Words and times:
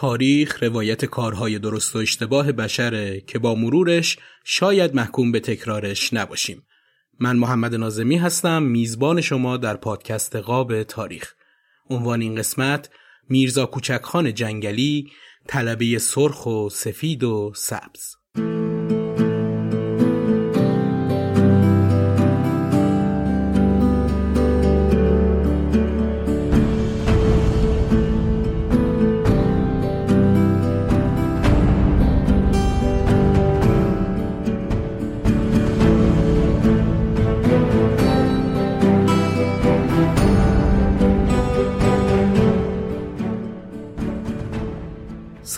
تاریخ 0.00 0.62
روایت 0.62 1.04
کارهای 1.04 1.58
درست 1.58 1.96
و 1.96 1.98
اشتباه 1.98 2.52
بشره 2.52 3.20
که 3.20 3.38
با 3.38 3.54
مرورش 3.54 4.18
شاید 4.44 4.94
محکوم 4.94 5.32
به 5.32 5.40
تکرارش 5.40 6.12
نباشیم. 6.12 6.62
من 7.18 7.36
محمد 7.36 7.74
نازمی 7.74 8.16
هستم 8.16 8.62
میزبان 8.62 9.20
شما 9.20 9.56
در 9.56 9.76
پادکست 9.76 10.36
قاب 10.36 10.82
تاریخ. 10.82 11.34
عنوان 11.90 12.20
این 12.20 12.34
قسمت 12.34 12.90
میرزا 13.28 13.66
کوچکخان 13.66 14.34
جنگلی 14.34 15.10
طلبه 15.46 15.98
سرخ 15.98 16.46
و 16.46 16.68
سفید 16.70 17.24
و 17.24 17.52
سبز 17.56 18.19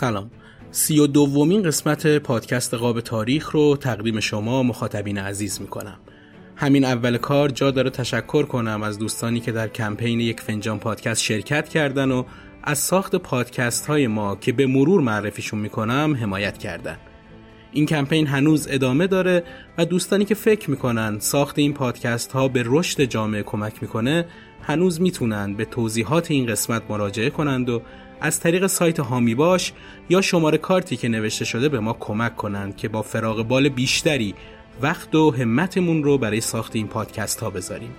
سلام. 0.03 0.31
سی 0.71 0.99
و 0.99 1.07
دومین 1.07 1.63
قسمت 1.63 2.17
پادکست 2.17 2.73
قاب 2.73 3.01
تاریخ 3.01 3.51
رو 3.51 3.77
تقدیم 3.77 4.19
شما 4.19 4.63
مخاطبین 4.63 5.17
عزیز 5.17 5.61
می‌کنم. 5.61 5.99
همین 6.55 6.85
اول 6.85 7.17
کار 7.17 7.49
جا 7.49 7.71
داره 7.71 7.89
تشکر 7.89 8.43
کنم 8.43 8.83
از 8.83 8.99
دوستانی 8.99 9.39
که 9.39 9.51
در 9.51 9.67
کمپین 9.67 10.19
یک 10.19 10.39
فنجان 10.39 10.79
پادکست 10.79 11.21
شرکت 11.21 11.69
کردن 11.69 12.11
و 12.11 12.23
از 12.63 12.77
ساخت 12.79 13.15
پادکست 13.15 13.85
های 13.85 14.07
ما 14.07 14.35
که 14.35 14.51
به 14.51 14.67
مرور 14.67 15.01
معرفیشون 15.01 15.59
می‌کنم 15.59 16.17
حمایت 16.21 16.57
کردن. 16.57 16.97
این 17.71 17.85
کمپین 17.85 18.27
هنوز 18.27 18.67
ادامه 18.71 19.07
داره 19.07 19.43
و 19.77 19.85
دوستانی 19.85 20.25
که 20.25 20.35
فکر 20.35 20.69
می‌کنن 20.69 21.19
ساخت 21.19 21.59
این 21.59 21.73
پادکست 21.73 22.31
ها 22.31 22.47
به 22.47 22.63
رشد 22.65 23.03
جامعه 23.03 23.43
کمک 23.43 23.73
می‌کنه 23.81 24.25
هنوز 24.61 25.01
می‌تونن 25.01 25.53
به 25.53 25.65
توضیحات 25.65 26.31
این 26.31 26.45
قسمت 26.45 26.81
مراجعه 26.89 27.29
کنند 27.29 27.69
و 27.69 27.81
از 28.23 28.39
طریق 28.39 28.67
سایت 28.67 28.99
هامی 28.99 29.35
باش 29.35 29.73
یا 30.09 30.21
شماره 30.21 30.57
کارتی 30.57 30.97
که 30.97 31.07
نوشته 31.07 31.45
شده 31.45 31.69
به 31.69 31.79
ما 31.79 31.93
کمک 31.93 32.35
کنند 32.35 32.77
که 32.77 32.87
با 32.87 33.01
فراغ 33.01 33.47
بال 33.47 33.69
بیشتری 33.69 34.35
وقت 34.81 35.15
و 35.15 35.31
همتمون 35.31 36.03
رو 36.03 36.17
برای 36.17 36.41
ساخت 36.41 36.75
این 36.75 36.87
پادکست 36.87 37.39
ها 37.39 37.49
بذاریم. 37.49 37.89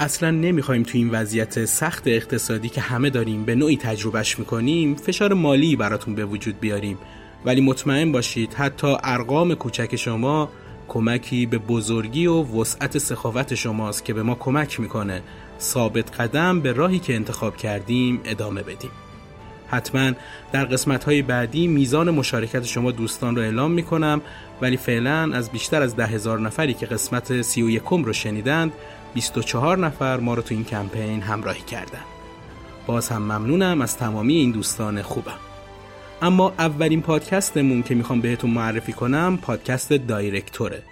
اصلا 0.00 0.30
نمی‌خوایم 0.30 0.82
تو 0.82 0.98
این 0.98 1.10
وضعیت 1.10 1.64
سخت 1.64 2.02
اقتصادی 2.06 2.68
که 2.68 2.80
همه 2.80 3.10
داریم 3.10 3.44
به 3.44 3.54
نوعی 3.54 3.76
تجربهش 3.76 4.38
می‌کنیم 4.38 4.94
فشار 4.94 5.34
مالی 5.34 5.76
براتون 5.76 6.14
به 6.14 6.24
وجود 6.24 6.60
بیاریم. 6.60 6.98
ولی 7.44 7.60
مطمئن 7.60 8.12
باشید 8.12 8.54
حتی 8.54 8.96
ارقام 9.02 9.54
کوچک 9.54 9.96
شما 9.96 10.48
کمکی 10.88 11.46
به 11.46 11.58
بزرگی 11.58 12.26
و 12.26 12.42
وسعت 12.42 12.98
سخاوت 12.98 13.54
شماست 13.54 14.04
که 14.04 14.14
به 14.14 14.22
ما 14.22 14.34
کمک 14.34 14.80
می‌کنه 14.80 15.22
ثابت 15.60 16.20
قدم 16.20 16.60
به 16.60 16.72
راهی 16.72 16.98
که 16.98 17.14
انتخاب 17.14 17.56
کردیم 17.56 18.20
ادامه 18.24 18.62
بدیم. 18.62 18.90
حتما 19.68 20.12
در 20.52 20.64
قسمت 20.64 21.04
های 21.04 21.22
بعدی 21.22 21.66
میزان 21.66 22.10
مشارکت 22.10 22.64
شما 22.64 22.90
دوستان 22.90 23.36
رو 23.36 23.42
اعلام 23.42 23.70
می 23.70 23.82
کنم 23.82 24.20
ولی 24.60 24.76
فعلا 24.76 25.30
از 25.34 25.50
بیشتر 25.50 25.82
از 25.82 25.96
ده 25.96 26.06
هزار 26.06 26.40
نفری 26.40 26.74
که 26.74 26.86
قسمت 26.86 27.42
سی 27.42 27.62
و 27.62 27.70
یکم 27.70 28.04
رو 28.04 28.12
شنیدند 28.12 28.72
24 29.14 29.78
نفر 29.78 30.20
ما 30.20 30.34
رو 30.34 30.42
تو 30.42 30.54
این 30.54 30.64
کمپین 30.64 31.22
همراهی 31.22 31.62
کردن 31.62 32.04
باز 32.86 33.08
هم 33.08 33.22
ممنونم 33.22 33.80
از 33.80 33.96
تمامی 33.96 34.34
این 34.34 34.50
دوستان 34.50 35.02
خوبم. 35.02 35.38
اما 36.22 36.52
اولین 36.58 37.02
پادکستمون 37.02 37.82
که 37.82 37.94
می‌خوام 37.94 38.20
بهتون 38.20 38.50
معرفی 38.50 38.92
کنم 38.92 39.38
پادکست 39.42 39.92
دایرکتوره. 39.92 40.82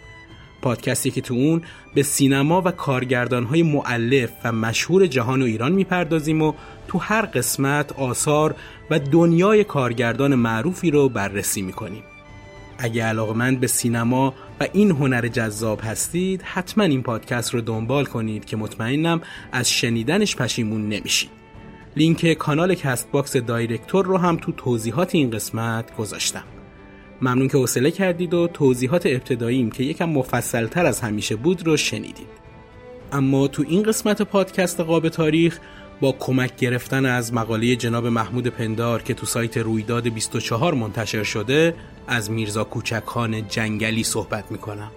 پادکستی 0.64 1.10
که 1.10 1.20
تو 1.20 1.34
اون 1.34 1.62
به 1.94 2.02
سینما 2.02 2.62
و 2.64 2.70
کارگردانهای 2.70 3.62
مؤلف 3.62 4.30
و 4.44 4.52
مشهور 4.52 5.06
جهان 5.06 5.42
و 5.42 5.44
ایران 5.44 5.72
می‌پردازیم 5.72 6.42
و 6.42 6.52
تو 6.88 6.98
هر 6.98 7.26
قسمت 7.26 7.92
آثار 7.92 8.54
و 8.90 8.98
دنیای 8.98 9.64
کارگردان 9.64 10.34
معروفی 10.34 10.90
رو 10.90 11.08
بررسی 11.08 11.62
می‌کنیم. 11.62 12.02
اگه 12.78 13.04
علاقمند 13.04 13.60
به 13.60 13.66
سینما 13.66 14.34
و 14.60 14.66
این 14.72 14.90
هنر 14.90 15.28
جذاب 15.28 15.80
هستید 15.84 16.42
حتما 16.42 16.84
این 16.84 17.02
پادکست 17.02 17.54
رو 17.54 17.60
دنبال 17.60 18.04
کنید 18.04 18.44
که 18.44 18.56
مطمئنم 18.56 19.20
از 19.52 19.70
شنیدنش 19.70 20.36
پشیمون 20.36 20.88
نمیشید. 20.88 21.30
لینک 21.96 22.32
کانال 22.32 22.74
Castbox 22.74 23.36
Director 23.36 24.06
رو 24.06 24.18
هم 24.18 24.36
تو 24.36 24.52
توضیحات 24.52 25.14
این 25.14 25.30
قسمت 25.30 25.96
گذاشتم. 25.96 26.53
ممنون 27.24 27.48
که 27.48 27.58
حوصله 27.58 27.90
کردید 27.90 28.34
و 28.34 28.48
توضیحات 28.48 29.06
ابتداییم 29.06 29.70
که 29.70 29.82
یکم 29.82 30.04
مفصلتر 30.04 30.86
از 30.86 31.00
همیشه 31.00 31.36
بود 31.36 31.66
رو 31.66 31.76
شنیدید. 31.76 32.26
اما 33.12 33.48
تو 33.48 33.64
این 33.68 33.82
قسمت 33.82 34.22
پادکست 34.22 34.80
قاب 34.80 35.08
تاریخ 35.08 35.58
با 36.00 36.12
کمک 36.12 36.56
گرفتن 36.56 37.06
از 37.06 37.34
مقاله 37.34 37.76
جناب 37.76 38.06
محمود 38.06 38.46
پندار 38.46 39.02
که 39.02 39.14
تو 39.14 39.26
سایت 39.26 39.56
رویداد 39.56 40.08
24 40.08 40.74
منتشر 40.74 41.22
شده 41.22 41.74
از 42.06 42.30
میرزا 42.30 42.64
کوچکخان 42.64 43.48
جنگلی 43.48 44.04
صحبت 44.04 44.52
می‌کنم. 44.52 44.90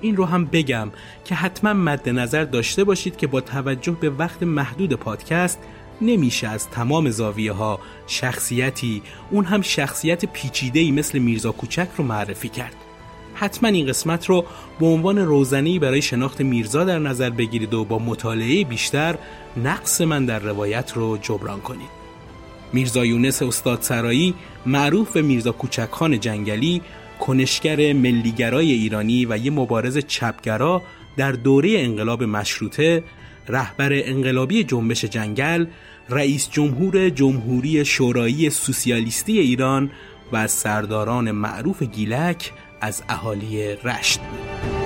این 0.00 0.16
رو 0.16 0.24
هم 0.24 0.44
بگم 0.44 0.90
که 1.24 1.34
حتما 1.34 1.72
مد 1.72 2.08
نظر 2.08 2.44
داشته 2.44 2.84
باشید 2.84 3.16
که 3.16 3.26
با 3.26 3.40
توجه 3.40 3.96
به 4.00 4.10
وقت 4.10 4.42
محدود 4.42 4.94
پادکست 4.94 5.58
نمیشه 6.00 6.48
از 6.48 6.68
تمام 6.68 7.10
زاویه 7.10 7.52
ها 7.52 7.80
شخصیتی 8.06 9.02
اون 9.30 9.44
هم 9.44 9.62
شخصیت 9.62 10.24
پیچیده‌ای 10.24 10.90
مثل 10.90 11.18
میرزا 11.18 11.52
کوچک 11.52 11.88
رو 11.96 12.04
معرفی 12.04 12.48
کرد. 12.48 12.74
حتما 13.34 13.68
این 13.68 13.86
قسمت 13.86 14.26
رو 14.26 14.44
به 14.80 14.86
عنوان 14.86 15.18
روزنی 15.18 15.78
برای 15.78 16.02
شناخت 16.02 16.40
میرزا 16.40 16.84
در 16.84 16.98
نظر 16.98 17.30
بگیرید 17.30 17.74
و 17.74 17.84
با 17.84 17.98
مطالعه 17.98 18.64
بیشتر 18.64 19.18
نقص 19.64 20.00
من 20.00 20.24
در 20.26 20.38
روایت 20.38 20.92
رو 20.94 21.18
جبران 21.22 21.60
کنید. 21.60 22.00
میرزا 22.72 23.04
یونس 23.04 23.42
استاد 23.42 23.82
سرایی 23.82 24.34
معروف 24.66 25.12
به 25.12 25.22
میرزا 25.22 25.52
کوچکخان 25.52 26.20
جنگلی 26.20 26.82
کنشگر 27.20 27.92
ملیگرای 27.92 28.72
ایرانی 28.72 29.26
و 29.26 29.36
یه 29.36 29.50
مبارز 29.50 29.98
چپگرا 29.98 30.82
در 31.16 31.32
دوره 31.32 31.74
انقلاب 31.78 32.22
مشروطه 32.22 33.04
رهبر 33.48 33.90
انقلابی 33.92 34.64
جنبش 34.64 35.04
جنگل 35.04 35.66
رئیس 36.10 36.50
جمهور 36.50 37.08
جمهوری 37.08 37.84
شورایی 37.84 38.50
سوسیالیستی 38.50 39.38
ایران 39.38 39.90
و 40.32 40.46
سرداران 40.46 41.30
معروف 41.30 41.82
گیلک 41.82 42.52
از 42.80 43.02
اهالی 43.08 43.76
رشت 43.76 44.20
بود. 44.20 44.79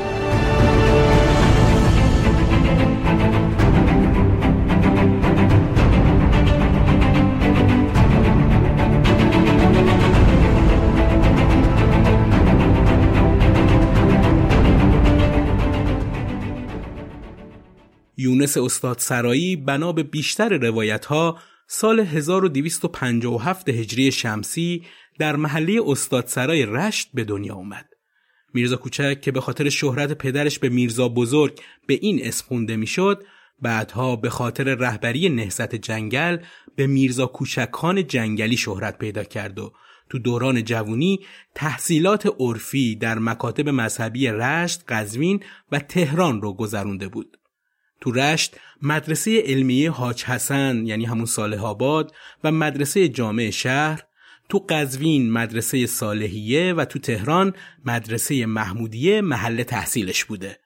یونس 18.24 18.56
استاد 18.56 18.98
سرایی 18.98 19.56
بنا 19.56 19.92
به 19.92 20.02
بیشتر 20.02 20.48
روایت 20.48 21.04
ها 21.04 21.38
سال 21.68 22.00
1257 22.00 23.68
هجری 23.68 24.12
شمسی 24.12 24.82
در 25.18 25.36
محله 25.36 25.80
استاد 25.86 26.26
سرای 26.26 26.66
رشت 26.66 27.10
به 27.14 27.24
دنیا 27.24 27.54
اومد. 27.54 27.88
میرزا 28.54 28.76
کوچک 28.76 29.20
که 29.20 29.32
به 29.32 29.40
خاطر 29.40 29.68
شهرت 29.68 30.12
پدرش 30.12 30.58
به 30.58 30.68
میرزا 30.68 31.08
بزرگ 31.08 31.60
به 31.86 31.98
این 32.00 32.26
اسم 32.26 32.46
خونده 32.46 32.76
می‌شد 32.76 33.24
بعدها 33.62 34.16
به 34.16 34.30
خاطر 34.30 34.64
رهبری 34.64 35.28
نهضت 35.28 35.74
جنگل 35.74 36.38
به 36.76 36.86
میرزا 36.86 37.26
کوچکان 37.26 38.06
جنگلی 38.06 38.56
شهرت 38.56 38.98
پیدا 38.98 39.24
کرد 39.24 39.58
و 39.58 39.72
تو 40.10 40.18
دوران 40.18 40.64
جوونی 40.64 41.20
تحصیلات 41.54 42.34
عرفی 42.40 42.96
در 42.96 43.18
مکاتب 43.18 43.68
مذهبی 43.68 44.26
رشت، 44.26 44.84
قزوین 44.88 45.40
و 45.72 45.78
تهران 45.78 46.42
رو 46.42 46.52
گذرونده 46.52 47.08
بود. 47.08 47.38
تو 48.04 48.12
رشت 48.12 48.56
مدرسه 48.82 49.42
علمیه 49.46 49.90
حاج 49.90 50.24
حسن 50.24 50.86
یعنی 50.86 51.04
همون 51.04 51.24
صالح 51.24 51.64
آباد 51.64 52.14
و 52.44 52.52
مدرسه 52.52 53.08
جامع 53.08 53.50
شهر 53.50 54.02
تو 54.48 54.64
قزوین 54.68 55.32
مدرسه 55.32 55.86
صالحیه 55.86 56.72
و 56.72 56.84
تو 56.84 56.98
تهران 56.98 57.54
مدرسه 57.84 58.46
محمودیه 58.46 59.20
محل 59.20 59.62
تحصیلش 59.62 60.24
بوده. 60.24 60.58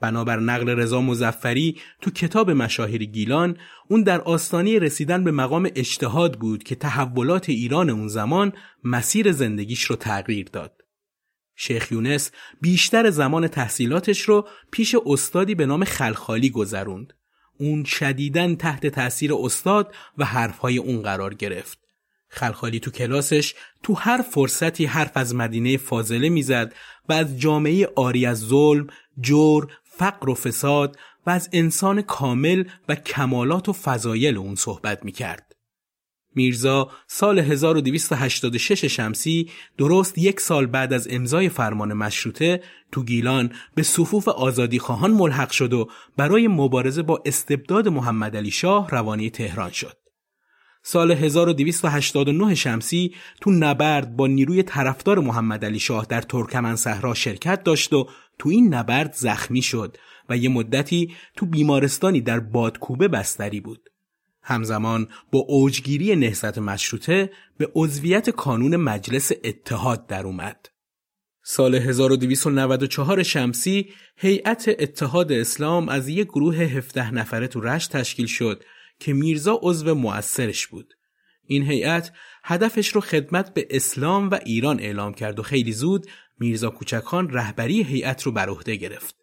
بنابر 0.00 0.40
نقل 0.40 0.68
رضا 0.68 1.00
مزفری 1.00 1.80
تو 2.00 2.10
کتاب 2.10 2.50
مشاهیر 2.50 3.04
گیلان 3.04 3.56
اون 3.88 4.02
در 4.02 4.20
آستانه 4.20 4.78
رسیدن 4.78 5.24
به 5.24 5.30
مقام 5.30 5.68
اجتهاد 5.74 6.38
بود 6.38 6.62
که 6.62 6.74
تحولات 6.74 7.48
ایران 7.48 7.90
اون 7.90 8.08
زمان 8.08 8.52
مسیر 8.84 9.32
زندگیش 9.32 9.82
رو 9.82 9.96
تغییر 9.96 10.48
داد. 10.52 10.85
شیخ 11.56 11.92
یونس 11.92 12.30
بیشتر 12.60 13.10
زمان 13.10 13.48
تحصیلاتش 13.48 14.20
رو 14.20 14.48
پیش 14.70 14.96
استادی 15.06 15.54
به 15.54 15.66
نام 15.66 15.84
خلخالی 15.84 16.50
گذروند. 16.50 17.12
اون 17.58 17.84
شدیدن 17.84 18.56
تحت 18.56 18.86
تاثیر 18.86 19.34
استاد 19.34 19.94
و 20.18 20.24
حرفهای 20.24 20.78
اون 20.78 21.02
قرار 21.02 21.34
گرفت. 21.34 21.78
خلخالی 22.28 22.80
تو 22.80 22.90
کلاسش 22.90 23.54
تو 23.82 23.94
هر 23.94 24.22
فرصتی 24.22 24.86
حرف 24.86 25.16
از 25.16 25.34
مدینه 25.34 25.76
فاضله 25.76 26.28
می‌زد 26.28 26.74
و 27.08 27.12
از 27.12 27.40
جامعه 27.40 27.88
آری 27.96 28.26
از 28.26 28.38
ظلم، 28.38 28.86
جور، 29.20 29.68
فقر 29.84 30.30
و 30.30 30.34
فساد 30.34 30.98
و 31.26 31.30
از 31.30 31.48
انسان 31.52 32.02
کامل 32.02 32.64
و 32.88 32.94
کمالات 32.94 33.68
و 33.68 33.72
فضایل 33.72 34.36
اون 34.36 34.54
صحبت 34.54 35.04
می‌کرد. 35.04 35.45
میرزا 36.36 36.90
سال 37.06 37.38
1286 37.38 38.84
شمسی 38.84 39.50
درست 39.78 40.18
یک 40.18 40.40
سال 40.40 40.66
بعد 40.66 40.92
از 40.92 41.08
امضای 41.10 41.48
فرمان 41.48 41.92
مشروطه 41.92 42.62
تو 42.92 43.04
گیلان 43.04 43.52
به 43.74 43.82
صفوف 43.82 44.28
آزادی 44.28 44.78
خواهان 44.78 45.10
ملحق 45.10 45.50
شد 45.50 45.72
و 45.72 45.88
برای 46.16 46.48
مبارزه 46.48 47.02
با 47.02 47.22
استبداد 47.26 47.88
محمد 47.88 48.36
علی 48.36 48.50
شاه 48.50 48.90
روانی 48.90 49.30
تهران 49.30 49.70
شد. 49.70 49.96
سال 50.82 51.12
1289 51.12 52.54
شمسی 52.54 53.14
تو 53.40 53.50
نبرد 53.50 54.16
با 54.16 54.26
نیروی 54.26 54.62
طرفدار 54.62 55.18
محمد 55.18 55.64
علی 55.64 55.78
شاه 55.78 56.06
در 56.08 56.20
ترکمن 56.20 56.76
صحرا 56.76 57.14
شرکت 57.14 57.62
داشت 57.62 57.92
و 57.92 58.08
تو 58.38 58.48
این 58.48 58.74
نبرد 58.74 59.12
زخمی 59.12 59.62
شد 59.62 59.96
و 60.28 60.36
یه 60.36 60.48
مدتی 60.48 61.14
تو 61.36 61.46
بیمارستانی 61.46 62.20
در 62.20 62.40
بادکوبه 62.40 63.08
بستری 63.08 63.60
بود. 63.60 63.90
همزمان 64.48 65.08
با 65.32 65.38
اوجگیری 65.38 66.16
نهضت 66.16 66.58
مشروطه 66.58 67.30
به 67.58 67.70
عضویت 67.74 68.30
کانون 68.30 68.76
مجلس 68.76 69.32
اتحاد 69.44 70.06
در 70.06 70.26
اومد. 70.26 70.68
سال 71.42 71.74
1294 71.74 73.22
شمسی 73.22 73.88
هیئت 74.16 74.68
اتحاد 74.68 75.32
اسلام 75.32 75.88
از 75.88 76.08
یک 76.08 76.28
گروه 76.28 76.56
17 76.56 77.10
نفره 77.10 77.46
تو 77.46 77.60
رشت 77.60 77.96
تشکیل 77.96 78.26
شد 78.26 78.62
که 79.00 79.12
میرزا 79.12 79.58
عضو 79.62 79.94
مؤثرش 79.94 80.66
بود. 80.66 80.94
این 81.46 81.62
هیئت 81.62 82.12
هدفش 82.44 82.88
رو 82.88 83.00
خدمت 83.00 83.54
به 83.54 83.66
اسلام 83.70 84.30
و 84.30 84.38
ایران 84.44 84.80
اعلام 84.80 85.14
کرد 85.14 85.38
و 85.38 85.42
خیلی 85.42 85.72
زود 85.72 86.06
میرزا 86.38 86.70
کوچکان 86.70 87.30
رهبری 87.30 87.82
هیئت 87.82 88.22
رو 88.22 88.32
بر 88.32 88.48
عهده 88.48 88.76
گرفت. 88.76 89.16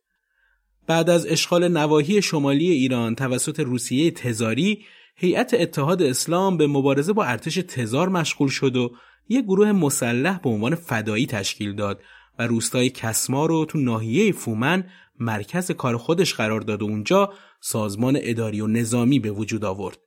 بعد 0.87 1.09
از 1.09 1.25
اشغال 1.25 1.67
نواحی 1.67 2.21
شمالی 2.21 2.71
ایران 2.71 3.15
توسط 3.15 3.59
روسیه 3.59 4.11
تزاری 4.11 4.85
هیئت 5.15 5.53
اتحاد 5.53 6.01
اسلام 6.01 6.57
به 6.57 6.67
مبارزه 6.67 7.13
با 7.13 7.23
ارتش 7.23 7.55
تزار 7.55 8.09
مشغول 8.09 8.49
شد 8.49 8.75
و 8.75 8.91
یک 9.29 9.45
گروه 9.45 9.71
مسلح 9.71 10.39
به 10.39 10.49
عنوان 10.49 10.75
فدایی 10.75 11.25
تشکیل 11.25 11.75
داد 11.75 12.01
و 12.39 12.47
روستای 12.47 12.89
کسما 12.89 13.45
رو 13.45 13.65
تو 13.65 13.77
ناحیه 13.77 14.31
فومن 14.31 14.83
مرکز 15.19 15.71
کار 15.71 15.97
خودش 15.97 16.33
قرار 16.33 16.61
داد 16.61 16.81
و 16.81 16.85
اونجا 16.85 17.33
سازمان 17.59 18.17
اداری 18.21 18.61
و 18.61 18.67
نظامی 18.67 19.19
به 19.19 19.31
وجود 19.31 19.65
آورد. 19.65 19.97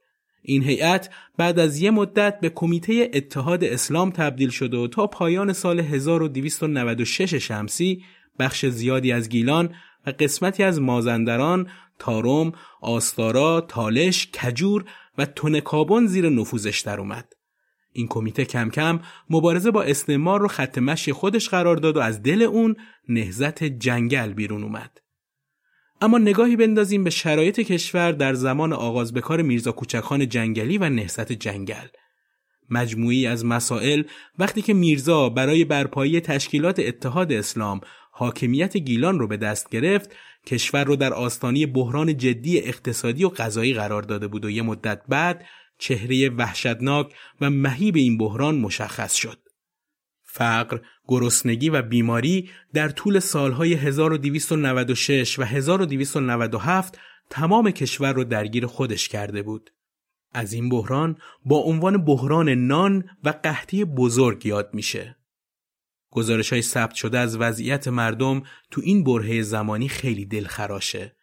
این 0.43 0.63
هیئت 0.63 1.11
بعد 1.37 1.59
از 1.59 1.81
یه 1.81 1.91
مدت 1.91 2.41
به 2.41 2.51
کمیته 2.51 3.11
اتحاد 3.15 3.65
اسلام 3.65 4.11
تبدیل 4.11 4.51
شد 4.51 4.75
و 4.75 4.89
تا 4.89 5.07
پایان 5.07 5.53
سال 5.53 5.81
1296 5.81 7.35
شمسی 7.35 8.05
بخش 8.39 8.67
زیادی 8.67 9.13
از 9.13 9.29
گیلان 9.29 9.75
و 10.07 10.11
قسمتی 10.11 10.63
از 10.63 10.81
مازندران، 10.81 11.69
تارم، 11.99 12.53
آستارا، 12.81 13.61
تالش، 13.61 14.31
کجور 14.31 14.85
و 15.19 15.27
تونکابون 15.27 16.07
زیر 16.07 16.29
نفوذش 16.29 16.81
در 16.81 17.01
اومد. 17.01 17.33
این 17.93 18.07
کمیته 18.09 18.45
کم 18.45 18.71
کم 18.71 19.01
مبارزه 19.31 19.71
با 19.71 19.83
استعمار 19.83 20.41
رو 20.41 20.49
خط 20.49 20.79
مشی 20.79 21.13
خودش 21.13 21.49
قرار 21.49 21.77
داد 21.77 21.97
و 21.97 22.01
از 22.01 22.23
دل 22.23 22.43
اون 22.43 22.77
نهزت 23.09 23.65
جنگل 23.65 24.33
بیرون 24.33 24.63
اومد. 24.63 25.01
اما 26.01 26.19
نگاهی 26.19 26.57
بندازیم 26.57 27.05
به 27.05 27.11
شرایط 27.11 27.61
کشور 27.61 28.13
در 28.13 28.35
زمان 28.35 28.73
آغاز 28.73 29.13
به 29.13 29.21
کار 29.21 29.43
میرزا 29.43 29.73
کوچکان 29.73 30.29
جنگلی 30.29 30.79
و 30.79 30.89
نهزت 30.89 31.33
جنگل. 31.33 31.87
مجموعی 32.71 33.27
از 33.27 33.45
مسائل 33.45 34.03
وقتی 34.39 34.63
که 34.63 34.75
میرزا 34.75 35.29
برای 35.29 35.65
برپایی 35.65 36.21
تشکیلات 36.21 36.79
اتحاد 36.79 37.33
اسلام 37.33 37.81
حاکمیت 38.11 38.77
گیلان 38.77 39.19
رو 39.19 39.27
به 39.29 39.37
دست 39.37 39.71
گرفت 39.71 40.17
کشور 40.47 40.85
رو 40.85 40.97
در 40.97 41.15
آستانی 41.15 41.67
بحران 41.67 42.17
جدی 42.17 42.59
اقتصادی 42.59 43.25
و 43.25 43.29
غذایی 43.29 43.75
قرار 43.75 44.03
داده 44.03 44.29
بود 44.29 44.45
و 44.45 44.51
یه 44.51 44.63
مدت 44.63 45.03
بعد 45.09 45.45
چهره 45.79 46.31
وحشتناک 46.31 47.15
و 47.41 47.51
مهیب 47.51 47.97
این 47.97 48.19
بحران 48.19 48.59
مشخص 48.59 49.15
شد. 49.15 49.39
فقر، 50.23 50.79
گرسنگی 51.09 51.71
و 51.71 51.83
بیماری 51.83 52.51
در 52.75 52.89
طول 52.89 53.19
سالهای 53.19 53.75
1296 53.75 55.39
و 55.39 55.43
1297 55.43 56.99
تمام 57.31 57.71
کشور 57.71 58.13
رو 58.13 58.25
درگیر 58.25 58.67
خودش 58.67 59.09
کرده 59.09 59.43
بود. 59.43 59.71
از 60.33 60.53
این 60.53 60.69
بحران 60.69 61.17
با 61.45 61.57
عنوان 61.57 62.05
بحران 62.05 62.49
نان 62.49 63.05
و 63.25 63.29
قحطی 63.29 63.85
بزرگ 63.85 64.47
یاد 64.47 64.71
میشه. 64.73 65.17
گزارش 66.17 66.53
های 66.53 66.63
ثبت 66.63 66.95
شده 66.95 67.19
از 67.19 67.37
وضعیت 67.37 67.89
مردم 67.89 68.43
تو 68.71 68.81
این 68.85 69.05
برهه 69.05 69.43
زمانی 69.43 69.89
خیلی 69.89 70.25
دلخراشه. 70.25 71.17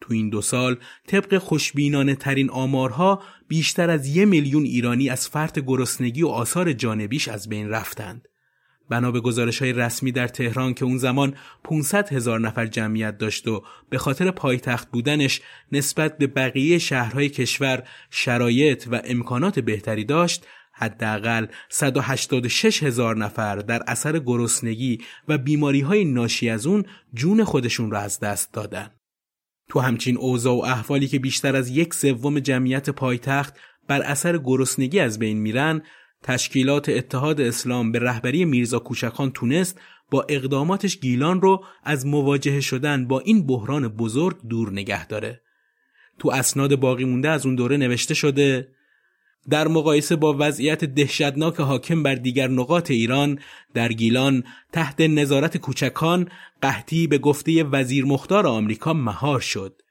تو 0.00 0.14
این 0.14 0.30
دو 0.30 0.42
سال 0.42 0.76
طبق 1.06 1.38
خوشبینانه 1.38 2.14
ترین 2.14 2.50
آمارها 2.50 3.22
بیشتر 3.48 3.90
از 3.90 4.16
یه 4.16 4.24
میلیون 4.24 4.64
ایرانی 4.64 5.10
از 5.10 5.28
فرط 5.28 5.58
گرسنگی 5.58 6.22
و 6.22 6.28
آثار 6.28 6.72
جانبیش 6.72 7.28
از 7.28 7.48
بین 7.48 7.68
رفتند. 7.68 8.28
بنا 8.88 9.10
به 9.10 9.20
گزارش 9.20 9.62
های 9.62 9.72
رسمی 9.72 10.12
در 10.12 10.28
تهران 10.28 10.74
که 10.74 10.84
اون 10.84 10.98
زمان 10.98 11.34
500 11.64 12.12
هزار 12.12 12.40
نفر 12.40 12.66
جمعیت 12.66 13.18
داشت 13.18 13.48
و 13.48 13.64
به 13.90 13.98
خاطر 13.98 14.30
پایتخت 14.30 14.90
بودنش 14.90 15.40
نسبت 15.72 16.18
به 16.18 16.26
بقیه 16.26 16.78
شهرهای 16.78 17.28
کشور 17.28 17.82
شرایط 18.10 18.88
و 18.90 19.02
امکانات 19.04 19.58
بهتری 19.60 20.04
داشت 20.04 20.46
حداقل 20.74 21.46
186 21.68 22.82
هزار 22.82 23.16
نفر 23.16 23.56
در 23.56 23.82
اثر 23.86 24.18
گرسنگی 24.18 24.98
و 25.28 25.38
بیماری 25.38 25.80
های 25.80 26.04
ناشی 26.04 26.50
از 26.50 26.66
اون 26.66 26.84
جون 27.14 27.44
خودشون 27.44 27.90
را 27.90 27.98
از 27.98 28.20
دست 28.20 28.52
دادن. 28.52 28.90
تو 29.68 29.80
همچین 29.80 30.16
اوضاع 30.16 30.54
و 30.54 30.60
احوالی 30.60 31.08
که 31.08 31.18
بیشتر 31.18 31.56
از 31.56 31.70
یک 31.70 31.94
سوم 31.94 32.38
جمعیت 32.38 32.90
پایتخت 32.90 33.54
بر 33.88 34.02
اثر 34.02 34.38
گرسنگی 34.38 35.00
از 35.00 35.18
بین 35.18 35.38
میرن 35.38 35.82
تشکیلات 36.22 36.88
اتحاد 36.88 37.40
اسلام 37.40 37.92
به 37.92 37.98
رهبری 37.98 38.44
میرزا 38.44 38.78
کوچکان 38.78 39.30
تونست 39.30 39.80
با 40.10 40.26
اقداماتش 40.28 41.00
گیلان 41.00 41.40
رو 41.40 41.64
از 41.84 42.06
مواجهه 42.06 42.60
شدن 42.60 43.08
با 43.08 43.20
این 43.20 43.46
بحران 43.46 43.88
بزرگ 43.88 44.36
دور 44.48 44.72
نگه 44.72 45.06
داره. 45.06 45.40
تو 46.18 46.30
اسناد 46.30 46.76
باقی 46.76 47.04
مونده 47.04 47.28
از 47.28 47.46
اون 47.46 47.54
دوره 47.54 47.76
نوشته 47.76 48.14
شده 48.14 48.68
در 49.50 49.68
مقایسه 49.68 50.16
با 50.16 50.36
وضعیت 50.38 50.84
دهشتناک 50.84 51.60
حاکم 51.60 52.02
بر 52.02 52.14
دیگر 52.14 52.48
نقاط 52.48 52.90
ایران 52.90 53.38
در 53.74 53.92
گیلان 53.92 54.44
تحت 54.72 55.00
نظارت 55.00 55.56
کوچکان 55.56 56.28
قحطی 56.62 57.06
به 57.06 57.18
گفته 57.18 57.64
وزیر 57.64 58.04
مختار 58.04 58.46
آمریکا 58.46 58.92
مهار 58.92 59.40
شد. 59.40 59.82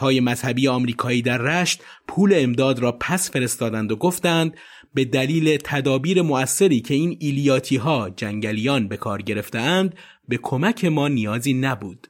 های 0.00 0.20
مذهبی 0.20 0.68
آمریکایی 0.68 1.22
در 1.22 1.38
رشت 1.38 1.82
پول 2.08 2.32
امداد 2.36 2.78
را 2.78 2.92
پس 2.92 3.30
فرستادند 3.30 3.92
و 3.92 3.96
گفتند 3.96 4.56
به 4.94 5.04
دلیل 5.04 5.56
تدابیر 5.64 6.22
مؤثری 6.22 6.80
که 6.80 6.94
این 6.94 7.16
ایلیاتی 7.20 7.76
ها 7.76 8.10
جنگلیان 8.10 8.88
به 8.88 8.96
کار 8.96 9.22
گرفتهاند 9.22 9.94
به 10.28 10.38
کمک 10.42 10.84
ما 10.84 11.08
نیازی 11.08 11.54
نبود. 11.54 12.06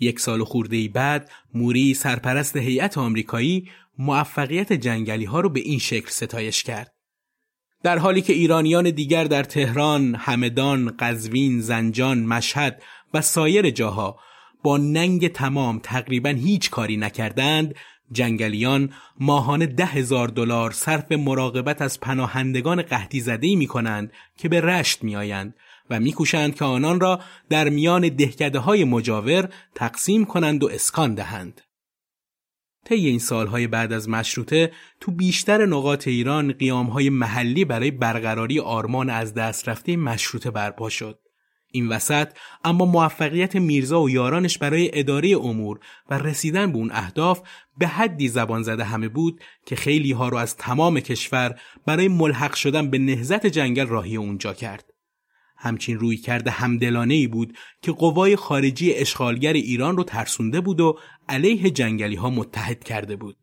یک 0.00 0.20
سال 0.20 0.44
خورده 0.44 0.88
بعد 0.88 1.30
موری 1.54 1.94
سرپرست 1.94 2.56
هیئت 2.56 2.98
آمریکایی 2.98 3.68
موفقیت 3.98 4.72
جنگلی 4.72 5.24
ها 5.24 5.40
رو 5.40 5.48
به 5.48 5.60
این 5.60 5.78
شکل 5.78 6.08
ستایش 6.10 6.62
کرد. 6.62 6.92
در 7.82 7.98
حالی 7.98 8.22
که 8.22 8.32
ایرانیان 8.32 8.90
دیگر 8.90 9.24
در 9.24 9.42
تهران، 9.42 10.14
همدان، 10.14 10.96
قزوین، 10.98 11.60
زنجان، 11.60 12.18
مشهد 12.18 12.82
و 13.14 13.20
سایر 13.20 13.70
جاها 13.70 14.18
با 14.62 14.76
ننگ 14.76 15.28
تمام 15.28 15.80
تقریبا 15.82 16.30
هیچ 16.30 16.70
کاری 16.70 16.96
نکردند، 16.96 17.74
جنگلیان 18.12 18.92
ماهانه 19.20 19.66
ده 19.66 19.86
هزار 19.86 20.28
دلار 20.28 20.70
صرف 20.70 21.12
مراقبت 21.12 21.82
از 21.82 22.00
پناهندگان 22.00 22.82
قحطی 22.82 23.20
زده 23.20 23.56
می 23.56 23.66
کنند 23.66 24.12
که 24.38 24.48
به 24.48 24.60
رشت 24.60 25.04
می 25.04 25.16
آیند 25.16 25.54
و 25.90 26.00
میکوشند 26.00 26.54
که 26.54 26.64
آنان 26.64 27.00
را 27.00 27.20
در 27.48 27.68
میان 27.68 28.08
دهکده 28.08 28.58
های 28.58 28.84
مجاور 28.84 29.48
تقسیم 29.74 30.24
کنند 30.24 30.64
و 30.64 30.68
اسکان 30.68 31.14
دهند. 31.14 31.60
طی 32.84 33.06
این 33.06 33.18
سالهای 33.18 33.66
بعد 33.66 33.92
از 33.92 34.08
مشروطه 34.08 34.72
تو 35.00 35.12
بیشتر 35.12 35.66
نقاط 35.66 36.08
ایران 36.08 36.52
قیامهای 36.52 37.10
محلی 37.10 37.64
برای 37.64 37.90
برقراری 37.90 38.60
آرمان 38.60 39.10
از 39.10 39.34
دست 39.34 39.68
رفته 39.68 39.96
مشروطه 39.96 40.50
برپا 40.50 40.88
شد. 40.88 41.18
این 41.72 41.88
وسط 41.88 42.28
اما 42.64 42.84
موفقیت 42.84 43.56
میرزا 43.56 44.02
و 44.02 44.10
یارانش 44.10 44.58
برای 44.58 44.90
اداره 44.92 45.28
امور 45.28 45.80
و 46.10 46.18
رسیدن 46.18 46.72
به 46.72 46.78
اون 46.78 46.90
اهداف 46.92 47.42
به 47.78 47.86
حدی 47.86 48.28
زبان 48.28 48.62
زده 48.62 48.84
همه 48.84 49.08
بود 49.08 49.40
که 49.66 49.76
خیلی 49.76 50.12
ها 50.12 50.28
رو 50.28 50.36
از 50.36 50.56
تمام 50.56 51.00
کشور 51.00 51.60
برای 51.86 52.08
ملحق 52.08 52.54
شدن 52.54 52.90
به 52.90 52.98
نهزت 52.98 53.46
جنگل 53.46 53.86
راهی 53.86 54.16
اونجا 54.16 54.54
کرد. 54.54 54.95
همچین 55.56 55.98
روی 55.98 56.16
کرده 56.16 56.50
همدلانه 56.50 57.14
ای 57.14 57.26
بود 57.26 57.56
که 57.82 57.92
قوای 57.92 58.36
خارجی 58.36 58.92
اشغالگر 58.94 59.52
ایران 59.52 59.96
رو 59.96 60.04
ترسونده 60.04 60.60
بود 60.60 60.80
و 60.80 60.98
علیه 61.28 61.70
جنگلی 61.70 62.16
ها 62.16 62.30
متحد 62.30 62.84
کرده 62.84 63.16
بود. 63.16 63.36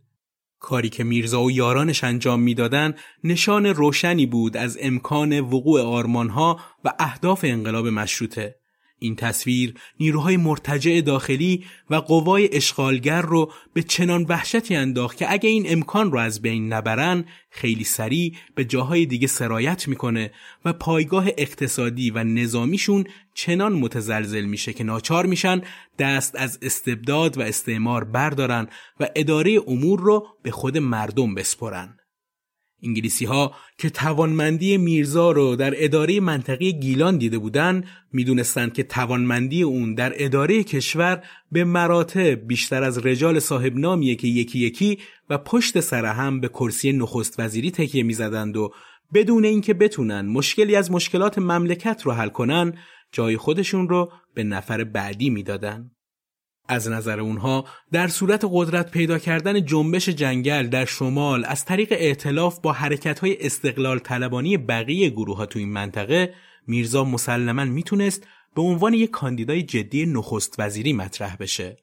کاری 0.59 0.89
که 0.89 1.03
میرزا 1.03 1.43
و 1.43 1.51
یارانش 1.51 2.03
انجام 2.03 2.39
می‌دادند 2.39 2.97
نشان 3.23 3.65
روشنی 3.65 4.25
بود 4.25 4.57
از 4.57 4.77
امکان 4.81 5.39
وقوع 5.39 5.81
آرمانها 5.81 6.59
و 6.83 6.93
اهداف 6.99 7.45
انقلاب 7.47 7.87
مشروطه 7.87 8.55
این 9.03 9.15
تصویر 9.15 9.73
نیروهای 9.99 10.37
مرتجع 10.37 11.01
داخلی 11.01 11.65
و 11.89 11.95
قوای 11.95 12.49
اشغالگر 12.55 13.21
رو 13.21 13.51
به 13.73 13.83
چنان 13.83 14.25
وحشتی 14.29 14.75
انداخت 14.75 15.17
که 15.17 15.31
اگه 15.31 15.49
این 15.49 15.65
امکان 15.67 16.11
رو 16.11 16.19
از 16.19 16.41
بین 16.41 16.73
نبرن 16.73 17.25
خیلی 17.49 17.83
سریع 17.83 18.33
به 18.55 18.65
جاهای 18.65 19.05
دیگه 19.05 19.27
سرایت 19.27 19.87
می‌کنه 19.87 20.31
و 20.65 20.73
پایگاه 20.73 21.27
اقتصادی 21.37 22.11
و 22.11 22.23
نظامیشون 22.23 23.03
چنان 23.33 23.73
متزلزل 23.73 24.45
میشه 24.45 24.73
که 24.73 24.83
ناچار 24.83 25.25
میشن 25.25 25.61
دست 25.99 26.35
از 26.35 26.59
استبداد 26.61 27.37
و 27.37 27.41
استعمار 27.41 28.03
بردارن 28.03 28.67
و 28.99 29.07
اداره 29.15 29.59
امور 29.67 29.99
رو 29.99 30.27
به 30.43 30.51
خود 30.51 30.77
مردم 30.77 31.35
بسپرن. 31.35 31.97
انگلیسی 32.83 33.25
ها 33.25 33.55
که 33.77 33.89
توانمندی 33.89 34.77
میرزا 34.77 35.31
رو 35.31 35.55
در 35.55 35.73
اداره 35.77 36.19
منطقی 36.19 36.73
گیلان 36.73 37.17
دیده 37.17 37.37
بودند 37.37 37.85
می‌دونستند 38.13 38.73
که 38.73 38.83
توانمندی 38.83 39.63
اون 39.63 39.93
در 39.93 40.13
اداره 40.15 40.63
کشور 40.63 41.23
به 41.51 41.63
مراتب 41.63 42.47
بیشتر 42.47 42.83
از 42.83 43.05
رجال 43.05 43.39
صاحب 43.39 43.77
نامیه 43.77 44.15
که 44.15 44.27
یکی 44.27 44.59
یکی 44.59 44.99
و 45.29 45.37
پشت 45.37 45.79
سر 45.79 46.05
هم 46.05 46.39
به 46.39 46.47
کرسی 46.47 46.91
نخست 46.91 47.39
وزیری 47.39 47.71
تکیه 47.71 48.03
می‌زدند 48.03 48.57
و 48.57 48.73
بدون 49.13 49.45
اینکه 49.45 49.73
بتونن 49.73 50.21
مشکلی 50.21 50.75
از 50.75 50.91
مشکلات 50.91 51.37
مملکت 51.37 52.01
رو 52.05 52.11
حل 52.11 52.29
کنن 52.29 52.73
جای 53.11 53.37
خودشون 53.37 53.89
رو 53.89 54.11
به 54.33 54.43
نفر 54.43 54.83
بعدی 54.83 55.29
می‌دادن. 55.29 55.91
از 56.67 56.89
نظر 56.89 57.19
اونها 57.19 57.65
در 57.91 58.07
صورت 58.07 58.45
قدرت 58.51 58.91
پیدا 58.91 59.19
کردن 59.19 59.65
جنبش 59.65 60.09
جنگل 60.09 60.67
در 60.67 60.85
شمال 60.85 61.45
از 61.45 61.65
طریق 61.65 61.91
ائتلاف 61.91 62.59
با 62.59 62.71
حرکت 62.71 63.19
های 63.19 63.45
استقلال 63.45 63.99
طلبانی 63.99 64.57
بقیه 64.57 65.09
گروه 65.09 65.37
ها 65.37 65.45
تو 65.45 65.59
این 65.59 65.69
منطقه 65.69 66.33
میرزا 66.67 67.03
مسلما 67.03 67.65
می‌تونست 67.65 68.27
به 68.55 68.61
عنوان 68.61 68.93
یک 68.93 69.09
کاندیدای 69.09 69.63
جدی 69.63 70.05
نخست 70.05 70.55
وزیری 70.59 70.93
مطرح 70.93 71.35
بشه. 71.35 71.77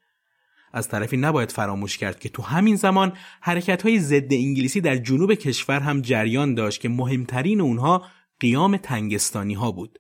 از 0.73 0.89
طرفی 0.89 1.17
نباید 1.17 1.53
فراموش 1.53 1.99
کرد 1.99 2.19
که 2.19 2.29
تو 2.29 2.43
همین 2.43 2.77
زمان 2.77 3.13
حرکت 3.41 3.83
های 3.83 3.99
ضد 3.99 4.33
انگلیسی 4.33 4.81
در 4.81 4.97
جنوب 4.97 5.35
کشور 5.35 5.81
هم 5.81 6.01
جریان 6.01 6.55
داشت 6.55 6.81
که 6.81 6.89
مهمترین 6.89 7.61
اونها 7.61 8.05
قیام 8.41 8.77
تنگستانی 8.77 9.55
ها 9.55 9.73
بود. 9.73 9.99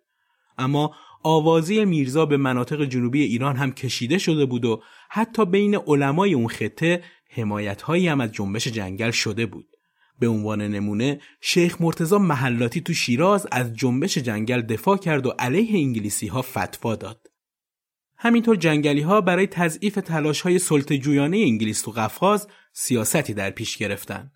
اما 0.58 0.94
آوازی 1.22 1.84
میرزا 1.84 2.26
به 2.26 2.36
مناطق 2.36 2.84
جنوبی 2.84 3.22
ایران 3.22 3.56
هم 3.56 3.72
کشیده 3.72 4.18
شده 4.18 4.46
بود 4.46 4.64
و 4.64 4.82
حتی 5.10 5.46
بین 5.46 5.74
علمای 5.74 6.34
اون 6.34 6.48
خطه 6.48 7.02
حمایت 7.30 7.82
هایی 7.82 8.08
هم 8.08 8.20
از 8.20 8.32
جنبش 8.32 8.68
جنگل 8.68 9.10
شده 9.10 9.46
بود. 9.46 9.66
به 10.18 10.28
عنوان 10.28 10.62
نمونه 10.62 11.20
شیخ 11.40 11.80
مرتزا 11.80 12.18
محلاتی 12.18 12.80
تو 12.80 12.94
شیراز 12.94 13.46
از 13.52 13.76
جنبش 13.76 14.18
جنگل 14.18 14.62
دفاع 14.62 14.96
کرد 14.96 15.26
و 15.26 15.30
علیه 15.30 15.78
انگلیسی 15.78 16.26
ها 16.26 16.42
فتوا 16.42 16.96
داد. 16.96 17.26
همینطور 18.16 18.56
جنگلی 18.56 19.00
ها 19.00 19.20
برای 19.20 19.46
تضعیف 19.46 19.94
تلاش 19.94 20.40
های 20.40 20.58
سلطجویانه 20.58 21.36
انگلیس 21.36 21.82
تو 21.82 21.90
قفقاز 21.90 22.48
سیاستی 22.72 23.34
در 23.34 23.50
پیش 23.50 23.76
گرفتند. 23.76 24.32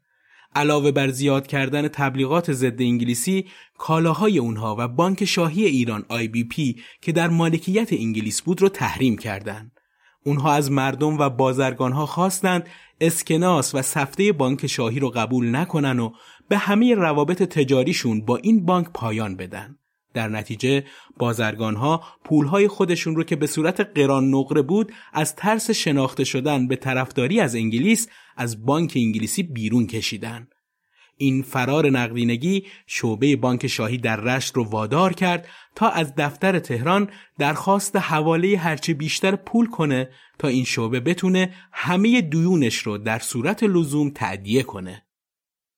علاوه 0.54 0.90
بر 0.90 1.10
زیاد 1.10 1.46
کردن 1.46 1.88
تبلیغات 1.88 2.52
ضد 2.52 2.82
انگلیسی 2.82 3.46
کالاهای 3.78 4.38
اونها 4.38 4.76
و 4.78 4.88
بانک 4.88 5.24
شاهی 5.24 5.64
ایران 5.64 6.02
پی 6.50 6.76
که 7.00 7.12
در 7.12 7.28
مالکیت 7.28 7.92
انگلیس 7.92 8.42
بود 8.42 8.62
رو 8.62 8.68
تحریم 8.68 9.16
کردند. 9.16 9.72
اونها 10.24 10.52
از 10.52 10.70
مردم 10.70 11.18
و 11.18 11.30
بازرگانها 11.30 12.06
خواستند 12.06 12.66
اسکناس 13.00 13.74
و 13.74 13.82
سفته 13.82 14.32
بانک 14.32 14.66
شاهی 14.66 15.00
رو 15.00 15.10
قبول 15.10 15.56
نکنن 15.56 15.98
و 15.98 16.10
به 16.48 16.56
همه 16.56 16.94
روابط 16.94 17.42
تجاریشون 17.42 18.24
با 18.24 18.36
این 18.36 18.66
بانک 18.66 18.86
پایان 18.94 19.36
بدن. 19.36 19.78
در 20.14 20.28
نتیجه 20.28 20.84
بازرگانها 21.18 22.02
پولهای 22.24 22.68
خودشون 22.68 23.16
رو 23.16 23.24
که 23.24 23.36
به 23.36 23.46
صورت 23.46 23.80
قران 23.80 24.34
نقره 24.34 24.62
بود 24.62 24.92
از 25.12 25.36
ترس 25.36 25.70
شناخته 25.70 26.24
شدن 26.24 26.68
به 26.68 26.76
طرفداری 26.76 27.40
از 27.40 27.54
انگلیس 27.54 28.08
از 28.36 28.66
بانک 28.66 28.92
انگلیسی 28.96 29.42
بیرون 29.42 29.86
کشیدن. 29.86 30.48
این 31.16 31.42
فرار 31.42 31.90
نقدینگی 31.90 32.66
شعبه 32.86 33.36
بانک 33.36 33.66
شاهی 33.66 33.98
در 33.98 34.16
رشت 34.16 34.54
رو 34.54 34.64
وادار 34.64 35.12
کرد 35.12 35.48
تا 35.74 35.88
از 35.88 36.14
دفتر 36.14 36.58
تهران 36.58 37.10
درخواست 37.38 37.96
حواله 37.96 38.58
هرچه 38.58 38.94
بیشتر 38.94 39.36
پول 39.36 39.66
کنه 39.66 40.08
تا 40.38 40.48
این 40.48 40.64
شعبه 40.64 41.00
بتونه 41.00 41.54
همه 41.72 42.20
دیونش 42.20 42.78
رو 42.78 42.98
در 42.98 43.18
صورت 43.18 43.62
لزوم 43.62 44.10
تعدیه 44.10 44.62
کنه. 44.62 45.02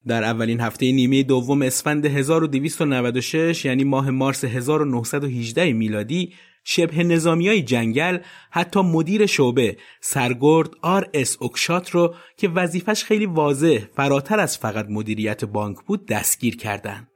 در 0.06 0.24
اولین 0.24 0.60
هفته 0.60 0.92
نیمه 0.92 1.22
دوم 1.22 1.62
اسفند 1.62 2.06
1296 2.06 3.64
یعنی 3.64 3.84
ماه 3.84 4.10
مارس 4.10 4.44
1918 4.44 5.72
میلادی 5.72 6.32
شبه 6.64 7.04
نظامی 7.04 7.48
های 7.48 7.62
جنگل 7.62 8.18
حتی 8.50 8.80
مدیر 8.80 9.26
شعبه 9.26 9.76
سرگرد 10.00 10.70
آر 10.82 11.08
اس 11.14 11.36
اوکشات 11.40 11.90
رو 11.90 12.14
که 12.36 12.48
وظیفش 12.48 13.04
خیلی 13.04 13.26
واضح 13.26 13.78
فراتر 13.96 14.40
از 14.40 14.58
فقط 14.58 14.86
مدیریت 14.88 15.44
بانک 15.44 15.76
بود 15.86 16.06
دستگیر 16.06 16.56
کردند. 16.56 17.08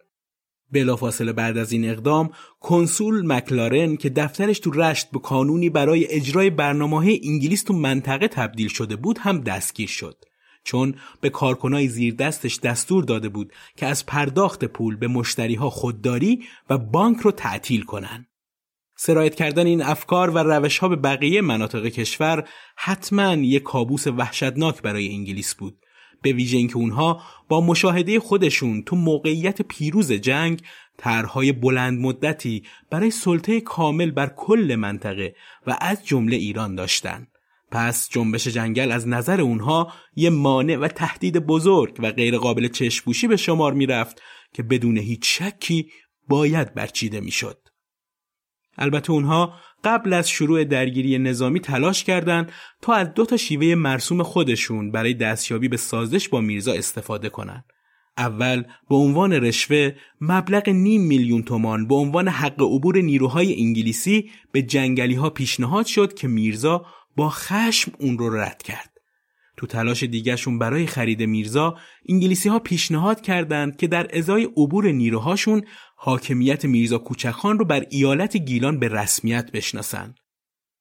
بلافاصله 0.72 1.32
بعد 1.32 1.58
از 1.58 1.72
این 1.72 1.90
اقدام 1.90 2.30
کنسول 2.60 3.26
مکلارن 3.26 3.96
که 3.96 4.10
دفترش 4.10 4.58
تو 4.58 4.70
رشت 4.70 5.10
به 5.10 5.18
کانونی 5.18 5.70
برای 5.70 6.06
اجرای 6.10 6.50
برنامه 6.50 7.18
انگلیس 7.24 7.62
تو 7.62 7.74
منطقه 7.74 8.28
تبدیل 8.28 8.68
شده 8.68 8.96
بود 8.96 9.18
هم 9.18 9.40
دستگیر 9.40 9.88
شد. 9.88 10.24
چون 10.64 10.94
به 11.20 11.30
کارکنای 11.30 11.88
زیر 11.88 12.14
دستش 12.14 12.58
دستور 12.58 13.04
داده 13.04 13.28
بود 13.28 13.52
که 13.76 13.86
از 13.86 14.06
پرداخت 14.06 14.64
پول 14.64 14.96
به 14.96 15.08
مشتری 15.08 15.54
ها 15.54 15.70
خودداری 15.70 16.44
و 16.70 16.78
بانک 16.78 17.18
رو 17.18 17.30
تعطیل 17.30 17.82
کنن. 17.82 18.26
سرایت 18.96 19.34
کردن 19.34 19.66
این 19.66 19.82
افکار 19.82 20.30
و 20.30 20.38
روش 20.38 20.78
ها 20.78 20.88
به 20.88 20.96
بقیه 20.96 21.40
مناطق 21.40 21.86
کشور 21.86 22.48
حتما 22.76 23.34
یک 23.34 23.62
کابوس 23.62 24.06
وحشتناک 24.06 24.82
برای 24.82 25.08
انگلیس 25.08 25.54
بود 25.54 25.78
به 26.22 26.32
ویژه 26.32 26.56
اینکه 26.56 26.76
اونها 26.76 27.22
با 27.48 27.60
مشاهده 27.60 28.20
خودشون 28.20 28.82
تو 28.82 28.96
موقعیت 28.96 29.62
پیروز 29.62 30.12
جنگ 30.12 30.62
طرحهای 30.96 31.52
بلند 31.52 32.00
مدتی 32.00 32.62
برای 32.90 33.10
سلطه 33.10 33.60
کامل 33.60 34.10
بر 34.10 34.26
کل 34.36 34.76
منطقه 34.78 35.34
و 35.66 35.76
از 35.80 36.06
جمله 36.06 36.36
ایران 36.36 36.74
داشتند. 36.74 37.28
پس 37.70 38.08
جنبش 38.10 38.48
جنگل 38.48 38.92
از 38.92 39.08
نظر 39.08 39.40
اونها 39.40 39.92
یه 40.16 40.30
مانع 40.30 40.76
و 40.76 40.88
تهدید 40.88 41.38
بزرگ 41.38 41.96
و 41.98 42.12
غیرقابل 42.12 42.68
چشپوشی 42.68 43.26
به 43.26 43.36
شمار 43.36 43.72
می‌رفت 43.72 44.22
که 44.54 44.62
بدون 44.62 44.96
هیچ 44.96 45.20
شکی 45.24 45.90
باید 46.28 46.74
برچیده 46.74 47.20
می‌شد. 47.20 47.58
البته 48.78 49.10
اونها 49.10 49.54
قبل 49.84 50.12
از 50.12 50.30
شروع 50.30 50.64
درگیری 50.64 51.18
نظامی 51.18 51.60
تلاش 51.60 52.04
کردند 52.04 52.52
تا 52.82 52.92
از 52.92 53.14
دو 53.14 53.26
تا 53.26 53.36
شیوه 53.36 53.74
مرسوم 53.74 54.22
خودشون 54.22 54.90
برای 54.90 55.14
دستیابی 55.14 55.68
به 55.68 55.76
سازش 55.76 56.28
با 56.28 56.40
میرزا 56.40 56.72
استفاده 56.72 57.28
کنند. 57.28 57.64
اول 58.18 58.62
به 58.88 58.94
عنوان 58.94 59.32
رشوه 59.32 59.92
مبلغ 60.20 60.68
نیم 60.68 61.02
میلیون 61.02 61.42
تومان 61.42 61.88
به 61.88 61.94
عنوان 61.94 62.28
حق 62.28 62.62
عبور 62.62 62.98
نیروهای 62.98 63.60
انگلیسی 63.60 64.30
به 64.52 64.62
جنگلی 64.62 65.14
ها 65.14 65.30
پیشنهاد 65.30 65.86
شد 65.86 66.14
که 66.14 66.28
میرزا 66.28 66.86
با 67.20 67.30
خشم 67.30 67.92
اون 67.98 68.18
رو 68.18 68.36
رد 68.36 68.62
کرد. 68.62 68.90
تو 69.56 69.66
تلاش 69.66 70.02
دیگرشون 70.02 70.58
برای 70.58 70.86
خرید 70.86 71.22
میرزا 71.22 71.76
انگلیسی 72.08 72.48
ها 72.48 72.58
پیشنهاد 72.58 73.20
کردند 73.20 73.76
که 73.76 73.86
در 73.86 74.18
ازای 74.18 74.44
عبور 74.44 74.92
نیروهاشون 74.92 75.62
حاکمیت 75.96 76.64
میرزا 76.64 76.98
کوچخان 76.98 77.58
رو 77.58 77.64
بر 77.64 77.86
ایالت 77.90 78.36
گیلان 78.36 78.78
به 78.78 78.88
رسمیت 78.88 79.52
بشناسن. 79.52 80.14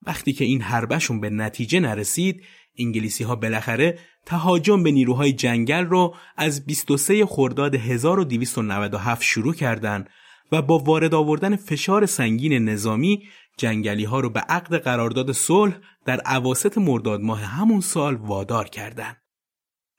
وقتی 0.05 0.33
که 0.33 0.45
این 0.45 0.61
حربشون 0.61 1.19
به 1.19 1.29
نتیجه 1.29 1.79
نرسید 1.79 2.43
انگلیسی 2.77 3.23
ها 3.23 3.35
بالاخره 3.35 3.99
تهاجم 4.25 4.83
به 4.83 4.91
نیروهای 4.91 5.33
جنگل 5.33 5.85
رو 5.85 6.15
از 6.37 6.65
23 6.65 7.25
خرداد 7.25 7.75
1297 7.75 9.23
شروع 9.23 9.53
کردند 9.53 10.09
و 10.51 10.61
با 10.61 10.79
وارد 10.79 11.13
آوردن 11.13 11.55
فشار 11.55 12.05
سنگین 12.05 12.69
نظامی 12.69 13.23
جنگلی 13.59 14.03
ها 14.03 14.19
رو 14.19 14.29
به 14.29 14.39
عقد 14.39 14.75
قرارداد 14.75 15.31
صلح 15.31 15.77
در 16.05 16.19
عواست 16.19 16.77
مرداد 16.77 17.21
ماه 17.21 17.41
همون 17.41 17.81
سال 17.81 18.15
وادار 18.15 18.69
کردند. 18.69 19.17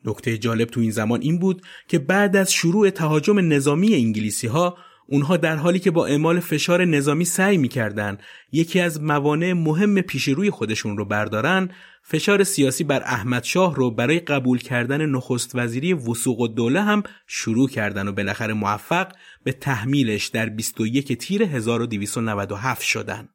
نکته 0.05 0.39
جالب 0.39 0.69
تو 0.69 0.81
این 0.81 0.91
زمان 0.91 1.21
این 1.21 1.39
بود 1.39 1.63
که 1.89 1.99
بعد 1.99 2.37
از 2.37 2.53
شروع 2.53 2.91
تهاجم 2.91 3.53
نظامی 3.53 3.95
انگلیسی 3.95 4.47
ها 4.47 4.77
اونها 5.09 5.37
در 5.37 5.57
حالی 5.57 5.79
که 5.79 5.91
با 5.91 6.07
اعمال 6.07 6.41
فشار 6.41 6.85
نظامی 6.85 7.25
سعی 7.25 7.59
می‌کردن 7.59 8.19
یکی 8.53 8.81
از 8.81 9.03
موانع 9.03 9.53
مهم 9.53 10.01
پیش 10.01 10.29
روی 10.29 10.51
خودشون 10.51 10.97
رو 10.97 11.05
بردارن 11.05 11.71
فشار 12.03 12.45
سیاسی 12.45 12.85
بر 12.85 13.03
احمد 13.03 13.45
شاه 13.45 13.75
رو 13.75 13.91
برای 13.91 14.21
قبول 14.21 14.59
کردن 14.59 15.07
نخست 15.07 15.51
وزیری 15.55 15.95
وسوق 15.95 16.41
و 16.41 16.49
دوله 16.49 16.83
هم 16.83 17.03
شروع 17.27 17.69
کردن 17.69 18.09
و 18.09 18.13
بالاخره 18.13 18.55
موفق 18.55 19.13
به 19.45 19.53
تحمیلش 19.53 20.27
در 20.27 20.49
21 20.49 21.13
تیر 21.13 21.43
1297 21.43 22.83
شدن. 22.83 23.29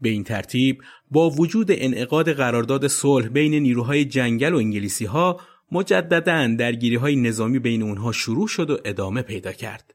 به 0.00 0.08
این 0.08 0.24
ترتیب 0.24 0.82
با 1.10 1.30
وجود 1.30 1.66
انعقاد 1.70 2.32
قرارداد 2.32 2.86
صلح 2.86 3.28
بین 3.28 3.54
نیروهای 3.54 4.04
جنگل 4.04 4.54
و 4.54 4.56
انگلیسی 4.56 5.04
ها 5.04 5.40
مجددا 5.72 6.46
درگیری 6.46 6.96
های 6.96 7.16
نظامی 7.16 7.58
بین 7.58 7.82
اونها 7.82 8.12
شروع 8.12 8.48
شد 8.48 8.70
و 8.70 8.78
ادامه 8.84 9.22
پیدا 9.22 9.52
کرد. 9.52 9.94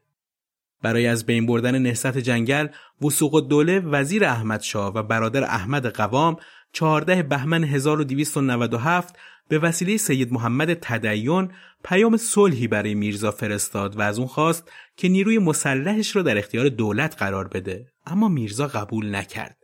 برای 0.82 1.06
از 1.06 1.26
بین 1.26 1.46
بردن 1.46 1.78
نهست 1.78 2.18
جنگل 2.18 2.68
وسوق 3.02 3.34
الدوله 3.34 3.80
وزیر 3.80 4.24
احمد 4.24 4.60
شاه 4.60 4.94
و 4.94 5.02
برادر 5.02 5.44
احمد 5.44 5.86
قوام 5.86 6.36
14 6.72 7.22
بهمن 7.22 7.64
1297 7.64 9.16
به 9.48 9.58
وسیله 9.58 9.96
سید 9.96 10.32
محمد 10.32 10.74
تدیون 10.74 11.50
پیام 11.84 12.16
صلحی 12.16 12.68
برای 12.68 12.94
میرزا 12.94 13.30
فرستاد 13.30 13.96
و 13.96 14.00
از 14.00 14.18
اون 14.18 14.28
خواست 14.28 14.70
که 14.96 15.08
نیروی 15.08 15.38
مسلحش 15.38 16.16
را 16.16 16.22
در 16.22 16.38
اختیار 16.38 16.68
دولت 16.68 17.16
قرار 17.18 17.48
بده 17.48 17.86
اما 18.06 18.28
میرزا 18.28 18.66
قبول 18.66 19.14
نکرد 19.14 19.57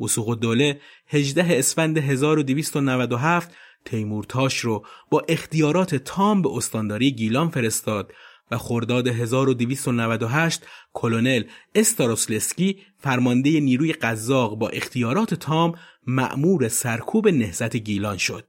وسوق 0.00 0.28
الدوله 0.28 0.80
18 1.08 1.58
اسفند 1.58 1.98
1297 1.98 3.50
تیمورتاش 3.84 4.58
رو 4.58 4.86
با 5.10 5.24
اختیارات 5.28 5.94
تام 5.94 6.42
به 6.42 6.48
استانداری 6.56 7.12
گیلان 7.12 7.48
فرستاد 7.48 8.12
و 8.50 8.58
خرداد 8.58 9.08
1298 9.08 10.62
کلونل 10.92 11.44
استاروسلسکی 11.74 12.78
فرمانده 12.98 13.60
نیروی 13.60 13.92
قزاق 13.92 14.58
با 14.58 14.68
اختیارات 14.68 15.34
تام 15.34 15.74
مأمور 16.06 16.68
سرکوب 16.68 17.28
نهزت 17.28 17.76
گیلان 17.76 18.16
شد. 18.16 18.44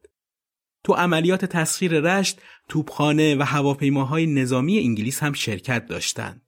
تو 0.84 0.94
عملیات 0.94 1.46
تسخیر 1.46 2.00
رشت 2.00 2.42
توپخانه 2.70 3.36
و 3.36 3.44
هواپیماهای 3.44 4.26
نظامی 4.26 4.80
انگلیس 4.80 5.24
هم 5.24 5.34
شرکت 5.34 5.88
داشتند. 5.88 6.42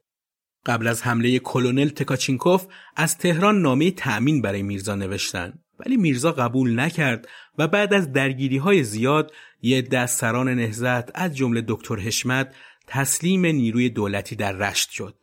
قبل 0.65 0.88
از 0.88 1.03
حمله 1.03 1.39
کلونل 1.39 1.89
تکاچینکوف 1.89 2.65
از 2.96 3.18
تهران 3.18 3.62
نامه 3.62 3.91
تأمین 3.91 4.41
برای 4.41 4.63
میرزا 4.63 4.96
نوشتند 4.96 5.60
ولی 5.80 5.98
میرزا 5.98 6.32
قبول 6.32 6.80
نکرد 6.80 7.27
و 7.58 7.68
بعد 7.68 7.94
از 7.94 8.12
درگیری 8.12 8.58
های 8.58 8.84
زیاد 8.84 9.34
یه 9.62 9.82
دست 9.82 10.20
سران 10.20 10.50
نهزت 10.50 11.20
از 11.20 11.36
جمله 11.36 11.63
دکتر 11.68 11.96
حشمت 11.96 12.56
تسلیم 12.88 13.46
نیروی 13.46 13.89
دولتی 13.89 14.36
در 14.36 14.51
رشت 14.51 14.89
شد. 14.89 15.15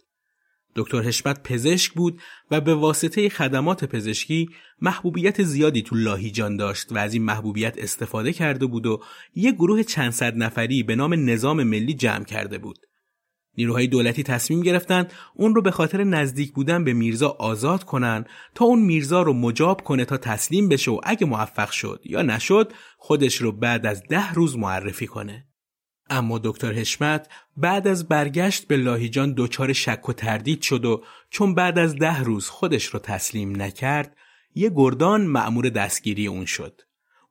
دکتر 0.76 1.00
حشمت 1.02 1.42
پزشک 1.42 1.92
بود 1.92 2.20
و 2.50 2.60
به 2.60 2.74
واسطه 2.74 3.28
خدمات 3.28 3.84
پزشکی 3.84 4.48
محبوبیت 4.80 5.42
زیادی 5.42 5.82
تو 5.82 5.96
لاهیجان 5.96 6.56
داشت 6.56 6.92
و 6.92 6.98
از 6.98 7.14
این 7.14 7.22
محبوبیت 7.22 7.74
استفاده 7.78 8.32
کرده 8.32 8.66
بود 8.66 8.86
و 8.86 9.02
یک 9.34 9.54
گروه 9.54 9.82
چند 9.82 10.12
صد 10.12 10.36
نفری 10.36 10.82
به 10.82 10.96
نام 10.96 11.30
نظام 11.30 11.62
ملی 11.62 11.94
جمع 11.94 12.24
کرده 12.24 12.58
بود. 12.58 12.87
نیروهای 13.56 13.86
دولتی 13.86 14.22
تصمیم 14.22 14.60
گرفتند 14.60 15.12
اون 15.34 15.54
رو 15.54 15.62
به 15.62 15.70
خاطر 15.70 16.04
نزدیک 16.04 16.52
بودن 16.52 16.84
به 16.84 16.92
میرزا 16.92 17.28
آزاد 17.28 17.84
کنن 17.84 18.24
تا 18.54 18.64
اون 18.64 18.82
میرزا 18.82 19.22
رو 19.22 19.32
مجاب 19.32 19.82
کنه 19.82 20.04
تا 20.04 20.16
تسلیم 20.16 20.68
بشه 20.68 20.90
و 20.90 21.00
اگه 21.02 21.26
موفق 21.26 21.70
شد 21.70 22.00
یا 22.04 22.22
نشد 22.22 22.72
خودش 22.98 23.36
رو 23.36 23.52
بعد 23.52 23.86
از 23.86 24.02
ده 24.08 24.32
روز 24.32 24.58
معرفی 24.58 25.06
کنه. 25.06 25.44
اما 26.10 26.40
دکتر 26.44 26.72
حشمت 26.72 27.28
بعد 27.56 27.88
از 27.88 28.08
برگشت 28.08 28.66
به 28.66 28.76
لاهیجان 28.76 29.34
دچار 29.36 29.72
شک 29.72 30.08
و 30.08 30.12
تردید 30.12 30.62
شد 30.62 30.84
و 30.84 31.02
چون 31.30 31.54
بعد 31.54 31.78
از 31.78 31.96
ده 31.96 32.22
روز 32.22 32.48
خودش 32.48 32.84
رو 32.84 32.98
تسلیم 32.98 33.62
نکرد 33.62 34.16
یه 34.54 34.70
گردان 34.74 35.26
مأمور 35.26 35.68
دستگیری 35.68 36.26
اون 36.26 36.44
شد. 36.44 36.80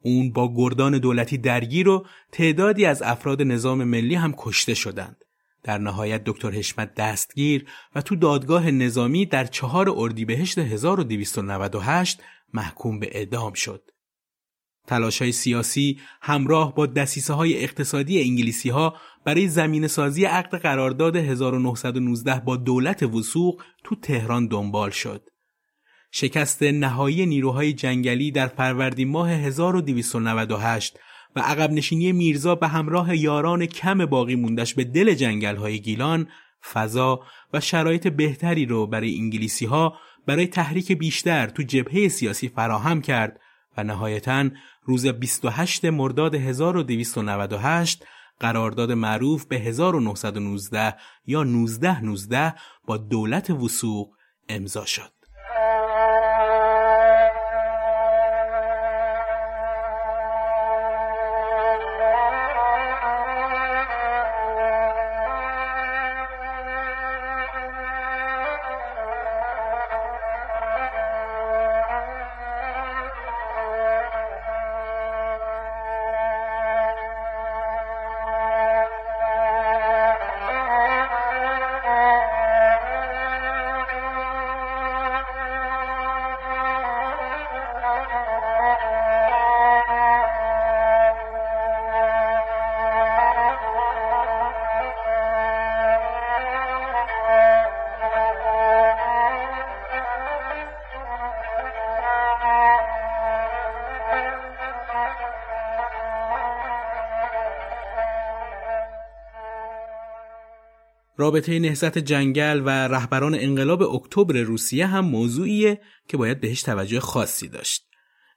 اون 0.01 0.31
با 0.31 0.53
گردان 0.55 0.97
دولتی 0.97 1.37
درگیر 1.37 1.89
و 1.89 2.05
تعدادی 2.31 2.85
از 2.85 3.01
افراد 3.01 3.41
نظام 3.41 3.83
ملی 3.83 4.15
هم 4.15 4.33
کشته 4.37 4.73
شدند. 4.73 5.17
در 5.67 5.77
نهایت 5.77 6.21
دکتر 6.25 6.51
حشمت 6.51 6.95
دستگیر 6.95 7.65
و 7.95 8.01
تو 8.01 8.15
دادگاه 8.15 8.71
نظامی 8.71 9.25
در 9.25 9.45
چهار 9.45 9.89
اردیبهشت 9.89 10.57
1298 10.57 12.21
محکوم 12.53 12.99
به 12.99 13.09
اعدام 13.11 13.53
شد. 13.53 13.91
تلاش 14.87 15.21
های 15.21 15.31
سیاسی 15.31 15.99
همراه 16.21 16.75
با 16.75 16.85
دسیسه 16.85 17.33
های 17.33 17.63
اقتصادی 17.63 18.21
انگلیسی 18.21 18.69
ها 18.69 18.95
برای 19.25 19.47
زمین 19.47 19.87
سازی 19.87 20.25
عقد 20.25 20.55
قرارداد 20.55 21.15
1919 21.15 22.39
با 22.39 22.57
دولت 22.57 23.03
وسوق 23.03 23.63
تو 23.83 23.95
تهران 23.95 24.47
دنبال 24.47 24.89
شد. 24.89 25.29
شکست 26.11 26.63
نهایی 26.63 27.25
نیروهای 27.25 27.73
جنگلی 27.73 28.31
در 28.31 28.47
فروردین 28.47 29.09
ماه 29.09 29.31
1298 29.31 30.99
و 31.37 31.39
عقب 31.39 31.71
نشینی 31.71 32.11
میرزا 32.11 32.55
به 32.55 32.67
همراه 32.67 33.17
یاران 33.17 33.65
کم 33.65 34.05
باقی 34.05 34.35
موندش 34.35 34.73
به 34.73 34.83
دل 34.83 35.13
جنگل 35.13 35.55
های 35.55 35.79
گیلان 35.79 36.27
فضا 36.73 37.19
و 37.53 37.59
شرایط 37.59 38.07
بهتری 38.07 38.65
رو 38.65 38.87
برای 38.87 39.17
انگلیسی 39.17 39.65
ها 39.65 39.97
برای 40.25 40.47
تحریک 40.47 40.91
بیشتر 40.91 41.47
تو 41.47 41.63
جبهه 41.63 42.07
سیاسی 42.07 42.49
فراهم 42.49 43.01
کرد 43.01 43.39
و 43.77 43.83
نهایتا 43.83 44.49
روز 44.83 45.07
28 45.07 45.85
مرداد 45.85 46.35
1298 46.35 48.05
قرارداد 48.39 48.91
معروف 48.91 49.45
به 49.45 49.59
1919 49.59 50.95
یا 51.25 51.41
1919 51.41 52.53
با 52.85 52.97
دولت 52.97 53.49
وسوق 53.49 54.13
امضا 54.49 54.85
شد. 54.85 55.16
رابطه 111.27 111.59
نهزت 111.59 111.97
جنگل 111.97 112.61
و 112.65 112.69
رهبران 112.69 113.35
انقلاب 113.35 113.81
اکتبر 113.81 114.37
روسیه 114.37 114.87
هم 114.87 115.05
موضوعیه 115.05 115.81
که 116.07 116.17
باید 116.17 116.41
بهش 116.41 116.61
توجه 116.61 116.99
خاصی 116.99 117.47
داشت. 117.47 117.87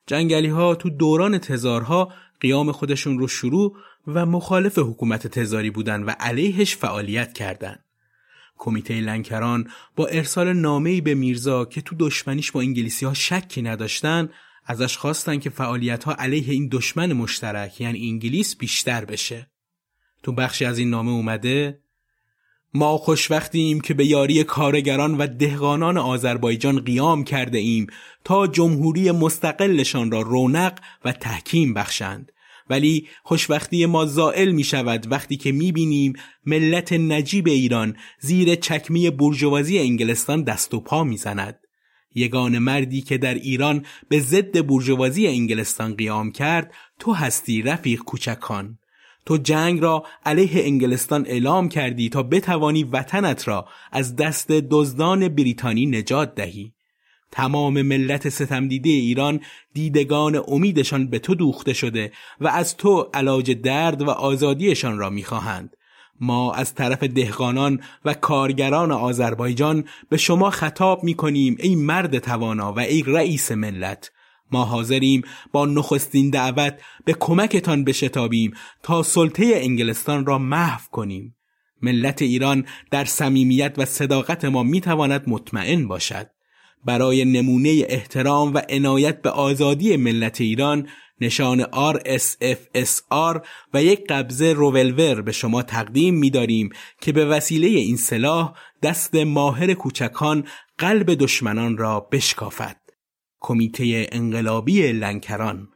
جنگلی 0.07 0.49
ها 0.49 0.75
تو 0.75 0.91
دوران 0.91 1.39
تزارها 1.39 2.13
قیام 2.41 2.73
خودشون 2.73 3.19
رو 3.19 3.29
شروع 3.29 3.77
و 4.07 4.27
مخالف 4.27 4.79
حکومت 4.79 5.27
تزاری 5.27 5.71
بودن 5.71 6.03
و 6.03 6.11
علیهش 6.11 6.77
فعالیت 6.77 7.33
کردند. 7.33 7.85
کمیته 8.59 9.01
لنکران 9.01 9.71
با 9.97 10.07
ارسال 10.07 10.53
نامه‌ای 10.53 11.01
به 11.01 11.15
میرزا 11.15 11.65
که 11.65 11.81
تو 11.81 11.97
دشمنیش 11.99 12.53
با 12.53 12.61
انگلیسی 12.61 13.07
ها 13.07 13.15
شکی 13.15 13.63
نداشتن 13.63 14.29
ازش 14.67 14.97
خواستن 14.97 15.39
که 15.39 15.51
فعالیت 15.51 16.05
ها 16.05 16.15
علیه 16.15 16.53
این 16.53 16.69
دشمن 16.73 17.13
مشترک 17.13 17.81
یعنی 17.81 18.11
انگلیس 18.11 18.57
بیشتر 18.57 19.05
بشه. 19.05 19.51
تو 20.23 20.33
بخشی 20.33 20.65
از 20.65 20.79
این 20.79 20.91
نامه 20.91 21.11
اومده 21.11 21.80
ما 22.75 22.99
خوشوقتیم 22.99 23.81
که 23.81 23.95
به 23.95 24.07
یاری 24.07 24.45
کارگران 24.45 25.15
و 25.19 25.27
دهقانان 25.27 25.99
آذربایجان 25.99 26.81
قیام 26.81 27.25
کرده 27.25 27.59
ایم 27.59 27.87
تا 28.25 28.47
جمهوری 28.47 29.11
مستقلشان 29.11 30.11
را 30.11 30.21
رونق 30.21 30.79
و 31.05 31.13
تحکیم 31.13 31.75
بخشند 31.75 32.33
ولی 32.71 33.09
خوشبختی 33.23 33.87
ما 33.87 34.07
زائل 34.07 34.51
می 34.51 34.65
شود 34.65 35.13
وقتی 35.13 35.37
که 35.37 35.53
می 35.53 35.73
بینیم 35.73 36.13
ملت 36.47 36.93
نجیب 36.93 37.47
ایران 37.47 37.97
زیر 38.21 38.55
چکمی 38.55 39.11
برجوازی 39.11 39.79
انگلستان 39.79 40.43
دست 40.43 40.75
و 40.75 40.81
پا 40.81 41.05
می 41.05 41.17
زند. 41.17 41.59
یگان 42.15 42.59
مردی 42.59 43.01
که 43.01 43.19
در 43.19 43.35
ایران 43.35 43.87
به 44.09 44.21
ضد 44.21 44.67
برجوازی 44.67 45.27
انگلستان 45.27 45.95
قیام 45.95 46.33
کرد 46.33 46.75
تو 46.99 47.13
هستی 47.13 47.63
رفیق 47.63 48.01
کوچکان 48.01 48.79
تو 49.27 49.37
جنگ 49.37 49.81
را 49.81 50.05
علیه 50.27 50.65
انگلستان 50.65 51.27
اعلام 51.27 51.69
کردی 51.69 52.09
تا 52.09 52.23
بتوانی 52.23 52.85
وطنت 52.85 53.49
را 53.49 53.69
از 53.93 54.17
دست 54.17 54.49
دزدان 54.53 55.29
بریتانی 55.29 55.87
نجات 55.87 56.35
دهی. 56.35 56.73
تمام 57.33 57.83
ملت 57.83 58.29
ستمدیده 58.29 58.91
ایران 58.91 59.41
دیدگان 59.75 60.43
امیدشان 60.49 61.07
به 61.07 61.19
تو 61.19 61.35
دوخته 61.35 61.73
شده 61.73 62.13
و 62.41 62.49
از 62.49 62.77
تو 62.77 63.11
علاج 63.15 63.53
درد 63.53 64.03
و 64.03 64.11
آزادیشان 64.11 64.99
را 64.99 65.11
می‌خواهند. 65.11 65.77
ما 66.21 66.53
از 66.53 66.75
طرف 66.75 67.03
دهقانان 67.03 67.81
و 68.05 68.15
کارگران 68.15 68.93
آذربایجان 68.93 69.85
به 70.09 70.17
شما 70.17 70.51
خطاب 70.51 71.05
می 71.05 71.15
کنیم 71.15 71.57
ای 71.61 71.75
مرد 71.75 72.19
توانا 72.19 72.73
و 72.73 72.79
ای 72.79 73.03
رئیس 73.07 73.53
ملت. 73.53 74.11
ما 74.53 74.65
حاضریم 74.65 75.23
با 75.53 75.67
نخستین 75.67 76.31
دعوت 76.31 76.81
به 77.05 77.13
کمکتان 77.21 77.85
بشتابیم 77.85 78.55
تا 78.83 79.03
سلطه 79.03 79.53
انگلستان 79.55 80.27
را 80.27 80.39
محو 80.39 80.81
کنیم 80.91 81.37
ملت 81.83 82.23
ایران 82.23 82.67
در 82.91 83.05
صمیمیت 83.05 83.75
و 83.79 83.85
صداقت 83.85 84.45
ما 84.45 84.63
می‌تواند 84.63 85.25
مطمئن 85.27 85.89
باشد 85.89 86.31
برای 86.85 87.25
نمونه 87.25 87.85
احترام 87.89 88.55
و 88.55 88.63
عنایت 88.69 89.23
به 89.23 89.31
آزادی 89.31 89.97
ملت 89.97 90.41
ایران 90.41 90.89
نشان 91.21 91.63
RSFSR 91.63 93.41
و 93.75 93.83
یک 93.83 94.07
قبضه 94.09 94.53
روولور 94.53 95.23
به 95.23 95.33
شما 95.33 95.63
تقدیم 95.63 96.15
می‌داریم 96.15 96.71
که 97.01 97.13
به 97.13 97.25
وسیله 97.25 97.69
این 97.69 97.97
سلاح 97.97 98.53
دست 98.83 99.15
ماهر 99.15 99.75
کوچکان 99.75 100.45
قلب 100.79 101.15
دشمنان 101.15 101.77
را 101.77 102.01
بشکافد. 102.01 102.80
کمیته 103.41 104.09
انقلابی 104.13 104.93
لنکران 104.93 105.69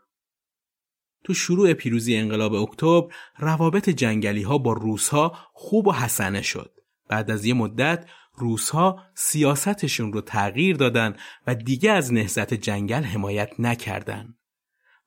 تو 1.25 1.35
شروع 1.35 1.73
پیروزی 1.73 2.17
انقلاب 2.17 2.55
اکتبر 2.55 3.15
روابط 3.39 3.91
جنگلی 3.91 4.43
ها 4.43 4.59
با 4.59 4.73
روس 4.73 5.09
ها 5.09 5.37
خوب 5.53 5.87
و 5.87 5.93
حسنه 5.93 6.43
شد. 6.43 6.71
بعد 7.09 7.31
از 7.31 7.45
یه 7.45 7.55
مدت 7.55 8.07
روس 8.37 8.71
ها 8.71 9.03
سیاستشون 9.15 10.13
رو 10.13 10.21
تغییر 10.21 10.77
دادن 10.77 11.17
و 11.47 11.55
دیگه 11.55 11.91
از 11.91 12.13
نهزت 12.13 12.55
جنگل 12.55 13.03
حمایت 13.03 13.51
نکردن. 13.59 14.35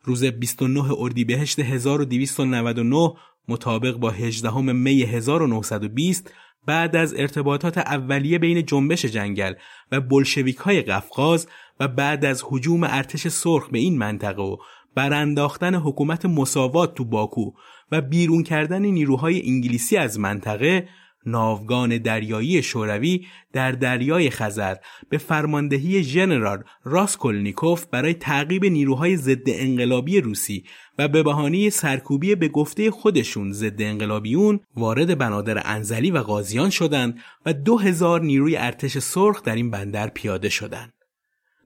روز 0.04 0.24
29 0.24 0.92
اردیبهشت 0.98 1.60
1299 1.60 3.14
مطابق 3.48 3.96
با 3.96 4.10
18 4.10 4.62
می 4.62 5.04
1920 5.04 6.34
بعد 6.66 6.96
از 6.96 7.14
ارتباطات 7.14 7.78
اولیه 7.78 8.40
بین 8.40 8.66
جنبش 8.66 9.06
جنگل 9.06 9.54
و 9.92 10.02
بلشویک 10.02 10.58
های 10.58 10.82
قفقاز 10.82 11.48
و 11.80 11.88
بعد 11.88 12.26
از 12.26 12.44
حجوم 12.50 12.84
ارتش 12.84 13.28
سرخ 13.28 13.70
به 13.70 13.80
این 13.80 13.98
منطقه 13.98 14.42
و 14.42 14.58
برانداختن 14.96 15.76
حکومت 15.76 16.26
مساوات 16.26 16.96
تو 16.96 17.06
باکو 17.06 17.52
و 17.92 18.02
بیرون 18.02 18.44
کردن 18.44 18.82
نیروهای 18.82 19.48
انگلیسی 19.50 19.98
از 19.98 20.20
منطقه 20.20 20.88
ناوگان 21.28 21.98
دریایی 21.98 22.64
شوروی 22.64 23.26
در 23.54 23.72
دریای 23.72 24.30
خزر 24.30 24.76
به 25.10 25.18
فرماندهی 25.18 26.04
ژنرال 26.04 26.64
راسکولنیکوف 26.84 27.86
برای 27.86 28.14
تعقیب 28.14 28.66
نیروهای 28.66 29.18
ضد 29.18 29.48
انقلابی 29.48 30.22
روسی 30.22 30.64
و 30.98 31.08
به 31.08 31.24
بهانه 31.24 31.70
سرکوبی 31.70 32.36
به 32.36 32.48
گفته 32.48 32.92
خودشون 32.92 33.52
ضد 33.52 33.82
انقلابیون 33.82 34.60
وارد 34.76 35.18
بنادر 35.18 35.62
انزلی 35.66 36.12
و 36.12 36.24
غازیان 36.24 36.70
شدند 36.70 37.20
و 37.46 37.54
دو 37.54 37.78
هزار 37.78 38.22
نیروی 38.22 38.58
ارتش 38.58 38.98
سرخ 38.98 39.44
در 39.44 39.56
این 39.56 39.72
بندر 39.72 40.08
پیاده 40.08 40.50
شدند. 40.50 40.97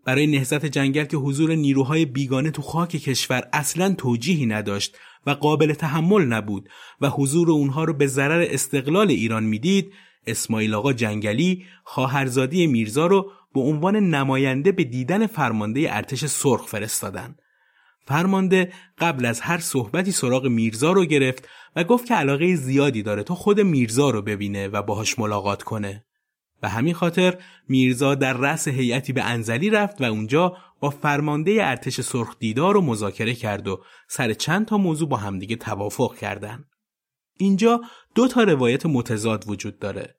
برای 0.06 0.28
نهضت 0.28 0.66
جنگل 0.66 1.06
که 1.06 1.18
حضور 1.18 1.56
نیروهای 1.56 2.06
بیگانه 2.06 2.52
تو 2.52 2.62
خاک 2.62 2.90
کشور 2.90 3.48
اصلا 3.54 3.96
توجیهی 3.98 4.46
نداشت 4.46 4.98
و 5.26 5.32
قابل 5.32 5.74
تحمل 5.74 6.26
نبود 6.26 6.70
و 7.02 7.10
حضور 7.10 7.52
اونها 7.52 7.84
رو 7.84 7.94
به 7.94 8.08
ضرر 8.08 8.48
استقلال 8.50 9.10
ایران 9.10 9.44
می‌دید 9.44 9.94
اسماعیل 10.28 10.74
آقا 10.74 10.94
جنگلی 10.94 11.66
خواهرزادی 11.84 12.68
میرزا 12.68 13.08
رو 13.08 13.32
به 13.54 13.60
عنوان 13.62 13.96
نماینده 13.96 14.72
به 14.72 14.84
دیدن 14.84 15.28
فرمانده 15.28 15.96
ارتش 15.96 16.26
سرخ 16.26 16.68
فرستادن. 16.68 17.36
فرمانده 18.08 18.72
قبل 18.98 19.26
از 19.26 19.42
هر 19.42 19.58
صحبتی 19.58 20.12
سراغ 20.12 20.48
میرزا 20.48 20.92
رو 20.92 21.06
گرفت 21.06 21.48
و 21.76 21.84
گفت 21.84 22.06
که 22.06 22.14
علاقه 22.16 22.56
زیادی 22.56 23.04
داره 23.04 23.24
تا 23.24 23.36
خود 23.36 23.60
میرزا 23.60 24.10
رو 24.10 24.22
ببینه 24.22 24.68
و 24.68 24.82
باهاش 24.82 25.20
ملاقات 25.20 25.64
کنه. 25.64 26.06
به 26.62 26.70
همین 26.70 26.94
خاطر 26.94 27.38
میرزا 27.68 28.16
در 28.16 28.34
رأس 28.34 28.68
هیئتی 28.68 29.14
به 29.14 29.24
انزلی 29.24 29.70
رفت 29.70 30.02
و 30.02 30.04
اونجا 30.04 30.58
با 30.80 30.90
فرمانده 30.90 31.58
ارتش 31.62 32.02
سرخ 32.02 32.36
دیدار 32.40 32.78
و 32.78 32.82
مذاکره 32.82 33.34
کرد 33.34 33.68
و 33.68 33.84
سر 34.08 34.34
چند 34.34 34.66
تا 34.66 34.78
موضوع 34.78 35.10
با 35.10 35.18
همدیگه 35.18 35.56
توافق 35.56 36.16
کردند. 36.18 36.66
اینجا 37.38 37.82
دو 38.16 38.28
تا 38.28 38.44
روایت 38.44 38.86
متضاد 38.86 39.44
وجود 39.48 39.80
داره. 39.80 40.16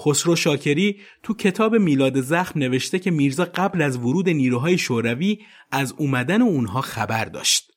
خسرو 0.00 0.36
شاکری 0.36 1.00
تو 1.22 1.34
کتاب 1.34 1.76
میلاد 1.76 2.20
زخم 2.20 2.58
نوشته 2.58 2.98
که 2.98 3.10
میرزا 3.10 3.44
قبل 3.44 3.82
از 3.82 3.96
ورود 3.96 4.28
نیروهای 4.28 4.78
شوروی 4.78 5.38
از 5.70 5.94
اومدن 5.98 6.42
اونها 6.42 6.80
خبر 6.80 7.24
داشت. 7.24 7.73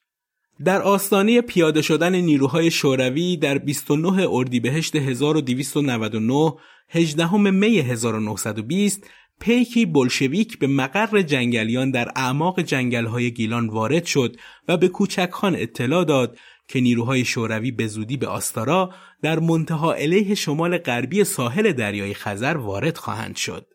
در 0.63 0.81
آستانه 0.81 1.41
پیاده 1.41 1.81
شدن 1.81 2.15
نیروهای 2.15 2.71
شوروی 2.71 3.37
در 3.37 3.57
29 3.57 4.27
اردیبهشت 4.29 4.95
1299 4.95 6.53
18 6.89 7.37
می 7.37 7.79
1920 7.79 9.03
پیکی 9.39 9.85
بلشویک 9.85 10.59
به 10.59 10.67
مقر 10.67 11.21
جنگلیان 11.21 11.91
در 11.91 12.11
اعماق 12.15 12.61
جنگلهای 12.61 13.31
گیلان 13.31 13.67
وارد 13.67 14.05
شد 14.05 14.35
و 14.67 14.77
به 14.77 14.87
کوچکان 14.87 15.55
اطلاع 15.55 16.05
داد 16.05 16.37
که 16.67 16.81
نیروهای 16.81 17.25
شوروی 17.25 17.71
به 17.71 17.87
زودی 17.87 18.17
به 18.17 18.27
آستارا 18.27 18.93
در 19.21 19.39
منتها 19.39 19.93
علیه 19.93 20.35
شمال 20.35 20.77
غربی 20.77 21.23
ساحل 21.23 21.71
دریای 21.71 22.13
خزر 22.13 22.57
وارد 22.57 22.97
خواهند 22.97 23.35
شد. 23.35 23.67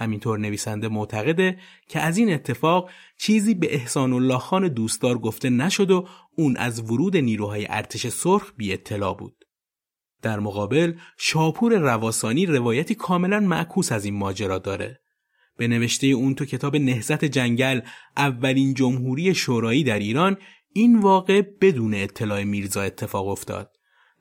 همینطور 0.00 0.38
نویسنده 0.38 0.88
معتقده 0.88 1.58
که 1.88 2.00
از 2.00 2.18
این 2.18 2.32
اتفاق 2.32 2.90
چیزی 3.18 3.54
به 3.54 3.74
احسان 3.74 4.12
الله 4.12 4.38
خان 4.38 4.68
دوستدار 4.68 5.18
گفته 5.18 5.50
نشد 5.50 5.90
و 5.90 6.08
اون 6.36 6.56
از 6.56 6.90
ورود 6.90 7.16
نیروهای 7.16 7.66
ارتش 7.70 8.06
سرخ 8.06 8.52
بی 8.56 8.72
اطلاع 8.72 9.16
بود. 9.16 9.44
در 10.22 10.40
مقابل 10.40 10.94
شاپور 11.18 11.78
رواسانی 11.78 12.46
روایتی 12.46 12.94
کاملا 12.94 13.40
معکوس 13.40 13.92
از 13.92 14.04
این 14.04 14.14
ماجرا 14.14 14.58
داره. 14.58 15.00
به 15.56 15.68
نوشته 15.68 16.06
اون 16.06 16.34
تو 16.34 16.44
کتاب 16.44 16.76
نهزت 16.76 17.24
جنگل 17.24 17.80
اولین 18.16 18.74
جمهوری 18.74 19.34
شورایی 19.34 19.84
در 19.84 19.98
ایران 19.98 20.36
این 20.72 20.98
واقع 20.98 21.42
بدون 21.60 21.94
اطلاع 21.94 22.44
میرزا 22.44 22.82
اتفاق 22.82 23.28
افتاد. 23.28 23.70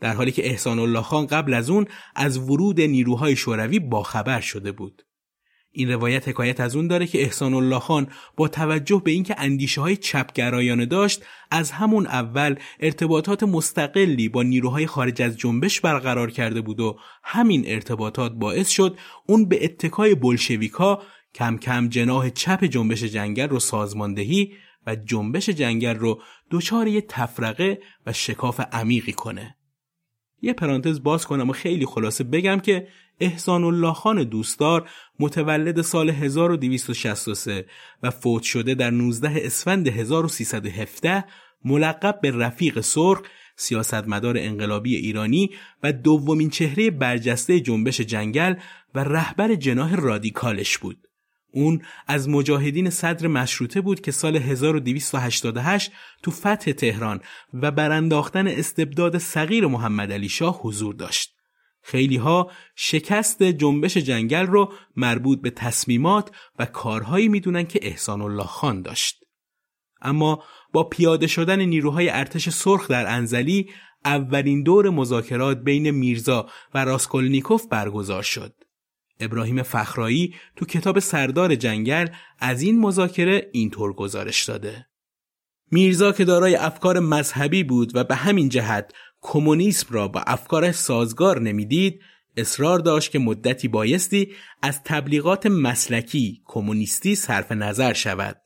در 0.02 0.14
حالی 0.14 0.32
که 0.32 0.48
احسان 0.48 0.80
الله 0.80 1.02
خان 1.02 1.28
قبل 1.28 1.54
از 1.54 1.70
اون 1.70 1.86
از 2.16 2.38
ورود 2.38 2.82
نیروهای 2.82 3.36
شوروی 3.36 3.80
باخبر 3.80 4.40
شده 4.40 4.72
بود. 4.72 5.02
این 5.72 5.92
روایت 5.92 6.28
حکایت 6.28 6.60
از 6.60 6.76
اون 6.76 6.88
داره 6.88 7.08
که 7.08 7.22
احسان 7.22 7.54
الله 7.54 7.80
خان 7.80 8.08
با 8.36 8.48
توجه 8.48 9.02
به 9.06 9.12
اینکه 9.12 9.36
اندیشه 9.38 9.82
های 9.82 9.98
چپگرایانه 9.98 10.86
داشت 10.86 11.26
از 11.52 11.72
همون 11.72 12.08
اول 12.08 12.56
ارتباطات 12.80 13.44
مستقلی 13.44 14.30
با 14.30 14.44
نیروهای 14.44 14.88
خارج 14.88 15.22
از 15.22 15.38
جنبش 15.38 15.82
برقرار 15.82 16.32
کرده 16.32 16.62
بود 16.62 16.80
و 16.80 17.00
همین 17.24 17.64
ارتباطات 17.68 18.32
باعث 18.32 18.70
شد 18.70 18.98
اون 19.28 19.46
به 19.46 19.64
اتکای 19.66 20.16
بلشویکا 20.16 21.02
کم 21.36 21.58
کم 21.58 21.90
جناه 21.90 22.30
چپ 22.30 22.64
جنبش 22.64 23.04
جنگل 23.04 23.50
رو 23.50 23.60
سازماندهی 23.60 24.54
و 24.88 24.96
جنبش 24.96 25.50
جنگل 25.50 25.96
رو 25.96 26.22
دچار 26.52 26.88
یه 26.88 27.02
تفرقه 27.02 27.80
و 28.06 28.14
شکاف 28.14 28.60
عمیقی 28.60 29.14
کنه. 29.14 29.56
یه 30.42 30.54
پرانتز 30.54 31.04
باز 31.04 31.26
کنم 31.26 31.50
و 31.50 31.54
خیلی 31.54 31.86
خلاصه 31.86 32.24
بگم 32.24 32.60
که 32.60 32.88
احسان 33.20 33.64
الله 33.64 33.94
خان 33.94 34.24
دوستدار 34.24 34.90
متولد 35.20 35.82
سال 35.82 36.10
1263 36.10 37.66
و 38.04 38.10
فوت 38.10 38.44
شده 38.44 38.76
در 38.76 38.90
19 38.90 39.32
اسفند 39.36 39.88
1317 39.88 41.24
ملقب 41.66 42.20
به 42.22 42.32
رفیق 42.32 42.80
سرخ 42.80 43.22
سیاستمدار 43.56 44.38
انقلابی 44.38 44.96
ایرانی 44.96 45.50
و 45.84 45.94
دومین 45.94 46.50
چهره 46.50 46.92
برجسته 46.92 47.60
جنبش 47.60 48.02
جنگل 48.02 48.56
و 48.96 49.00
رهبر 49.04 49.56
جناح 49.56 49.96
رادیکالش 49.96 50.78
بود. 50.78 50.98
اون 51.52 51.82
از 52.08 52.30
مجاهدین 52.30 52.90
صدر 52.90 53.28
مشروطه 53.28 53.82
بود 53.82 54.02
که 54.02 54.12
سال 54.12 54.36
1288 54.36 55.92
تو 56.24 56.32
فتح 56.32 56.72
تهران 56.72 57.22
و 57.54 57.72
برانداختن 57.72 58.48
استبداد 58.48 59.18
صغیر 59.18 59.68
محمد 59.68 60.12
علی 60.12 60.30
شاه 60.30 60.60
حضور 60.62 60.96
داشت. 60.96 61.39
خیلی 61.92 62.18
ها 62.18 62.52
شکست 62.76 63.44
جنبش 63.44 63.98
جنگل 63.98 64.46
رو 64.48 64.74
مربوط 64.96 65.42
به 65.42 65.50
تصمیمات 65.50 66.32
و 66.60 66.66
کارهایی 66.66 67.28
می‌دونن 67.28 67.64
که 67.64 67.80
احسان 67.82 68.22
الله 68.22 68.44
خان 68.44 68.82
داشت. 68.82 69.24
اما 70.02 70.44
با 70.74 70.84
پیاده 70.84 71.28
شدن 71.28 71.62
نیروهای 71.62 72.10
ارتش 72.10 72.50
سرخ 72.50 72.88
در 72.88 73.16
انزلی 73.16 73.70
اولین 74.06 74.64
دور 74.64 74.90
مذاکرات 74.90 75.58
بین 75.64 75.92
میرزا 75.92 76.50
و 76.74 76.86
راسکولنیکوف 76.86 77.68
برگزار 77.68 78.24
شد. 78.24 78.54
ابراهیم 79.20 79.64
فخرایی 79.64 80.36
تو 80.56 80.66
کتاب 80.66 81.00
سردار 81.00 81.56
جنگل 81.56 82.08
از 82.40 82.62
این 82.62 82.80
مذاکره 82.80 83.50
اینطور 83.54 83.94
گزارش 83.94 84.44
داده. 84.44 84.86
میرزا 85.72 86.12
که 86.12 86.26
دارای 86.26 86.56
افکار 86.56 87.00
مذهبی 87.00 87.64
بود 87.64 87.96
و 87.96 88.04
به 88.04 88.16
همین 88.16 88.50
جهت 88.50 88.94
کمونیسم 89.22 89.88
را 89.90 90.08
با 90.08 90.20
افکارش 90.20 90.76
سازگار 90.76 91.42
نمی‌دید 91.42 92.02
اصرار 92.38 92.80
داشت 92.80 93.12
که 93.12 93.20
مدتی 93.20 93.68
بایستی 93.68 94.34
از 94.62 94.84
تبلیغات 94.84 95.46
مسلکی 95.46 96.42
کمونیستی 96.46 97.16
صرف 97.16 97.52
نظر 97.52 97.94
شود 97.94 98.42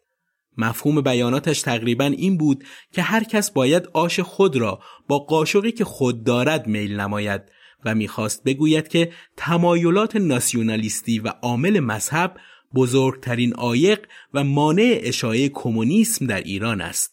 مفهوم 0.58 1.02
بیاناتش 1.02 1.62
تقریبا 1.62 2.06
این 2.06 2.38
بود 2.38 2.64
که 2.92 3.02
هر 3.02 3.24
کس 3.24 3.52
باید 3.52 3.88
آش 3.94 4.20
خود 4.20 4.56
را 4.56 4.80
با 5.08 5.20
قاشقی 5.20 5.72
که 5.72 5.86
خود 5.86 6.24
دارد 6.24 6.68
میل 6.68 7.00
نماید 7.00 7.42
و 7.86 7.96
می‌خواست 7.96 8.44
بگوید 8.44 8.88
که 8.88 9.12
تمایلات 9.38 10.16
ناسیونالیستی 10.16 11.20
و 11.20 11.28
عامل 11.28 11.80
مذهب 11.80 12.38
بزرگترین 12.76 13.54
عایق 13.54 14.00
و 14.34 14.44
مانع 14.44 15.00
اشاعه 15.04 15.50
کمونیسم 15.50 16.26
در 16.26 16.42
ایران 16.42 16.82
است. 16.82 17.13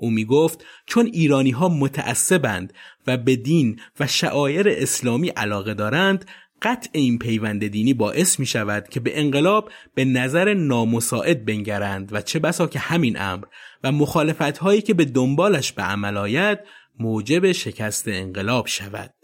او 0.00 0.10
می 0.10 0.24
گفت 0.24 0.64
چون 0.86 1.06
ایرانی 1.06 1.50
ها 1.50 1.68
متعصبند 1.68 2.72
و 3.06 3.16
به 3.16 3.36
دین 3.36 3.80
و 4.00 4.06
شعایر 4.06 4.68
اسلامی 4.68 5.28
علاقه 5.28 5.74
دارند 5.74 6.24
قطع 6.62 6.90
این 6.92 7.18
پیوند 7.18 7.66
دینی 7.66 7.94
باعث 7.94 8.40
می 8.40 8.46
شود 8.46 8.88
که 8.88 9.00
به 9.00 9.20
انقلاب 9.20 9.70
به 9.94 10.04
نظر 10.04 10.54
نامساعد 10.54 11.44
بنگرند 11.44 12.12
و 12.12 12.22
چه 12.22 12.38
بسا 12.38 12.66
که 12.66 12.78
همین 12.78 13.20
امر 13.20 13.44
و 13.84 13.92
مخالفت 13.92 14.58
هایی 14.58 14.82
که 14.82 14.94
به 14.94 15.04
دنبالش 15.04 15.72
به 15.72 15.82
عمل 15.82 16.16
آید 16.16 16.58
موجب 16.98 17.52
شکست 17.52 18.08
انقلاب 18.08 18.66
شود. 18.66 19.14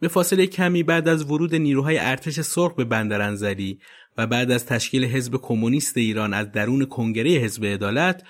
به 0.00 0.08
فاصله 0.08 0.46
کمی 0.46 0.82
بعد 0.82 1.08
از 1.08 1.30
ورود 1.30 1.54
نیروهای 1.54 1.98
ارتش 1.98 2.40
سرخ 2.40 2.74
به 2.74 2.84
بندرانزلی 2.84 3.78
و 4.18 4.26
بعد 4.26 4.50
از 4.50 4.66
تشکیل 4.66 5.04
حزب 5.04 5.36
کمونیست 5.36 5.96
ایران 5.96 6.34
از 6.34 6.52
درون 6.52 6.84
کنگره 6.84 7.30
حزب 7.30 7.64
عدالت 7.64 8.22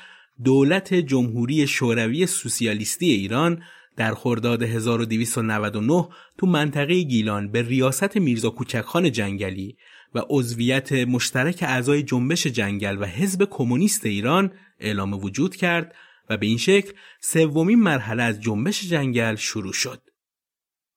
دولت 0.44 0.94
جمهوری 0.94 1.66
شوروی 1.66 2.27
سوسیالیستی 2.27 3.11
ایران 3.11 3.62
در 3.96 4.14
خرداد 4.14 4.62
1299 4.62 6.09
تو 6.38 6.46
منطقه 6.46 7.03
گیلان 7.03 7.51
به 7.51 7.62
ریاست 7.62 8.16
میرزا 8.16 8.51
کوچکخان 8.51 9.12
جنگلی 9.12 9.77
و 10.14 10.22
عضویت 10.31 10.92
مشترک 10.92 11.59
اعضای 11.62 12.03
جنبش 12.03 12.46
جنگل 12.46 12.96
و 13.01 13.05
حزب 13.05 13.49
کمونیست 13.51 14.07
ایران 14.07 14.53
اعلام 14.79 15.14
وجود 15.14 15.57
کرد 15.57 15.94
و 16.31 16.37
به 16.37 16.46
این 16.46 16.59
شکل 16.59 16.92
سومین 17.20 17.79
مرحله 17.79 18.22
از 18.22 18.40
جنبش 18.40 18.88
جنگل 18.88 19.35
شروع 19.35 19.72
شد. 19.72 20.03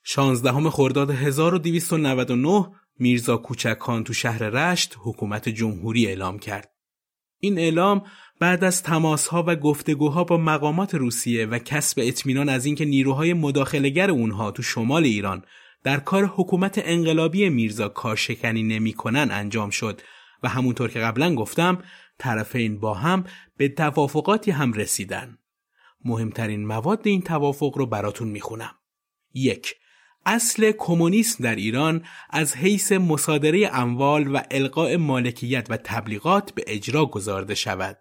16 0.03 0.69
خرداد 0.69 1.11
1299 1.11 2.71
میرزا 2.99 3.37
کوچکخان 3.37 4.03
تو 4.03 4.13
شهر 4.13 4.43
رشت 4.43 4.95
حکومت 5.03 5.49
جمهوری 5.49 6.07
اعلام 6.07 6.39
کرد. 6.39 6.71
این 7.39 7.57
اعلام 7.57 8.03
بعد 8.39 8.63
از 8.63 8.83
تماسها 8.83 9.43
و 9.47 9.55
گفتگوها 9.55 10.23
با 10.23 10.37
مقامات 10.37 10.95
روسیه 10.95 11.45
و 11.45 11.59
کسب 11.59 11.99
اطمینان 12.03 12.49
از 12.49 12.65
اینکه 12.65 12.85
نیروهای 12.85 13.33
مداخلهگر 13.33 14.11
اونها 14.11 14.51
تو 14.51 14.63
شمال 14.63 15.03
ایران 15.03 15.43
در 15.83 15.99
کار 15.99 16.25
حکومت 16.25 16.81
انقلابی 16.83 17.49
میرزا 17.49 17.89
کارشکنی 17.89 18.63
نمی‌کنن 18.63 19.29
انجام 19.31 19.69
شد 19.69 20.01
و 20.43 20.49
همونطور 20.49 20.89
که 20.89 20.99
قبلا 20.99 21.35
گفتم 21.35 21.83
طرفین 22.17 22.79
با 22.79 22.93
هم 22.93 23.23
به 23.57 23.69
توافقاتی 23.69 24.51
هم 24.51 24.73
رسیدن. 24.73 25.37
مهمترین 26.05 26.65
مواد 26.65 27.01
این 27.03 27.21
توافق 27.21 27.77
رو 27.77 27.85
براتون 27.85 28.27
می‌خونم. 28.27 28.75
یک 29.33 29.75
اصل 30.25 30.71
کمونیسم 30.77 31.43
در 31.43 31.55
ایران 31.55 32.03
از 32.29 32.55
حیث 32.55 32.91
مصادره 32.91 33.69
اموال 33.73 34.35
و 34.35 34.41
القاء 34.51 34.97
مالکیت 34.97 35.67
و 35.69 35.77
تبلیغات 35.77 36.51
به 36.51 36.63
اجرا 36.67 37.05
گذارده 37.05 37.55
شود. 37.55 37.97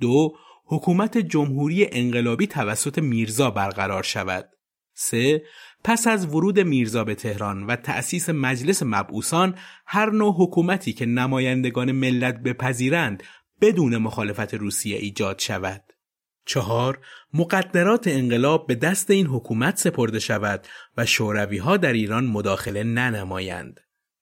دو 0.00 0.36
حکومت 0.64 1.18
جمهوری 1.18 1.88
انقلابی 1.92 2.46
توسط 2.46 2.98
میرزا 2.98 3.50
برقرار 3.50 4.02
شود. 4.02 4.48
سه 4.94 5.42
پس 5.84 6.06
از 6.06 6.26
ورود 6.26 6.60
میرزا 6.60 7.04
به 7.04 7.14
تهران 7.14 7.66
و 7.66 7.76
تأسیس 7.76 8.28
مجلس 8.28 8.82
مبعوثان 8.82 9.54
هر 9.86 10.10
نوع 10.10 10.34
حکومتی 10.38 10.92
که 10.92 11.06
نمایندگان 11.06 11.92
ملت 11.92 12.42
بپذیرند 12.42 13.22
بدون 13.60 13.96
مخالفت 13.96 14.54
روسیه 14.54 14.96
ایجاد 14.96 15.38
شود. 15.38 15.84
چهار 16.44 16.98
مقدرات 17.34 18.08
انقلاب 18.08 18.66
به 18.66 18.74
دست 18.74 19.10
این 19.10 19.26
حکومت 19.26 19.78
سپرده 19.78 20.18
شود 20.18 20.66
و 20.96 21.06
شوروی 21.06 21.58
ها 21.58 21.76
در 21.76 21.92
ایران 21.92 22.26
مداخله 22.26 22.82
ننمایند. 22.82 23.80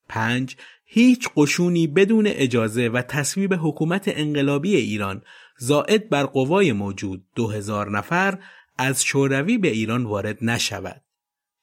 پنج 0.09 0.55
هیچ 0.85 1.29
قشونی 1.35 1.87
بدون 1.87 2.27
اجازه 2.27 2.87
و 2.87 3.01
تصویب 3.01 3.53
حکومت 3.53 4.03
انقلابی 4.07 4.75
ایران 4.75 5.21
زائد 5.59 6.09
بر 6.09 6.23
قوای 6.23 6.71
موجود 6.71 7.25
دو 7.35 7.47
هزار 7.47 7.91
نفر 7.91 8.39
از 8.77 9.03
شوروی 9.03 9.57
به 9.57 9.67
ایران 9.67 10.03
وارد 10.03 10.37
نشود. 10.41 11.01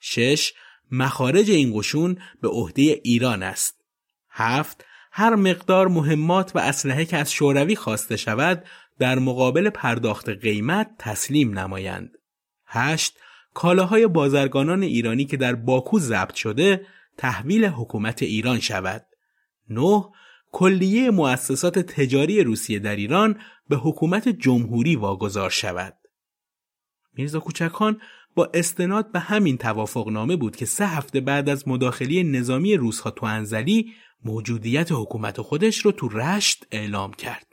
6. 0.00 0.52
مخارج 0.90 1.50
این 1.50 1.78
قشون 1.78 2.18
به 2.42 2.48
عهده 2.48 2.82
ایران 2.82 3.42
است. 3.42 3.84
7. 4.30 4.84
هر 5.12 5.34
مقدار 5.34 5.88
مهمات 5.88 6.52
و 6.54 6.58
اسلحه 6.58 7.04
که 7.04 7.16
از 7.16 7.32
شوروی 7.32 7.76
خواسته 7.76 8.16
شود 8.16 8.64
در 8.98 9.18
مقابل 9.18 9.70
پرداخت 9.70 10.28
قیمت 10.28 10.90
تسلیم 10.98 11.58
نمایند. 11.58 12.10
8. 12.66 13.16
کالاهای 13.54 14.06
بازرگانان 14.06 14.82
ایرانی 14.82 15.24
که 15.24 15.36
در 15.36 15.54
باکو 15.54 15.98
ضبط 15.98 16.34
شده 16.34 16.86
تحویل 17.18 17.64
حکومت 17.64 18.22
ایران 18.22 18.60
شود. 18.60 19.06
9. 19.70 20.04
کلیه 20.52 21.10
مؤسسات 21.10 21.78
تجاری 21.78 22.44
روسیه 22.44 22.78
در 22.78 22.96
ایران 22.96 23.40
به 23.68 23.76
حکومت 23.76 24.28
جمهوری 24.28 24.96
واگذار 24.96 25.50
شود. 25.50 25.94
میرزا 27.14 27.40
کوچکان 27.40 28.00
با 28.34 28.50
استناد 28.54 29.12
به 29.12 29.20
همین 29.20 29.56
توافقنامه 29.58 30.36
بود 30.36 30.56
که 30.56 30.66
سه 30.66 30.86
هفته 30.86 31.20
بعد 31.20 31.48
از 31.48 31.68
مداخله 31.68 32.22
نظامی 32.22 32.76
روسها 32.76 33.10
تو 33.10 33.26
انزلی 33.26 33.92
موجودیت 34.24 34.88
حکومت 34.92 35.40
خودش 35.40 35.78
رو 35.78 35.92
تو 35.92 36.08
رشت 36.08 36.66
اعلام 36.70 37.12
کرد. 37.12 37.46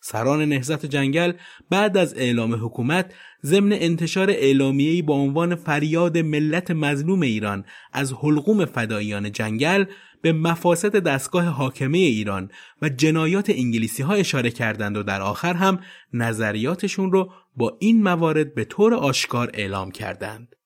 سران 0.00 0.42
نهزت 0.42 0.86
جنگل 0.86 1.32
بعد 1.70 1.96
از 1.96 2.14
اعلام 2.14 2.64
حکومت 2.66 3.14
ضمن 3.44 3.72
انتشار 3.72 4.30
اعلامیه‌ای 4.30 5.02
با 5.02 5.14
عنوان 5.14 5.54
فریاد 5.54 6.18
ملت 6.18 6.70
مظلوم 6.70 7.20
ایران 7.20 7.64
از 7.92 8.12
حلقوم 8.12 8.64
فداییان 8.64 9.32
جنگل 9.32 9.84
به 10.22 10.32
مفاسد 10.32 10.96
دستگاه 10.96 11.44
حاکمه 11.44 11.98
ایران 11.98 12.50
و 12.82 12.88
جنایات 12.88 13.50
انگلیسی 13.50 14.02
ها 14.02 14.14
اشاره 14.14 14.50
کردند 14.50 14.96
و 14.96 15.02
در 15.02 15.22
آخر 15.22 15.54
هم 15.54 15.80
نظریاتشون 16.12 17.12
رو 17.12 17.32
با 17.56 17.76
این 17.80 18.02
موارد 18.02 18.54
به 18.54 18.64
طور 18.64 18.94
آشکار 18.94 19.50
اعلام 19.54 19.90
کردند. 19.90 20.56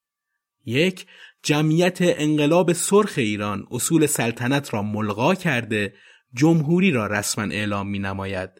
یک 0.64 1.06
جمعیت 1.42 1.98
انقلاب 2.00 2.72
سرخ 2.72 3.14
ایران 3.16 3.66
اصول 3.70 4.06
سلطنت 4.06 4.74
را 4.74 4.82
ملغا 4.82 5.34
کرده 5.34 5.94
جمهوری 6.34 6.90
را 6.90 7.06
رسما 7.06 7.44
اعلام 7.44 7.88
می 7.88 7.98
نماید. 7.98 8.50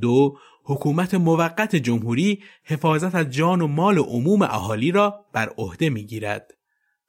دو 0.00 0.38
حکومت 0.64 1.14
موقت 1.14 1.76
جمهوری 1.76 2.42
حفاظت 2.64 3.14
از 3.14 3.30
جان 3.30 3.60
و 3.60 3.66
مال 3.66 3.98
و 3.98 4.02
عموم 4.02 4.42
اهالی 4.42 4.92
را 4.92 5.24
بر 5.32 5.48
عهده 5.58 5.90
می 5.90 6.04
گیرد. 6.06 6.57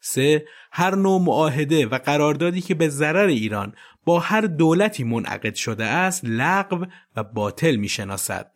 سه 0.01 0.45
هر 0.71 0.95
نوع 0.95 1.21
معاهده 1.21 1.85
و 1.85 1.97
قراردادی 1.97 2.61
که 2.61 2.75
به 2.75 2.89
ضرر 2.89 3.27
ایران 3.27 3.75
با 4.05 4.19
هر 4.19 4.41
دولتی 4.41 5.03
منعقد 5.03 5.55
شده 5.55 5.85
است 5.85 6.21
لغو 6.25 6.85
و 7.15 7.23
باطل 7.23 7.75
می 7.75 7.89
شناسد. 7.89 8.51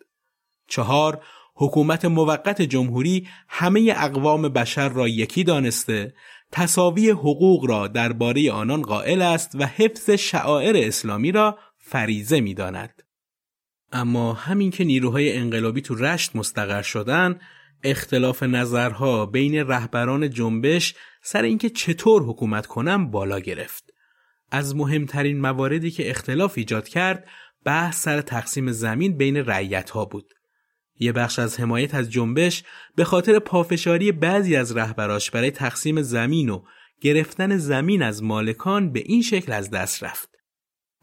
چهار 0.68 1.24
حکومت 1.56 2.06
موقت 2.06 2.62
جمهوری 2.62 3.28
همه 3.48 3.94
اقوام 3.98 4.42
بشر 4.42 4.90
را 4.90 5.08
یکی 5.08 5.44
دانسته 5.44 6.14
تصاوی 6.52 7.10
حقوق 7.10 7.66
را 7.66 7.88
درباره 7.88 8.52
آنان 8.52 8.82
قائل 8.82 9.22
است 9.22 9.56
و 9.56 9.66
حفظ 9.66 10.10
شعائر 10.10 10.88
اسلامی 10.88 11.32
را 11.32 11.58
فریزه 11.78 12.40
می 12.40 12.54
داند. 12.54 13.04
اما 13.92 14.34
همین 14.34 14.72
که 14.72 14.84
نیروهای 14.84 15.38
انقلابی 15.38 15.82
تو 15.82 15.96
رشت 15.96 16.36
مستقر 16.36 16.82
شدن 16.82 17.40
اختلاف 17.84 18.44
نظرها 18.44 19.26
بین 19.26 19.56
رهبران 19.56 20.30
جنبش 20.30 20.96
سر 21.24 21.42
اینکه 21.42 21.70
چطور 21.70 22.24
حکومت 22.24 22.66
کنم 22.66 23.12
بالا 23.12 23.40
گرفت. 23.40 23.94
از 24.52 24.76
مهمترین 24.76 25.42
مواردی 25.42 25.92
که 25.92 26.10
اختلاف 26.10 26.54
ایجاد 26.58 26.88
کرد 26.88 27.28
بحث 27.66 28.02
سر 28.02 28.22
تقسیم 28.22 28.72
زمین 28.72 29.18
بین 29.18 29.38
رعیت 29.38 29.90
ها 29.90 30.06
بود. 30.06 30.34
یه 31.00 31.12
بخش 31.12 31.40
از 31.40 31.60
حمایت 31.60 31.96
از 31.96 32.12
جنبش 32.12 32.64
به 32.96 33.04
خاطر 33.04 33.40
پافشاری 33.40 34.12
بعضی 34.12 34.56
از 34.56 34.78
رهبراش 34.78 35.32
برای 35.32 35.52
تقسیم 35.52 36.02
زمین 36.02 36.50
و 36.50 36.64
گرفتن 37.02 37.58
زمین 37.58 38.02
از 38.02 38.24
مالکان 38.24 38.92
به 38.92 39.04
این 39.06 39.22
شکل 39.22 39.52
از 39.52 39.70
دست 39.70 40.04
رفت. 40.04 40.30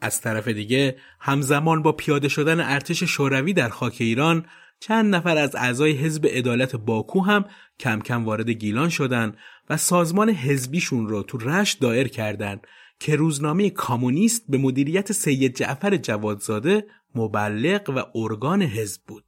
از 0.01 0.21
طرف 0.21 0.49
دیگه 0.49 0.97
همزمان 1.21 1.83
با 1.83 1.93
پیاده 1.93 2.29
شدن 2.29 2.61
ارتش 2.61 3.05
شوروی 3.05 3.53
در 3.53 3.69
خاک 3.69 3.97
ایران 3.99 4.47
چند 4.81 5.15
نفر 5.15 5.37
از 5.37 5.57
اعضای 5.57 5.93
حزب 5.93 6.27
عدالت 6.27 6.77
باکو 6.77 7.21
هم 7.21 7.45
کم 7.81 8.01
کم 8.01 8.25
وارد 8.25 8.51
گیلان 8.51 8.89
شدند 8.89 9.37
و 9.71 9.77
سازمان 9.77 10.31
حزبیشون 10.31 11.09
رو 11.09 11.23
تو 11.23 11.39
رشت 11.39 11.81
دایر 11.81 12.09
کردند 12.09 12.67
که 13.01 13.17
روزنامه 13.17 13.71
کامونیست 13.71 14.45
به 14.49 14.59
مدیریت 14.59 15.13
سید 15.13 15.57
جعفر 15.57 15.97
جوادزاده 15.97 16.87
مبلغ 17.15 17.91
و 17.91 18.19
ارگان 18.19 18.63
حزب 18.63 19.03
بود. 19.07 19.25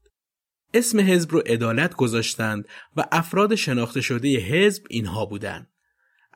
اسم 0.74 1.00
حزب 1.00 1.32
رو 1.32 1.38
عدالت 1.38 1.94
گذاشتند 1.94 2.68
و 2.96 3.04
افراد 3.12 3.54
شناخته 3.54 4.00
شده 4.00 4.36
حزب 4.38 4.84
اینها 4.90 5.26
بودند. 5.26 5.70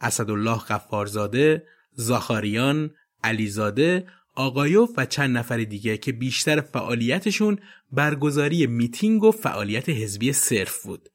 اسدالله 0.01 0.59
غفارزاده، 0.59 1.67
زاخاریان، 1.93 2.91
علیزاده، 3.25 4.07
آقایوف 4.35 4.91
و 4.97 5.07
چند 5.07 5.39
نفر 5.39 5.57
دیگه 5.57 5.99
که 5.99 6.13
بیشتر 6.13 6.61
فعالیتشون 6.61 7.59
برگزاری 7.93 8.67
میتینگ 8.67 9.25
و 9.25 9.31
فعالیت 9.31 9.89
حزبی 9.89 10.33
صرف 10.33 10.83
بود. 10.83 11.09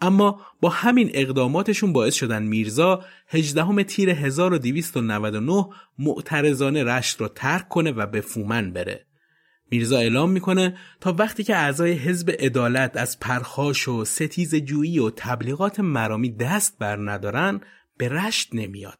اما 0.00 0.40
با 0.60 0.68
همین 0.68 1.10
اقداماتشون 1.14 1.92
باعث 1.92 2.14
شدن 2.14 2.42
میرزا 2.42 3.04
18 3.28 3.82
تیر 3.82 4.10
1299 4.10 5.68
معترضانه 5.98 6.84
رشت 6.84 7.20
رو 7.20 7.28
ترک 7.28 7.68
کنه 7.68 7.92
و 7.92 8.06
به 8.06 8.20
فومن 8.20 8.72
بره. 8.72 9.06
میرزا 9.70 9.98
اعلام 9.98 10.30
می‌کنه 10.30 10.76
تا 11.00 11.14
وقتی 11.18 11.44
که 11.44 11.56
اعضای 11.56 11.92
حزب 11.92 12.30
عدالت 12.30 12.96
از 12.96 13.20
پرخاش 13.20 13.88
و 13.88 14.04
ستیز 14.04 14.54
جویی 14.54 14.98
و 14.98 15.10
تبلیغات 15.10 15.80
مرامی 15.80 16.36
دست 16.36 16.78
بر 16.78 17.10
ندارن 17.10 17.60
به 17.96 18.08
رشت 18.08 18.48
نمیاد. 18.52 18.98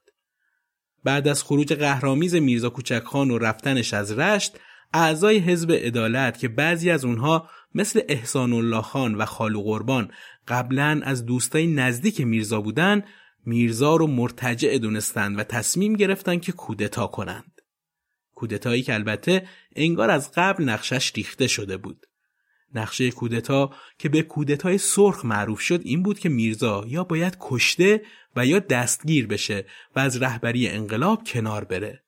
بعد 1.04 1.28
از 1.28 1.42
خروج 1.42 1.72
قهرامیز 1.72 2.34
میرزا 2.34 2.70
کوچکخان 2.70 3.30
و 3.30 3.38
رفتنش 3.38 3.94
از 3.94 4.18
رشت 4.18 4.56
اعضای 4.94 5.38
حزب 5.38 5.72
عدالت 5.72 6.38
که 6.38 6.48
بعضی 6.48 6.90
از 6.90 7.04
اونها 7.04 7.48
مثل 7.74 8.00
احسان 8.08 8.52
الله 8.52 8.82
خان 8.82 9.14
و 9.14 9.24
خالو 9.24 9.62
قربان 9.62 10.10
قبلا 10.48 11.00
از 11.04 11.26
دوستای 11.26 11.66
نزدیک 11.66 12.20
میرزا 12.20 12.60
بودن 12.60 13.02
میرزا 13.44 13.96
رو 13.96 14.06
مرتجع 14.06 14.78
دونستند 14.78 15.38
و 15.38 15.44
تصمیم 15.44 15.92
گرفتن 15.92 16.38
که 16.38 16.52
کودتا 16.52 17.06
کنند. 17.06 17.52
کودتایی 18.34 18.82
که 18.82 18.94
البته 18.94 19.48
انگار 19.76 20.10
از 20.10 20.32
قبل 20.34 20.64
نقشش 20.64 21.12
ریخته 21.14 21.46
شده 21.46 21.76
بود. 21.76 22.06
نقشه 22.74 23.10
کودتا 23.10 23.70
که 23.98 24.08
به 24.08 24.22
کودتای 24.22 24.78
سرخ 24.78 25.24
معروف 25.24 25.60
شد 25.60 25.80
این 25.84 26.02
بود 26.02 26.18
که 26.18 26.28
میرزا 26.28 26.84
یا 26.86 27.04
باید 27.04 27.36
کشته 27.40 28.02
و 28.36 28.46
یا 28.46 28.58
دستگیر 28.58 29.26
بشه 29.26 29.66
و 29.96 30.00
از 30.00 30.22
رهبری 30.22 30.68
انقلاب 30.68 31.24
کنار 31.26 31.64
بره. 31.64 32.04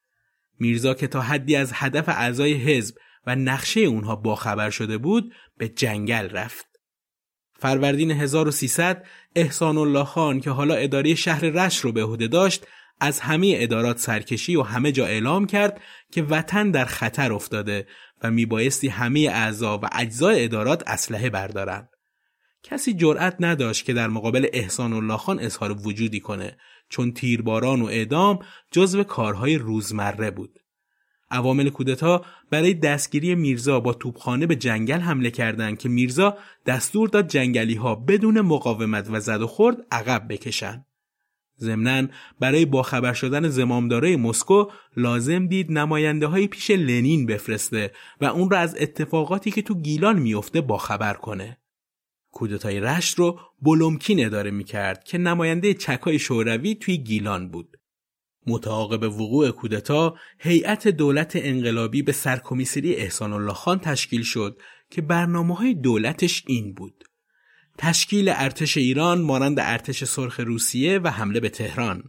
میرزا 0.58 0.94
که 0.94 1.06
تا 1.06 1.20
حدی 1.20 1.56
از 1.56 1.70
هدف 1.74 2.08
اعضای 2.08 2.54
حزب 2.54 2.94
و 3.26 3.36
نقشه 3.36 3.80
اونها 3.80 4.16
باخبر 4.16 4.70
شده 4.70 4.98
بود 4.98 5.32
به 5.56 5.68
جنگل 5.68 6.28
رفت. 6.28 6.69
فروردین 7.60 8.10
1300 8.10 9.04
احسان 9.36 9.78
الله 9.78 10.04
خان 10.04 10.40
که 10.40 10.50
حالا 10.50 10.74
اداره 10.74 11.14
شهر 11.14 11.40
رش 11.40 11.78
رو 11.78 11.92
به 11.92 12.04
عهده 12.04 12.28
داشت 12.28 12.66
از 13.00 13.20
همه 13.20 13.54
ادارات 13.56 13.98
سرکشی 13.98 14.56
و 14.56 14.62
همه 14.62 14.92
جا 14.92 15.06
اعلام 15.06 15.46
کرد 15.46 15.80
که 16.12 16.22
وطن 16.22 16.70
در 16.70 16.84
خطر 16.84 17.32
افتاده 17.32 17.86
و 18.22 18.30
میبایستی 18.30 18.88
همه 18.88 19.20
اعضا 19.20 19.78
و 19.78 19.88
اجزای 19.92 20.44
ادارات 20.44 20.82
اسلحه 20.86 21.30
بردارند. 21.30 21.88
کسی 22.62 22.94
جرأت 22.94 23.36
نداشت 23.40 23.84
که 23.84 23.92
در 23.92 24.08
مقابل 24.08 24.46
احسان 24.52 24.92
الله 24.92 25.16
خان 25.16 25.40
اظهار 25.40 25.72
وجودی 25.72 26.20
کنه 26.20 26.56
چون 26.88 27.12
تیرباران 27.12 27.82
و 27.82 27.86
اعدام 27.86 28.38
جزو 28.70 29.04
کارهای 29.04 29.56
روزمره 29.56 30.30
بود. 30.30 30.59
عوامل 31.30 31.68
کودتا 31.68 32.24
برای 32.50 32.74
دستگیری 32.74 33.34
میرزا 33.34 33.80
با 33.80 33.92
توپخانه 33.92 34.46
به 34.46 34.56
جنگل 34.56 35.00
حمله 35.00 35.30
کردند 35.30 35.78
که 35.78 35.88
میرزا 35.88 36.36
دستور 36.66 37.08
داد 37.08 37.28
جنگلی 37.28 37.74
ها 37.74 37.94
بدون 37.94 38.40
مقاومت 38.40 39.08
و 39.10 39.20
زد 39.20 39.42
و 39.42 39.46
خورد 39.46 39.76
عقب 39.90 40.26
بکشند. 40.28 40.86
ضمنا 41.60 42.08
برای 42.40 42.64
باخبر 42.64 43.12
شدن 43.12 43.48
زمامدارای 43.48 44.16
مسکو 44.16 44.64
لازم 44.96 45.46
دید 45.46 45.72
نماینده 45.72 46.26
های 46.26 46.46
پیش 46.46 46.70
لنین 46.70 47.26
بفرسته 47.26 47.92
و 48.20 48.24
اون 48.24 48.50
را 48.50 48.58
از 48.58 48.76
اتفاقاتی 48.80 49.50
که 49.50 49.62
تو 49.62 49.74
گیلان 49.74 50.18
میفته 50.18 50.60
باخبر 50.60 51.14
کنه. 51.14 51.58
کودتای 52.32 52.80
رشت 52.80 53.18
رو 53.18 53.40
بلومکین 53.62 54.26
اداره 54.26 54.50
می‌کرد 54.50 55.04
که 55.04 55.18
نماینده 55.18 55.74
چکای 55.74 56.18
شوروی 56.18 56.74
توی 56.74 56.98
گیلان 56.98 57.48
بود. 57.48 57.79
متعاقب 58.46 59.02
وقوع 59.02 59.50
کودتا 59.50 60.14
هیئت 60.38 60.88
دولت 60.88 61.32
انقلابی 61.34 62.02
به 62.02 62.12
سرکمیسری 62.12 62.94
احسان 62.94 63.32
الله 63.32 63.52
خان 63.52 63.78
تشکیل 63.78 64.22
شد 64.22 64.60
که 64.90 65.02
برنامه 65.02 65.54
های 65.54 65.74
دولتش 65.74 66.44
این 66.46 66.74
بود. 66.74 67.04
تشکیل 67.78 68.28
ارتش 68.28 68.76
ایران 68.76 69.20
مانند 69.20 69.60
ارتش 69.60 70.04
سرخ 70.04 70.40
روسیه 70.40 70.98
و 70.98 71.08
حمله 71.08 71.40
به 71.40 71.48
تهران 71.48 72.02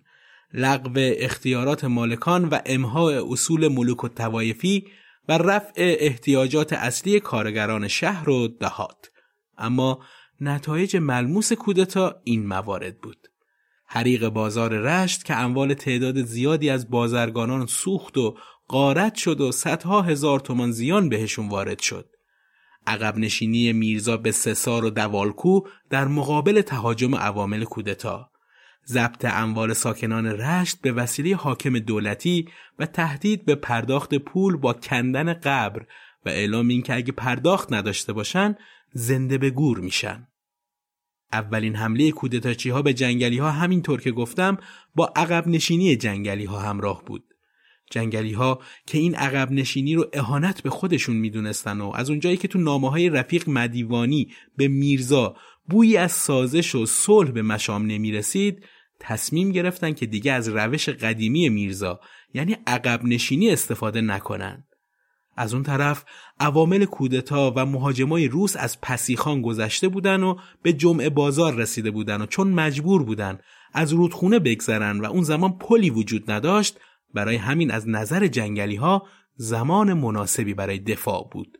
لغو 0.54 0.92
اختیارات 0.96 1.86
مالکان 1.86 2.46
و 2.46 2.60
امها 2.66 3.10
اصول 3.32 3.68
ملوک 3.68 4.04
و 4.04 4.08
توایفی 4.08 4.88
و 5.28 5.38
رفع 5.38 5.72
احتیاجات 6.00 6.74
اصلی 6.74 7.20
کارگران 7.20 7.88
شهر 7.88 8.30
و 8.30 8.48
دهات 8.48 9.12
اما 9.58 10.06
نتایج 10.42 10.98
ملموس 10.98 11.54
کودتا 11.54 12.22
این 12.24 12.48
موارد 12.48 13.00
بود 13.02 13.28
حریق 13.94 14.30
بازار 14.30 14.70
رشت 14.78 15.26
که 15.26 15.36
اموال 15.36 15.74
تعداد 15.74 16.22
زیادی 16.22 16.70
از 16.70 16.90
بازرگانان 16.90 17.66
سوخت 17.66 18.18
و 18.18 18.38
غارت 18.70 19.16
شد 19.16 19.42
و 19.42 19.52
صدها 19.52 20.02
هزار 20.02 20.40
تومان 20.40 20.72
زیان 20.72 21.10
بهشون 21.10 21.50
وارد 21.50 21.80
شد. 21.80 22.10
عقب 22.88 23.18
نشینی 23.18 23.74
میرزا 23.74 24.18
به 24.18 24.32
سسار 24.32 24.86
و 24.86 24.90
دوالکو 24.90 25.62
در 25.90 26.08
مقابل 26.08 26.62
تهاجم 26.62 27.16
عوامل 27.16 27.64
کودتا. 27.64 28.30
ضبط 28.88 29.26
اموال 29.26 29.74
ساکنان 29.74 30.26
رشت 30.26 30.82
به 30.82 30.92
وسیله 30.92 31.36
حاکم 31.36 31.80
دولتی 31.80 32.48
و 32.80 32.86
تهدید 32.86 33.46
به 33.46 33.56
پرداخت 33.56 34.16
پول 34.16 34.58
با 34.58 34.74
کندن 34.74 35.34
قبر 35.34 35.86
و 36.26 36.30
اعلام 36.30 36.68
اینکه 36.68 36.96
اگه 36.96 37.12
پرداخت 37.12 37.74
نداشته 37.74 38.14
باشن 38.14 38.56
زنده 38.94 39.38
به 39.38 39.50
گور 39.50 39.80
میشن. 39.80 40.28
اولین 41.34 41.76
حمله 41.76 42.12
کودتاچی 42.12 42.70
ها 42.70 42.82
به 42.82 42.94
جنگلی 42.94 43.38
ها 43.38 43.52
همینطور 43.52 44.02
که 44.02 44.12
گفتم 44.12 44.58
با 44.96 45.14
عقب 45.16 45.48
نشینی 45.48 45.96
جنگلی 45.96 46.46
ها 46.46 46.60
همراه 46.60 47.04
بود. 47.06 47.24
جنگلی 47.92 48.34
ها 48.34 48.60
که 48.88 48.98
این 48.98 49.16
عقب 49.16 49.52
نشینی 49.52 49.96
رو 49.96 50.10
اهانت 50.14 50.64
به 50.64 50.70
خودشون 50.70 51.16
می‌دونستن 51.16 51.82
و 51.82 51.92
از 51.96 52.10
اونجایی 52.10 52.38
که 52.38 52.48
تو 52.48 52.60
نامه 52.60 52.90
های 52.90 53.10
رفیق 53.10 53.50
مدیوانی 53.50 54.32
به 54.58 54.68
میرزا 54.68 55.36
بویی 55.70 55.98
از 55.98 56.12
سازش 56.12 56.76
و 56.76 56.86
صلح 56.86 57.32
به 57.32 57.42
مشام 57.42 57.86
نمی 57.86 58.12
رسید 58.12 58.66
تصمیم 59.00 59.52
گرفتن 59.52 59.94
که 59.94 60.06
دیگه 60.06 60.32
از 60.32 60.50
روش 60.50 60.90
قدیمی 60.90 61.50
میرزا 61.50 62.00
یعنی 62.34 62.58
عقب 62.68 63.04
نشینی 63.04 63.50
استفاده 63.50 64.02
نکنن. 64.02 64.64
از 65.36 65.54
اون 65.54 65.64
طرف 65.64 66.04
عوامل 66.40 66.86
کودتا 66.86 67.54
و 67.56 67.66
مهاجمای 67.66 68.28
روس 68.28 68.56
از 68.58 68.82
پسیخان 68.82 69.42
گذشته 69.42 69.88
بودن 69.88 70.24
و 70.24 70.36
به 70.62 70.74
جمعه 70.74 71.10
بازار 71.10 71.56
رسیده 71.56 71.92
بودن 71.92 72.22
و 72.22 72.26
چون 72.26 72.48
مجبور 72.48 73.04
بودن 73.04 73.40
از 73.74 73.94
رودخونه 73.94 74.40
بگذرن 74.40 75.00
و 75.00 75.06
اون 75.06 75.24
زمان 75.24 75.58
پلی 75.58 75.90
وجود 75.90 76.32
نداشت 76.32 76.80
برای 77.14 77.36
همین 77.36 77.72
از 77.72 77.90
نظر 77.90 78.28
جنگلی 78.28 78.76
ها 78.76 79.08
زمان 79.36 79.94
مناسبی 79.94 80.54
برای 80.54 80.80
دفاع 80.80 81.30
بود. 81.32 81.58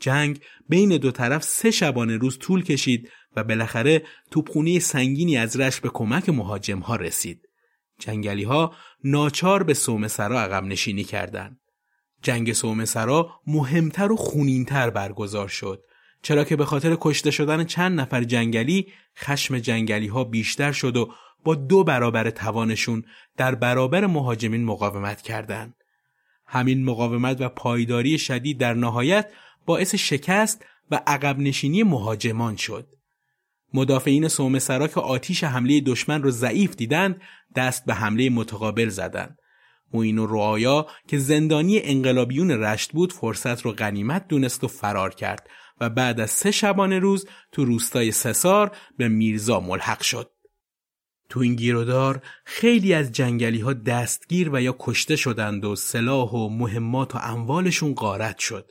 جنگ 0.00 0.40
بین 0.68 0.96
دو 0.96 1.10
طرف 1.10 1.44
سه 1.44 1.70
شبانه 1.70 2.16
روز 2.16 2.38
طول 2.38 2.62
کشید 2.62 3.10
و 3.36 3.44
بالاخره 3.44 4.02
توپخونه 4.30 4.78
سنگینی 4.78 5.36
از 5.36 5.60
رش 5.60 5.80
به 5.80 5.88
کمک 5.88 6.28
مهاجم 6.28 6.78
ها 6.78 6.96
رسید. 6.96 7.48
جنگلی 7.98 8.44
ها 8.44 8.74
ناچار 9.04 9.62
به 9.62 9.74
سومه 9.74 10.08
سرا 10.08 10.40
عقب 10.40 10.64
نشینی 10.64 11.04
کردند. 11.04 11.60
جنگ 12.24 12.52
سومه 12.52 12.84
سرا 12.84 13.30
مهمتر 13.46 14.12
و 14.12 14.16
خونینتر 14.16 14.90
برگزار 14.90 15.48
شد 15.48 15.84
چرا 16.22 16.44
که 16.44 16.56
به 16.56 16.64
خاطر 16.64 16.96
کشته 17.00 17.30
شدن 17.30 17.64
چند 17.64 18.00
نفر 18.00 18.24
جنگلی 18.24 18.86
خشم 19.18 19.58
جنگلی 19.58 20.06
ها 20.06 20.24
بیشتر 20.24 20.72
شد 20.72 20.96
و 20.96 21.12
با 21.44 21.54
دو 21.54 21.84
برابر 21.84 22.30
توانشون 22.30 23.04
در 23.36 23.54
برابر 23.54 24.06
مهاجمین 24.06 24.64
مقاومت 24.64 25.22
کردند. 25.22 25.74
همین 26.46 26.84
مقاومت 26.84 27.40
و 27.40 27.48
پایداری 27.48 28.18
شدید 28.18 28.58
در 28.58 28.74
نهایت 28.74 29.30
باعث 29.66 29.94
شکست 29.94 30.64
و 30.90 31.00
عقب 31.06 31.38
نشینی 31.38 31.82
مهاجمان 31.82 32.56
شد. 32.56 32.88
مدافعین 33.74 34.28
سومه 34.28 34.58
سرا 34.58 34.88
که 34.88 35.00
آتیش 35.00 35.44
حمله 35.44 35.80
دشمن 35.80 36.22
رو 36.22 36.30
ضعیف 36.30 36.76
دیدند 36.76 37.20
دست 37.56 37.84
به 37.84 37.94
حمله 37.94 38.30
متقابل 38.30 38.88
زدند. 38.88 39.38
موین 39.92 40.18
و 40.18 40.26
رعایا 40.26 40.86
که 41.08 41.18
زندانی 41.18 41.80
انقلابیون 41.80 42.50
رشت 42.50 42.92
بود 42.92 43.12
فرصت 43.12 43.62
رو 43.62 43.72
غنیمت 43.72 44.28
دونست 44.28 44.64
و 44.64 44.68
فرار 44.68 45.14
کرد 45.14 45.48
و 45.80 45.90
بعد 45.90 46.20
از 46.20 46.30
سه 46.30 46.50
شبانه 46.50 46.98
روز 46.98 47.26
تو 47.52 47.64
روستای 47.64 48.12
سسار 48.12 48.76
به 48.98 49.08
میرزا 49.08 49.60
ملحق 49.60 50.02
شد. 50.02 50.30
تو 51.28 51.40
این 51.40 51.54
گیرودار 51.54 52.22
خیلی 52.44 52.94
از 52.94 53.12
جنگلی 53.12 53.60
ها 53.60 53.72
دستگیر 53.72 54.50
و 54.52 54.60
یا 54.60 54.76
کشته 54.78 55.16
شدند 55.16 55.64
و 55.64 55.76
سلاح 55.76 56.30
و 56.30 56.48
مهمات 56.48 57.14
و 57.14 57.18
اموالشون 57.18 57.94
غارت 57.94 58.38
شد. 58.38 58.70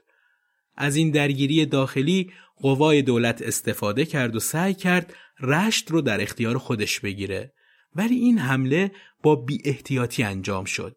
از 0.75 0.95
این 0.95 1.11
درگیری 1.11 1.65
داخلی 1.65 2.31
قوای 2.55 3.01
دولت 3.01 3.41
استفاده 3.41 4.05
کرد 4.05 4.35
و 4.35 4.39
سعی 4.39 4.73
کرد 4.73 5.13
رشت 5.39 5.91
رو 5.91 6.01
در 6.01 6.21
اختیار 6.21 6.57
خودش 6.57 6.99
بگیره 6.99 7.53
ولی 7.95 8.15
این 8.15 8.37
حمله 8.37 8.91
با 9.23 9.35
بی 9.35 9.61
احتیاطی 9.65 10.23
انجام 10.23 10.65
شد. 10.65 10.95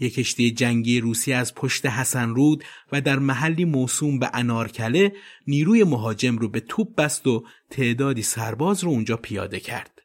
یک 0.00 0.14
کشتی 0.14 0.50
جنگی 0.50 1.00
روسی 1.00 1.32
از 1.32 1.54
پشت 1.54 1.86
حسن 1.86 2.28
رود 2.28 2.64
و 2.92 3.00
در 3.00 3.18
محلی 3.18 3.64
موسوم 3.64 4.18
به 4.18 4.30
انارکله 4.34 5.12
نیروی 5.46 5.84
مهاجم 5.84 6.38
رو 6.38 6.48
به 6.48 6.60
توپ 6.60 6.94
بست 6.94 7.26
و 7.26 7.44
تعدادی 7.70 8.22
سرباز 8.22 8.84
رو 8.84 8.90
اونجا 8.90 9.16
پیاده 9.16 9.60
کرد. 9.60 10.02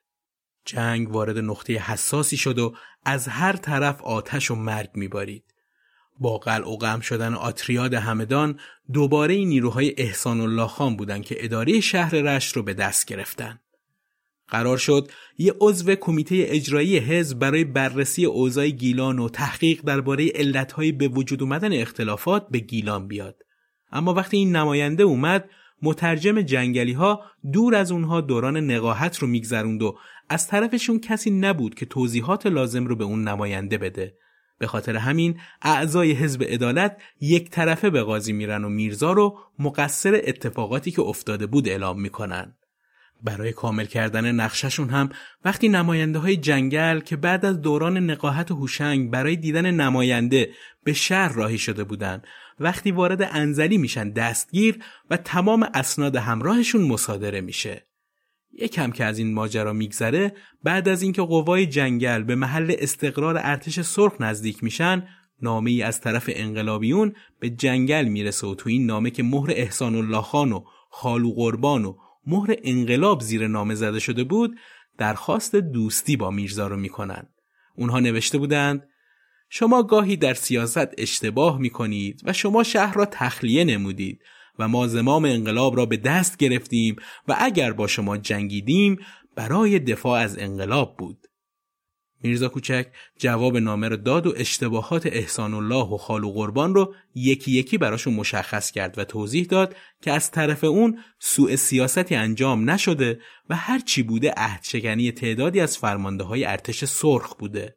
جنگ 0.65 1.11
وارد 1.11 1.38
نقطه 1.38 1.73
حساسی 1.73 2.38
شد 2.38 2.59
و 2.59 2.75
از 3.05 3.27
هر 3.27 3.53
طرف 3.53 4.01
آتش 4.01 4.51
و 4.51 4.55
مرگ 4.55 4.89
میبارید. 4.93 5.43
با 6.19 6.38
قلع 6.38 6.67
و 6.69 6.77
غم 6.77 6.99
شدن 6.99 7.33
آتریاد 7.33 7.93
همدان 7.93 8.59
دوباره 8.93 9.33
این 9.33 9.49
نیروهای 9.49 9.93
احسان 9.97 10.41
الله 10.41 10.67
خان 10.67 10.97
بودند 10.97 11.25
که 11.25 11.35
اداره 11.39 11.79
شهر 11.79 12.15
رشت 12.15 12.55
رو 12.55 12.63
به 12.63 12.73
دست 12.73 13.05
گرفتن. 13.05 13.59
قرار 14.50 14.78
شد 14.78 15.12
یه 15.38 15.54
عضو 15.62 15.95
کمیته 15.95 16.45
اجرایی 16.48 16.98
حزب 16.98 17.39
برای 17.39 17.64
بررسی 17.64 18.26
اوضاع 18.26 18.70
گیلان 18.70 19.20
و 19.20 19.30
تحقیق 19.30 19.82
درباره 19.82 20.32
علتهای 20.36 20.91
به 20.91 21.08
وجود 21.08 21.41
اومدن 21.41 21.74
اختلافات 21.74 22.48
به 22.52 22.60
گیلان 22.60 23.08
بیاد. 23.08 23.36
اما 23.91 24.14
وقتی 24.14 24.38
این 24.38 24.56
نماینده 24.56 25.04
اومد 25.04 25.50
مترجم 25.82 26.41
جنگلی 26.41 26.93
ها 26.93 27.22
دور 27.54 27.76
از 27.76 27.91
اونها 27.91 28.22
دوران 28.22 28.58
نقاهت 28.58 29.18
رو 29.18 29.28
میگذروند 29.28 29.82
و 29.82 29.98
از 30.30 30.48
طرفشون 30.48 31.00
کسی 31.00 31.32
نبود 31.32 31.76
که 31.76 31.86
توضیحات 31.86 32.45
لازم 32.45 32.86
رو 32.86 32.95
به 32.95 33.04
اون 33.04 33.28
نماینده 33.28 33.78
بده. 33.78 34.18
به 34.60 34.68
خاطر 34.68 34.95
همین 34.95 35.39
اعضای 35.62 36.12
حزب 36.12 36.43
عدالت 36.43 37.02
یک 37.22 37.50
طرفه 37.50 37.89
به 37.89 38.04
قاضی 38.04 38.34
میرن 38.34 38.64
و 38.64 38.70
میرزا 38.70 39.12
رو 39.12 39.39
مقصر 39.60 40.22
اتفاقاتی 40.24 40.91
که 40.91 41.02
افتاده 41.02 41.48
بود 41.48 41.70
اعلام 41.70 42.02
می‌کنن. 42.02 42.57
برای 43.24 43.53
کامل 43.53 43.86
کردن 43.86 44.32
نقششون 44.32 44.89
هم 44.89 45.09
وقتی 45.45 45.70
نماینده 45.70 46.20
های 46.20 46.38
جنگل 46.38 46.99
که 46.99 47.15
بعد 47.15 47.45
از 47.45 47.61
دوران 47.61 47.97
نقاهت 47.97 48.51
هوشنگ 48.51 49.11
برای 49.11 49.36
دیدن 49.36 49.72
نماینده 49.72 50.49
به 50.84 50.93
شهر 50.93 51.34
راهی 51.34 51.57
شده 51.57 51.84
بودند 51.84 52.28
وقتی 52.59 52.91
وارد 52.91 53.30
انزلی 53.32 53.78
میشن 53.78 54.09
دستگیر 54.09 54.80
و 55.09 55.18
تمام 55.18 55.70
اسناد 55.74 56.15
همراهشون 56.15 56.82
مصادره 56.82 57.41
میشه. 57.41 57.88
یکم 58.53 58.91
که 58.91 59.05
از 59.05 59.18
این 59.18 59.34
ماجرا 59.34 59.74
میگذره 59.74 60.34
بعد 60.63 60.89
از 60.89 61.01
اینکه 61.01 61.22
قوای 61.22 61.65
جنگل 61.65 62.24
به 62.24 62.36
محل 62.36 62.76
استقرار 62.80 63.38
ارتش 63.43 63.80
سرخ 63.80 64.13
نزدیک 64.20 64.63
میشن 64.63 65.07
نامه 65.41 65.72
ای 65.72 65.82
از 65.82 66.01
طرف 66.01 66.30
انقلابیون 66.34 67.13
به 67.39 67.49
جنگل 67.49 68.05
می‌رسه 68.05 68.47
و 68.47 68.55
تو 68.55 68.70
این 68.70 68.86
نامه 68.86 69.09
که 69.09 69.24
مهر 69.24 69.51
احسان 69.51 69.95
الله 69.95 70.22
خان 70.22 70.51
و 70.51 70.63
خالو 70.89 71.32
قربان 71.32 71.86
و 71.86 71.97
مهر 72.28 72.55
انقلاب 72.63 73.21
زیر 73.21 73.47
نامه 73.47 73.75
زده 73.75 73.99
شده 73.99 74.23
بود 74.23 74.59
درخواست 74.97 75.55
دوستی 75.55 76.17
با 76.17 76.32
میرزا 76.32 76.67
رو 76.67 76.78
می‌کنن. 76.78 77.30
اونها 77.75 77.99
نوشته 77.99 78.38
بودند 78.38 78.88
شما 79.49 79.84
گاهی 79.84 80.17
در 80.17 80.34
سیاست 80.34 80.88
اشتباه 80.97 81.59
می‌کنید 81.59 82.21
و 82.25 82.34
شما 82.34 82.63
شهر 82.63 82.93
را 82.93 83.05
تخلیه 83.05 83.63
نمودید 83.63 84.21
و 84.59 84.67
ما 84.67 84.88
زمام 84.88 85.25
انقلاب 85.25 85.78
را 85.78 85.86
به 85.86 85.97
دست 85.97 86.38
گرفتیم 86.38 86.95
و 87.28 87.36
اگر 87.39 87.73
با 87.73 87.88
شما 87.88 88.17
جنگیدیم 88.17 88.97
برای 89.36 89.80
دفاع 89.80 90.19
از 90.21 90.39
انقلاب 90.39 90.97
بود. 90.97 91.26
میرزا 92.24 92.49
کوچک 92.49 92.88
جواب 93.18 93.57
نامه 93.57 93.89
رو 93.89 93.97
داد 93.97 94.28
و 94.28 94.34
اشتباهات 94.38 95.05
احسان 95.05 95.53
الله 95.53 95.86
و 95.86 95.97
خالو 95.97 96.32
قربان 96.32 96.74
رو 96.74 96.93
یکی 97.15 97.51
یکی 97.51 97.78
براشون 97.78 98.13
مشخص 98.13 98.72
کرد 98.72 98.97
و 98.97 99.03
توضیح 99.03 99.45
داد 99.45 99.76
که 100.01 100.11
از 100.11 100.32
طرف 100.32 100.63
اون 100.63 100.99
سوء 101.20 101.55
سیاستی 101.55 102.15
انجام 102.15 102.70
نشده 102.70 103.20
و 103.49 103.55
هر 103.55 103.80
چی 103.80 104.03
بوده 104.03 104.34
عهدشکنی 104.38 105.11
تعدادی 105.11 105.59
از 105.59 105.78
فرمانده 105.78 106.24
های 106.24 106.45
ارتش 106.45 106.86
سرخ 106.86 107.36
بوده. 107.36 107.76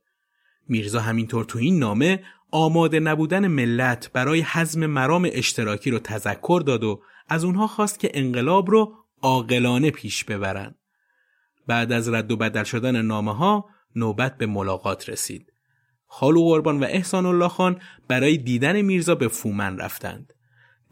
میرزا 0.68 1.00
همینطور 1.00 1.44
تو 1.44 1.58
این 1.58 1.78
نامه 1.78 2.22
آماده 2.50 3.00
نبودن 3.00 3.46
ملت 3.46 4.10
برای 4.12 4.40
حزم 4.40 4.86
مرام 4.86 5.28
اشتراکی 5.32 5.90
رو 5.90 5.98
تذکر 5.98 6.62
داد 6.66 6.84
و 6.84 7.02
از 7.28 7.44
اونها 7.44 7.66
خواست 7.66 8.00
که 8.00 8.10
انقلاب 8.14 8.70
رو 8.70 8.94
عاقلانه 9.22 9.90
پیش 9.90 10.24
ببرن. 10.24 10.74
بعد 11.66 11.92
از 11.92 12.08
رد 12.08 12.32
و 12.32 12.36
بدل 12.36 12.64
شدن 12.64 13.02
نامه 13.02 13.34
ها 13.34 13.68
نوبت 13.96 14.38
به 14.38 14.46
ملاقات 14.46 15.08
رسید. 15.08 15.52
خالو 16.06 16.44
قربان 16.44 16.80
و 16.80 16.84
احسان 16.84 17.26
الله 17.26 17.48
خان 17.48 17.80
برای 18.08 18.36
دیدن 18.36 18.80
میرزا 18.82 19.14
به 19.14 19.28
فومن 19.28 19.78
رفتند. 19.78 20.32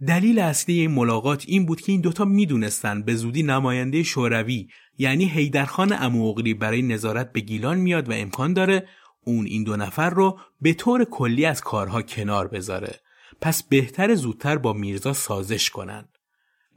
دلیل 0.06 0.38
اصلی 0.38 0.80
این 0.80 0.90
ملاقات 0.90 1.44
این 1.46 1.66
بود 1.66 1.80
که 1.80 1.92
این 1.92 2.00
دوتا 2.00 2.24
می‌دونستند 2.24 3.04
به 3.04 3.14
زودی 3.14 3.42
نماینده 3.42 4.02
شوروی 4.02 4.68
یعنی 4.98 5.24
حیدرخان 5.24 5.92
اموغلی 5.92 6.54
برای 6.54 6.82
نظارت 6.82 7.32
به 7.32 7.40
گیلان 7.40 7.78
میاد 7.78 8.08
و 8.08 8.12
امکان 8.12 8.52
داره 8.52 8.88
اون 9.24 9.46
این 9.46 9.64
دو 9.64 9.76
نفر 9.76 10.10
رو 10.10 10.38
به 10.60 10.74
طور 10.74 11.04
کلی 11.04 11.44
از 11.44 11.60
کارها 11.60 12.02
کنار 12.02 12.48
بذاره 12.48 13.00
پس 13.40 13.62
بهتر 13.62 14.14
زودتر 14.14 14.58
با 14.58 14.72
میرزا 14.72 15.12
سازش 15.12 15.70
کنن 15.70 16.08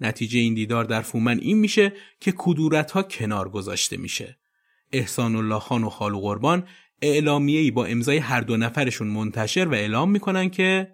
نتیجه 0.01 0.39
این 0.39 0.53
دیدار 0.53 0.83
در 0.83 1.01
فومن 1.01 1.39
این 1.39 1.57
میشه 1.57 1.93
که 2.19 2.33
کدورت 2.37 2.91
ها 2.91 3.03
کنار 3.03 3.49
گذاشته 3.49 3.97
میشه 3.97 4.37
احسان 4.93 5.35
الله 5.35 5.59
خان 5.59 5.83
و 5.83 5.89
خالو 5.89 6.19
قربان 6.19 6.67
اعلامیه‌ای 7.01 7.71
با 7.71 7.85
امضای 7.85 8.17
هر 8.17 8.41
دو 8.41 8.57
نفرشون 8.57 9.07
منتشر 9.07 9.67
و 9.67 9.73
اعلام 9.73 10.11
می‌کنن 10.11 10.49
که 10.49 10.87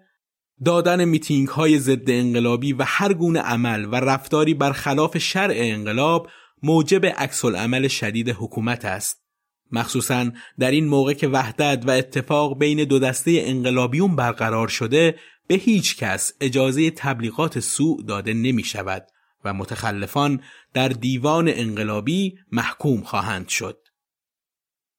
دادن 0.64 1.04
میتینگ 1.04 1.48
های 1.48 1.78
ضد 1.78 2.10
انقلابی 2.10 2.72
و 2.72 2.84
هر 2.86 3.12
گونه 3.12 3.40
عمل 3.40 3.84
و 3.84 3.94
رفتاری 3.94 4.54
برخلاف 4.54 5.18
شرع 5.18 5.54
انقلاب 5.56 6.28
موجب 6.62 7.06
عکس 7.06 7.44
عمل 7.44 7.88
شدید 7.88 8.28
حکومت 8.28 8.84
است 8.84 9.24
مخصوصا 9.72 10.30
در 10.58 10.70
این 10.70 10.86
موقع 10.86 11.12
که 11.12 11.28
وحدت 11.28 11.84
و 11.86 11.90
اتفاق 11.90 12.58
بین 12.58 12.84
دو 12.84 12.98
دسته 12.98 13.42
انقلابیون 13.44 14.16
برقرار 14.16 14.68
شده 14.68 15.14
به 15.46 15.54
هیچ 15.54 15.96
کس 15.96 16.32
اجازه 16.40 16.90
تبلیغات 16.90 17.60
سوء 17.60 18.02
داده 18.02 18.34
نمی 18.34 18.64
شود 18.64 19.06
و 19.44 19.54
متخلفان 19.54 20.40
در 20.74 20.88
دیوان 20.88 21.48
انقلابی 21.48 22.38
محکوم 22.52 23.00
خواهند 23.00 23.48
شد. 23.48 23.87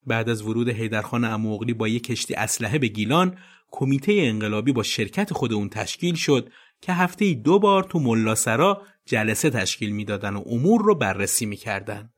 بعد 0.10 0.30
از 0.30 0.42
ورود 0.42 0.70
حیدرخان 0.70 1.24
اموغلی 1.24 1.74
با 1.74 1.88
یک 1.88 2.04
کشتی 2.04 2.36
اسلحه 2.36 2.78
به 2.78 2.88
گیلان 2.88 3.38
کمیته 3.72 4.14
انقلابی 4.18 4.72
با 4.72 4.84
شرکت 4.84 5.34
خود 5.34 5.54
اون 5.54 5.70
تشکیل 5.70 6.16
شد 6.16 6.50
که 6.82 6.94
هفته 6.94 7.34
دو 7.34 7.60
بار 7.60 7.84
تو 7.84 8.00
ملاسرا 8.00 8.82
جلسه 9.06 9.50
تشکیل 9.50 9.92
می‌دادن 9.92 10.36
و 10.36 10.44
امور 10.46 10.82
رو 10.82 10.96
بررسی 10.96 11.46
می‌کردن. 11.46 12.10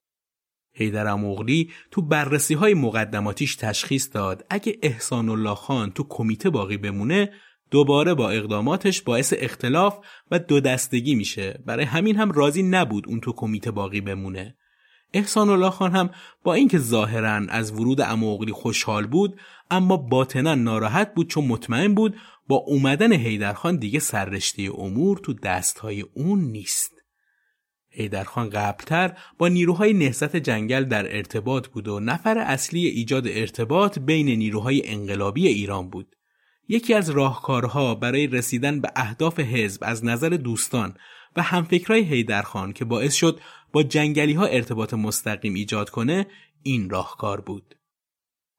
حیدر 0.73 1.07
اموغلی 1.07 1.71
تو 1.91 2.01
بررسی 2.01 2.53
های 2.53 2.73
مقدماتیش 2.73 3.55
تشخیص 3.55 4.09
داد 4.13 4.45
اگه 4.49 4.77
احسان 4.81 5.29
الله 5.29 5.55
خان 5.55 5.91
تو 5.91 6.05
کمیته 6.09 6.49
باقی 6.49 6.77
بمونه 6.77 7.31
دوباره 7.71 8.13
با 8.13 8.29
اقداماتش 8.29 9.01
باعث 9.01 9.33
اختلاف 9.37 9.99
و 10.31 10.39
دو 10.39 10.59
دستگی 10.59 11.15
میشه 11.15 11.59
برای 11.65 11.85
همین 11.85 12.15
هم 12.15 12.31
راضی 12.31 12.63
نبود 12.63 13.07
اون 13.07 13.19
تو 13.19 13.33
کمیته 13.33 13.71
باقی 13.71 14.01
بمونه 14.01 14.55
احسان 15.13 15.49
الله 15.49 15.69
خان 15.69 15.91
هم 15.91 16.09
با 16.43 16.53
اینکه 16.53 16.77
ظاهرا 16.77 17.45
از 17.49 17.71
ورود 17.71 18.01
اموغلی 18.01 18.51
خوشحال 18.51 19.07
بود 19.07 19.39
اما 19.71 19.97
باطنا 19.97 20.55
ناراحت 20.55 21.13
بود 21.13 21.27
چون 21.27 21.45
مطمئن 21.45 21.93
بود 21.93 22.15
با 22.47 22.55
اومدن 22.55 23.13
حیدرخان 23.13 23.77
دیگه 23.77 23.99
سررشته 23.99 24.69
امور 24.77 25.17
تو 25.17 25.33
دستهای 25.33 26.01
اون 26.01 26.39
نیست 26.41 26.91
حیدرخان 27.93 28.49
قبلتر 28.49 29.17
با 29.37 29.47
نیروهای 29.47 29.93
نهضت 29.93 30.35
جنگل 30.35 30.83
در 30.83 31.15
ارتباط 31.15 31.67
بود 31.67 31.87
و 31.87 31.99
نفر 31.99 32.37
اصلی 32.37 32.87
ایجاد 32.87 33.27
ارتباط 33.27 33.99
بین 33.99 34.27
نیروهای 34.27 34.87
انقلابی 34.89 35.47
ایران 35.47 35.89
بود. 35.89 36.15
یکی 36.67 36.93
از 36.93 37.09
راهکارها 37.09 37.95
برای 37.95 38.27
رسیدن 38.27 38.81
به 38.81 38.91
اهداف 38.95 39.39
حزب 39.39 39.83
از 39.83 40.05
نظر 40.05 40.29
دوستان 40.29 40.93
و 41.35 41.41
همفکرای 41.41 42.01
حیدرخان 42.01 42.73
که 42.73 42.85
باعث 42.85 43.13
شد 43.13 43.39
با 43.73 43.83
جنگلی 43.83 44.33
ها 44.33 44.45
ارتباط 44.45 44.93
مستقیم 44.93 45.53
ایجاد 45.53 45.89
کنه 45.89 46.27
این 46.63 46.89
راهکار 46.89 47.41
بود. 47.41 47.75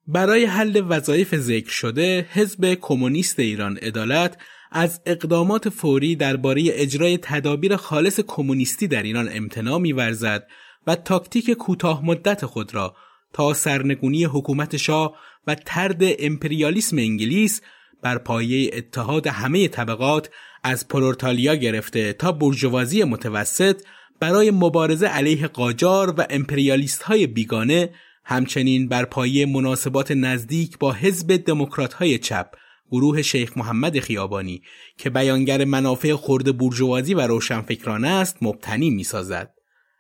برای 0.07 0.45
حل 0.45 0.83
وظایف 0.89 1.37
ذکر 1.37 1.71
شده 1.71 2.27
حزب 2.31 2.75
کمونیست 2.75 3.39
ایران 3.39 3.77
عدالت 3.77 4.39
از 4.73 5.01
اقدامات 5.07 5.69
فوری 5.69 6.17
درباره 6.17 6.63
اجرای 6.67 7.19
تدابیر 7.23 7.77
خالص 7.77 8.21
کمونیستی 8.21 8.89
در 8.89 9.03
ایران 9.03 9.29
امتناع 9.33 9.79
می‌ورزد 9.79 10.47
و 10.87 10.95
تاکتیک 10.95 11.51
کوتاه 11.51 12.05
مدت 12.05 12.47
خود 12.47 12.75
را 12.75 12.97
تا 13.33 13.55
سرنگونی 13.55 14.25
حکومت 14.25 14.77
شاه 14.77 15.17
و 15.47 15.55
ترد 15.55 16.01
امپریالیسم 16.01 16.99
انگلیس 16.99 17.61
بر 18.03 18.19
پایه 18.19 18.71
اتحاد 18.73 19.27
همه 19.27 19.69
طبقات 19.69 20.31
از 20.63 20.89
پرورتالیا 20.89 21.55
گرفته 21.55 22.13
تا 22.13 22.33
برجوازی 22.33 23.05
متوسط 23.05 23.83
برای 24.23 24.51
مبارزه 24.51 25.07
علیه 25.07 25.47
قاجار 25.47 26.15
و 26.19 26.27
امپریالیست 26.31 27.03
های 27.03 27.27
بیگانه 27.27 27.91
همچنین 28.25 28.89
بر 28.89 29.05
پایه 29.05 29.47
مناسبات 29.47 30.11
نزدیک 30.11 30.79
با 30.79 30.93
حزب 30.93 31.37
دموکرات 31.37 31.93
های 31.93 32.19
چپ 32.19 32.47
گروه 32.91 33.23
شیخ 33.23 33.59
محمد 33.59 33.99
خیابانی 33.99 34.63
که 34.99 35.11
بیانگر 35.11 35.65
منافع 35.65 36.15
خرد 36.15 36.59
بورژوازی 36.59 37.15
و 37.15 37.21
روشنفکرانه 37.21 38.09
است 38.09 38.37
مبتنی 38.43 38.91
می‌سازد. 38.91 39.55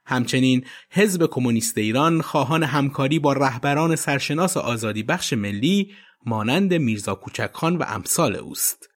همچنین 0.07 0.65
حزب 0.91 1.27
کمونیست 1.27 1.79
ایران 1.79 2.21
خواهان 2.21 2.63
همکاری 2.63 3.19
با 3.19 3.33
رهبران 3.33 3.97
سرشناس 3.97 4.57
آزادی 4.57 5.03
بخش 5.03 5.33
ملی 5.33 5.91
مانند 6.27 6.75
میرزا 6.75 7.15
کوچکخان 7.15 7.77
و 7.77 7.85
امثال 7.89 8.37
اوست. 8.37 8.92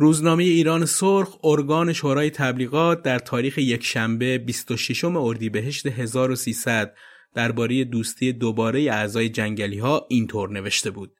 روزنامه 0.00 0.44
ایران 0.44 0.86
سرخ 0.86 1.36
ارگان 1.44 1.92
شورای 1.92 2.30
تبلیغات 2.30 3.02
در 3.02 3.18
تاریخ 3.18 3.58
یکشنبه 3.58 4.38
26 4.38 5.04
اردیبهشت 5.04 5.86
1300 5.86 6.94
درباره 7.34 7.84
دوستی 7.84 8.32
دوباره 8.32 8.80
اعضای 8.80 9.28
جنگلی 9.28 9.78
ها 9.78 10.06
اینطور 10.08 10.50
نوشته 10.50 10.90
بود. 10.90 11.12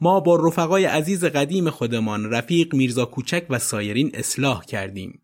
ما 0.00 0.20
با 0.20 0.36
رفقای 0.36 0.84
عزیز 0.84 1.24
قدیم 1.24 1.70
خودمان 1.70 2.30
رفیق 2.30 2.74
میرزا 2.74 3.04
کوچک 3.04 3.46
و 3.50 3.58
سایرین 3.58 4.10
اصلاح 4.14 4.64
کردیم. 4.64 5.22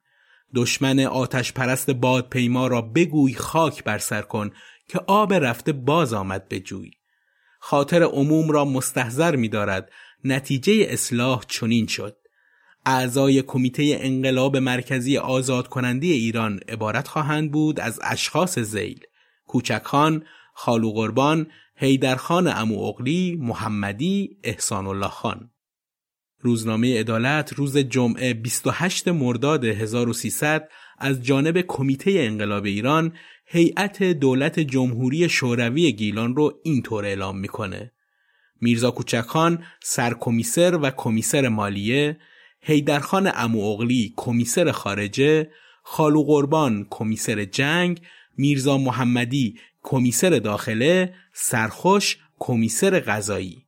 دشمن 0.54 1.00
آتش 1.00 1.52
پرست 1.52 1.90
بادپیما 1.90 2.66
را 2.66 2.82
بگوی 2.82 3.34
خاک 3.34 3.84
بر 3.84 3.98
سر 3.98 4.22
کن 4.22 4.50
که 4.88 5.00
آب 5.06 5.32
رفته 5.32 5.72
باز 5.72 6.12
آمد 6.12 6.48
به 6.48 6.60
جوی. 6.60 6.90
خاطر 7.60 8.02
عموم 8.02 8.50
را 8.50 8.64
مستحضر 8.64 9.36
می 9.36 9.48
دارد 9.48 9.90
نتیجه 10.24 10.86
اصلاح 10.88 11.42
چنین 11.48 11.86
شد. 11.86 12.23
اعضای 12.86 13.42
کمیته 13.42 13.96
انقلاب 14.00 14.56
مرکزی 14.56 15.16
آزاد 15.18 15.68
کننده 15.68 16.06
ایران 16.06 16.60
عبارت 16.68 17.08
خواهند 17.08 17.52
بود 17.52 17.80
از 17.80 18.00
اشخاص 18.02 18.58
زیل 18.58 19.00
کوچکخان، 19.46 20.22
خالو 20.54 20.92
قربان، 20.92 21.46
حیدرخان 21.76 22.48
امو 22.48 22.82
اغلی، 22.82 23.36
محمدی، 23.40 24.36
احسان 24.44 24.86
الله 24.86 25.08
خان. 25.08 25.50
روزنامه 26.40 27.00
عدالت 27.00 27.52
روز 27.52 27.78
جمعه 27.78 28.34
28 28.34 29.08
مرداد 29.08 29.64
1300 29.64 30.68
از 30.98 31.22
جانب 31.22 31.60
کمیته 31.60 32.10
انقلاب 32.16 32.64
ایران 32.64 33.12
هیئت 33.46 34.02
دولت 34.02 34.60
جمهوری 34.60 35.28
شوروی 35.28 35.92
گیلان 35.92 36.36
رو 36.36 36.60
اینطور 36.64 37.04
اعلام 37.04 37.38
می‌کنه 37.38 37.92
میرزا 38.60 38.90
کوچکخان 38.90 39.64
سرکمیسر 39.82 40.78
و 40.82 40.90
کمیسر 40.90 41.48
مالیه 41.48 42.18
هیدرخان 42.66 43.30
امو 43.34 43.64
اغلی 43.64 44.12
کمیسر 44.16 44.72
خارجه 44.72 45.50
خالو 45.82 46.22
قربان 46.22 46.86
کمیسر 46.90 47.44
جنگ 47.44 48.00
میرزا 48.36 48.78
محمدی 48.78 49.58
کمیسر 49.82 50.30
داخله 50.30 51.14
سرخوش 51.32 52.18
کمیسر 52.38 53.00
غذایی 53.00 53.64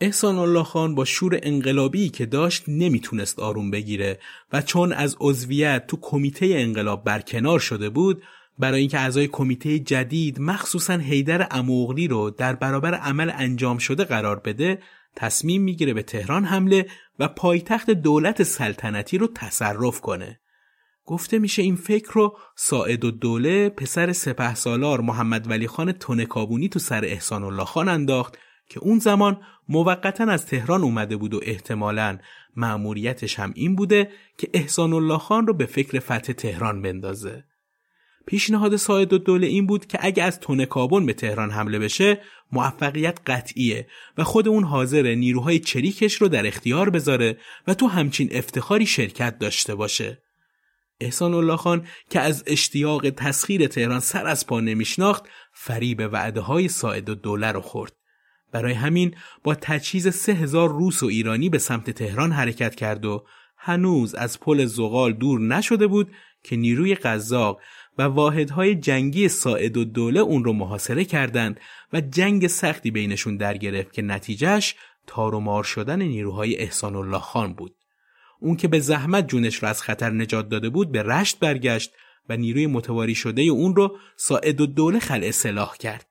احسان 0.00 0.38
الله 0.38 0.62
خان 0.62 0.94
با 0.94 1.04
شور 1.04 1.38
انقلابی 1.42 2.08
که 2.08 2.26
داشت 2.26 2.64
نمی‌تونست 2.68 3.38
آروم 3.38 3.70
بگیره 3.70 4.18
و 4.52 4.62
چون 4.62 4.92
از 4.92 5.16
عضویت 5.20 5.86
تو 5.86 5.98
کمیته 6.02 6.46
انقلاب 6.52 7.04
برکنار 7.04 7.58
شده 7.58 7.90
بود 7.90 8.22
برای 8.58 8.80
اینکه 8.80 9.00
اعضای 9.00 9.28
کمیته 9.28 9.78
جدید 9.78 10.40
مخصوصا 10.40 10.92
حیدر 10.92 11.48
اموغلی 11.50 12.08
رو 12.08 12.30
در 12.30 12.54
برابر 12.54 12.94
عمل 12.94 13.30
انجام 13.34 13.78
شده 13.78 14.04
قرار 14.04 14.38
بده 14.38 14.78
تصمیم 15.18 15.62
می‌گیره 15.62 15.94
به 15.94 16.02
تهران 16.02 16.44
حمله 16.44 16.86
و 17.18 17.28
پایتخت 17.28 17.90
دولت 17.90 18.42
سلطنتی 18.42 19.18
رو 19.18 19.26
تصرف 19.26 20.00
کنه 20.00 20.40
گفته 21.04 21.38
میشه 21.38 21.62
این 21.62 21.76
فکر 21.76 22.12
رو 22.12 22.36
ساعد 22.56 23.04
و 23.04 23.10
دوله 23.10 23.68
پسر 23.68 24.12
سپه 24.12 24.54
سالار 24.54 25.00
محمد 25.00 25.50
ولی 25.50 25.66
خان 25.66 25.92
تونکابونی 25.92 26.68
تو 26.68 26.78
سر 26.78 27.04
احسان 27.04 27.44
الله 27.44 27.64
خان 27.64 27.88
انداخت 27.88 28.38
که 28.70 28.80
اون 28.80 28.98
زمان 28.98 29.40
موقتا 29.68 30.24
از 30.24 30.46
تهران 30.46 30.82
اومده 30.82 31.16
بود 31.16 31.34
و 31.34 31.40
احتمالا 31.42 32.18
مأموریتش 32.56 33.38
هم 33.38 33.52
این 33.54 33.76
بوده 33.76 34.10
که 34.38 34.50
احسان 34.54 34.92
الله 34.92 35.18
خان 35.18 35.46
رو 35.46 35.54
به 35.54 35.66
فکر 35.66 36.00
فتح 36.00 36.32
تهران 36.32 36.82
بندازه. 36.82 37.44
پیشنهاد 38.28 38.76
ساعد 38.76 39.12
و 39.12 39.18
دوله 39.18 39.46
این 39.46 39.66
بود 39.66 39.86
که 39.86 39.98
اگه 40.00 40.22
از 40.22 40.40
تونکابون 40.40 41.06
به 41.06 41.12
تهران 41.12 41.50
حمله 41.50 41.78
بشه 41.78 42.20
موفقیت 42.52 43.18
قطعیه 43.26 43.86
و 44.18 44.24
خود 44.24 44.48
اون 44.48 44.64
حاضر 44.64 45.14
نیروهای 45.14 45.58
چریکش 45.58 46.14
رو 46.14 46.28
در 46.28 46.46
اختیار 46.46 46.90
بذاره 46.90 47.38
و 47.66 47.74
تو 47.74 47.86
همچین 47.86 48.28
افتخاری 48.32 48.86
شرکت 48.86 49.38
داشته 49.38 49.74
باشه. 49.74 50.22
احسان 51.00 51.34
الله 51.34 51.56
خان 51.56 51.86
که 52.10 52.20
از 52.20 52.44
اشتیاق 52.46 53.10
تسخیر 53.10 53.66
تهران 53.66 54.00
سر 54.00 54.26
از 54.26 54.46
پا 54.46 54.60
نمیشناخت 54.60 55.24
فریب 55.52 56.08
وعده 56.12 56.40
های 56.40 56.68
ساعد 56.68 57.08
و 57.08 57.14
دوله 57.14 57.52
رو 57.52 57.60
خورد. 57.60 57.92
برای 58.52 58.72
همین 58.72 59.14
با 59.44 59.54
تجهیز 59.54 60.14
سه 60.14 60.32
هزار 60.32 60.68
روس 60.68 61.02
و 61.02 61.06
ایرانی 61.06 61.48
به 61.48 61.58
سمت 61.58 61.90
تهران 61.90 62.32
حرکت 62.32 62.74
کرد 62.74 63.04
و 63.04 63.24
هنوز 63.56 64.14
از 64.14 64.40
پل 64.40 64.64
زغال 64.64 65.12
دور 65.12 65.40
نشده 65.40 65.86
بود 65.86 66.10
که 66.42 66.56
نیروی 66.56 66.94
قزاق 66.94 67.60
و 67.98 68.02
واحدهای 68.02 68.74
جنگی 68.74 69.28
ساعد 69.28 69.76
و 69.76 69.84
دوله 69.84 70.20
اون 70.20 70.44
رو 70.44 70.52
محاصره 70.52 71.04
کردند 71.04 71.60
و 71.92 72.00
جنگ 72.00 72.46
سختی 72.46 72.90
بینشون 72.90 73.36
در 73.36 73.56
گرفت 73.56 73.92
که 73.92 74.02
نتیجهش 74.02 74.74
تار 75.06 75.34
و 75.34 75.40
مار 75.40 75.64
شدن 75.64 76.02
نیروهای 76.02 76.56
احسان 76.56 76.96
الله 76.96 77.18
خان 77.18 77.52
بود. 77.52 77.74
اون 78.40 78.56
که 78.56 78.68
به 78.68 78.80
زحمت 78.80 79.28
جونش 79.28 79.62
را 79.62 79.68
از 79.68 79.82
خطر 79.82 80.10
نجات 80.10 80.48
داده 80.48 80.68
بود 80.68 80.92
به 80.92 81.02
رشت 81.02 81.38
برگشت 81.38 81.92
و 82.28 82.36
نیروی 82.36 82.66
متواری 82.66 83.14
شده 83.14 83.42
اون 83.42 83.76
رو 83.76 83.98
ساعد 84.16 84.60
و 84.60 84.66
دوله 84.66 84.98
خلع 84.98 85.30
سلاح 85.30 85.76
کرد. 85.76 86.06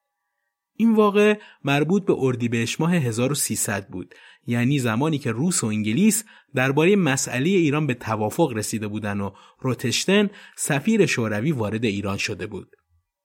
این 0.76 0.96
واقع 0.96 1.40
مربوط 1.64 2.06
به 2.06 2.14
اردیبهشت 2.18 2.82
ماه 2.82 2.96
1300 2.96 3.88
بود 3.88 4.16
یعنی 4.48 4.80
زمانی 4.80 5.18
که 5.18 5.32
روس 5.32 5.64
و 5.64 5.68
انگلیس 5.68 6.24
درباره 6.56 6.96
مسئله 6.96 7.50
ایران 7.50 7.88
به 7.88 7.94
توافق 7.94 8.54
رسیده 8.56 8.88
بودن 8.88 9.22
و 9.22 9.32
روتشتن 9.60 10.30
سفیر 10.56 11.06
شوروی 11.06 11.52
وارد 11.52 11.86
ایران 11.86 12.18
شده 12.18 12.48
بود 12.48 12.68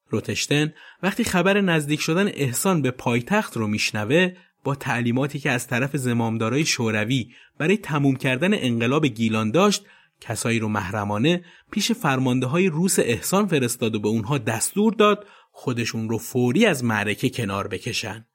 روتشتن 0.09 0.73
وقتی 1.03 1.25
خبر 1.25 1.61
نزدیک 1.61 2.01
شدن 2.01 2.29
احسان 2.29 2.83
به 2.83 2.91
پایتخت 2.91 3.57
رو 3.57 3.66
میشنوه 3.66 4.33
با 4.64 4.75
تعلیماتی 4.75 5.39
که 5.39 5.51
از 5.51 5.66
طرف 5.66 5.97
زمامدارای 5.97 6.64
شوروی 6.64 7.31
برای 7.59 7.77
تموم 7.77 8.16
کردن 8.16 8.55
انقلاب 8.55 9.07
گیلان 9.07 9.51
داشت 9.51 9.85
کسایی 10.20 10.59
رو 10.59 10.68
محرمانه 10.68 11.45
پیش 11.70 11.93
فرمانده 11.93 12.47
های 12.47 12.68
روس 12.68 12.99
احسان 12.99 13.47
فرستاد 13.47 13.95
و 13.95 14.01
به 14.01 14.09
اونها 14.09 14.39
دستور 14.39 14.93
داد 14.93 15.27
خودشون 15.51 16.09
رو 16.09 16.18
فوری 16.18 16.66
از 16.66 16.85
معرکه 16.85 17.31
کنار 17.31 17.68
بکشن. 17.68 18.27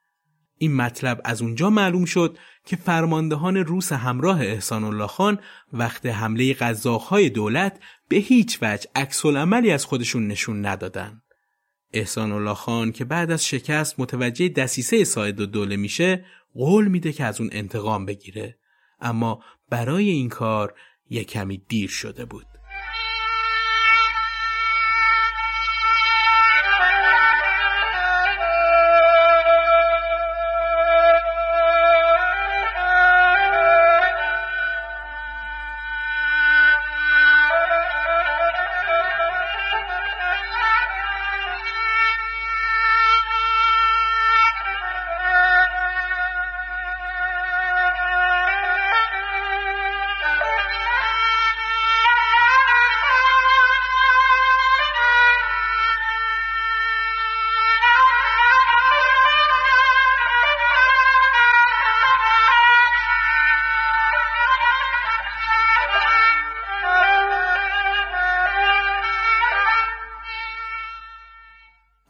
این 0.57 0.75
مطلب 0.75 1.21
از 1.25 1.41
اونجا 1.41 1.69
معلوم 1.69 2.05
شد 2.05 2.37
که 2.67 2.75
فرماندهان 2.75 3.57
روس 3.57 3.91
همراه 3.91 4.41
احسان 4.41 4.83
الله 4.83 5.07
خان 5.07 5.39
وقت 5.73 6.05
حمله 6.05 6.53
قزاقهای 6.53 7.29
دولت 7.29 7.79
به 8.09 8.15
هیچ 8.15 8.59
وجه 8.61 8.89
عکس 8.95 9.25
عملی 9.25 9.71
از 9.71 9.85
خودشون 9.85 10.27
نشون 10.27 10.65
ندادن. 10.65 11.21
احسان 11.93 12.31
الله 12.31 12.53
خان 12.53 12.91
که 12.91 13.05
بعد 13.05 13.31
از 13.31 13.45
شکست 13.45 13.99
متوجه 13.99 14.49
دسیسه 14.49 15.03
ساید 15.03 15.39
و 15.39 15.45
دوله 15.45 15.75
میشه 15.75 16.25
قول 16.53 16.87
میده 16.87 17.11
که 17.11 17.23
از 17.23 17.41
اون 17.41 17.49
انتقام 17.53 18.05
بگیره 18.05 18.57
اما 18.99 19.43
برای 19.69 20.09
این 20.09 20.29
کار 20.29 20.73
یک 21.09 21.27
کمی 21.27 21.57
دیر 21.57 21.89
شده 21.89 22.25
بود. 22.25 22.56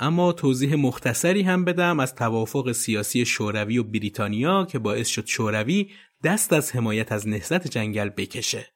اما 0.08 0.34
توضیح 0.34 0.76
مختصری 0.76 1.42
هم 1.42 1.66
بدم 1.66 2.00
از 2.00 2.16
توافق 2.16 2.72
سیاسی 2.72 3.26
شوروی 3.26 3.78
و 3.78 3.84
بریتانیا 3.84 4.66
که 4.66 4.80
باعث 4.80 5.08
شد 5.08 5.26
شوروی 5.26 5.90
دست 6.24 6.54
از 6.54 6.76
حمایت 6.76 7.12
از 7.12 7.28
نهضت 7.28 7.68
جنگل 7.68 8.10
بکشه. 8.10 8.68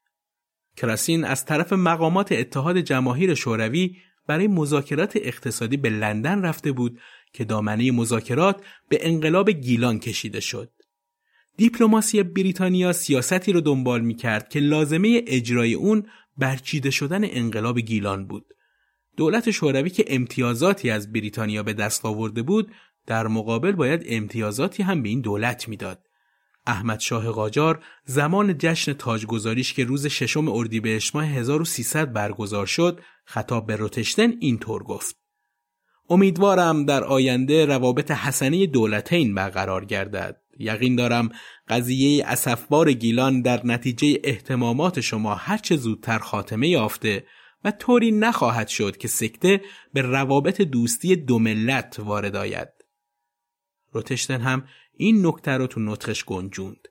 کراسین 0.76 1.24
از 1.24 1.44
طرف 1.44 1.72
مقامات 1.72 2.32
اتحاد 2.32 2.78
جماهیر 2.78 3.34
شوروی 3.34 3.96
برای 4.26 4.48
مذاکرات 4.48 5.12
اقتصادی 5.16 5.76
به 5.76 5.90
لندن 5.90 6.42
رفته 6.42 6.72
بود 6.72 7.00
که 7.32 7.44
دامنه 7.44 7.92
مذاکرات 7.92 8.64
به 8.88 8.98
انقلاب 9.00 9.50
گیلان 9.50 9.98
کشیده 9.98 10.40
شد. 10.40 10.72
دیپلماسی 11.56 12.22
بریتانیا 12.22 12.92
سیاستی 12.92 13.52
رو 13.52 13.60
دنبال 13.60 14.00
می 14.00 14.14
کرد 14.14 14.48
که 14.48 14.60
لازمه 14.60 15.22
اجرای 15.26 15.74
اون 15.74 16.06
برچیده 16.36 16.90
شدن 16.90 17.24
انقلاب 17.24 17.78
گیلان 17.78 18.26
بود. 18.26 18.54
دولت 19.16 19.50
شوروی 19.50 19.90
که 19.90 20.04
امتیازاتی 20.08 20.90
از 20.90 21.12
بریتانیا 21.12 21.62
به 21.62 21.72
دست 21.72 22.04
آورده 22.04 22.42
بود 22.42 22.72
در 23.06 23.26
مقابل 23.26 23.72
باید 23.72 24.04
امتیازاتی 24.06 24.82
هم 24.82 25.02
به 25.02 25.08
این 25.08 25.20
دولت 25.20 25.68
می‌داد. 25.68 26.06
احمد 26.66 27.00
شاه 27.00 27.30
قاجار 27.30 27.84
زمان 28.04 28.58
جشن 28.58 28.92
تاجگذاریش 28.92 29.74
که 29.74 29.84
روز 29.84 30.06
ششم 30.06 30.48
اردیبهشت 30.48 31.16
ماه 31.16 31.26
1300 31.26 32.12
برگزار 32.12 32.66
شد 32.66 33.00
خطاب 33.24 33.66
به 33.66 33.76
روتشتن 33.76 34.32
اینطور 34.40 34.82
گفت 34.82 35.16
امیدوارم 36.10 36.84
در 36.84 37.04
آینده 37.04 37.66
روابط 37.66 38.10
حسنه 38.10 38.66
دولتین 38.66 39.34
برقرار 39.34 39.84
گردد 39.84 40.36
یقین 40.58 40.96
دارم 40.96 41.28
قضیه 41.68 42.26
اسفبار 42.26 42.92
گیلان 42.92 43.42
در 43.42 43.66
نتیجه 43.66 44.20
احتمامات 44.24 45.00
شما 45.00 45.34
هرچه 45.34 45.76
زودتر 45.76 46.18
خاتمه 46.18 46.68
یافته 46.68 47.24
و 47.64 47.70
طوری 47.70 48.12
نخواهد 48.12 48.68
شد 48.68 48.96
که 48.96 49.08
سکته 49.08 49.60
به 49.92 50.02
روابط 50.02 50.60
دوستی 50.60 51.16
دو 51.16 51.38
ملت 51.38 52.00
وارد 52.00 52.36
آید. 52.36 52.68
روتشتن 53.92 54.40
هم 54.40 54.64
این 54.96 55.26
نکته 55.26 55.50
رو 55.50 55.66
تو 55.66 55.80
نطخش 55.80 56.24
گنجوند. 56.24 56.88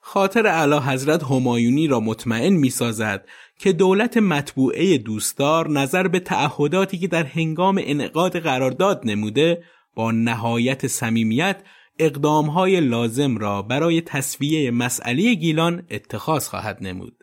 خاطر 0.00 0.46
علا 0.46 0.80
حضرت 0.80 1.22
همایونی 1.22 1.86
را 1.86 2.00
مطمئن 2.00 2.52
می 2.52 2.70
سازد 2.70 3.28
که 3.58 3.72
دولت 3.72 4.16
مطبوعه 4.16 4.98
دوستدار 4.98 5.70
نظر 5.70 6.08
به 6.08 6.20
تعهداتی 6.20 6.98
که 6.98 7.08
در 7.08 7.24
هنگام 7.24 7.80
انعقاد 7.82 8.38
قرارداد 8.38 9.00
نموده 9.04 9.64
با 9.94 10.10
نهایت 10.10 10.86
صمیمیت 10.86 11.62
اقدامهای 11.98 12.80
لازم 12.80 13.36
را 13.36 13.62
برای 13.62 14.00
تصویه 14.00 14.70
مسئله 14.70 15.34
گیلان 15.34 15.86
اتخاذ 15.90 16.48
خواهد 16.48 16.78
نمود. 16.80 17.17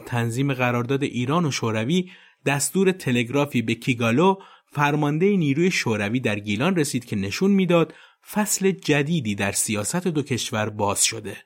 تنظیم 0.00 0.54
قرارداد 0.54 1.02
ایران 1.02 1.44
و 1.44 1.50
شوروی 1.50 2.10
دستور 2.46 2.92
تلگرافی 2.92 3.62
به 3.62 3.74
کیگالو 3.74 4.36
فرمانده 4.72 5.36
نیروی 5.36 5.70
شوروی 5.70 6.20
در 6.20 6.38
گیلان 6.38 6.76
رسید 6.76 7.04
که 7.04 7.16
نشون 7.16 7.50
می‌داد 7.50 7.94
فصل 8.32 8.70
جدیدی 8.70 9.34
در 9.34 9.52
سیاست 9.52 10.08
دو 10.08 10.22
کشور 10.22 10.70
باز 10.70 11.04
شده. 11.04 11.36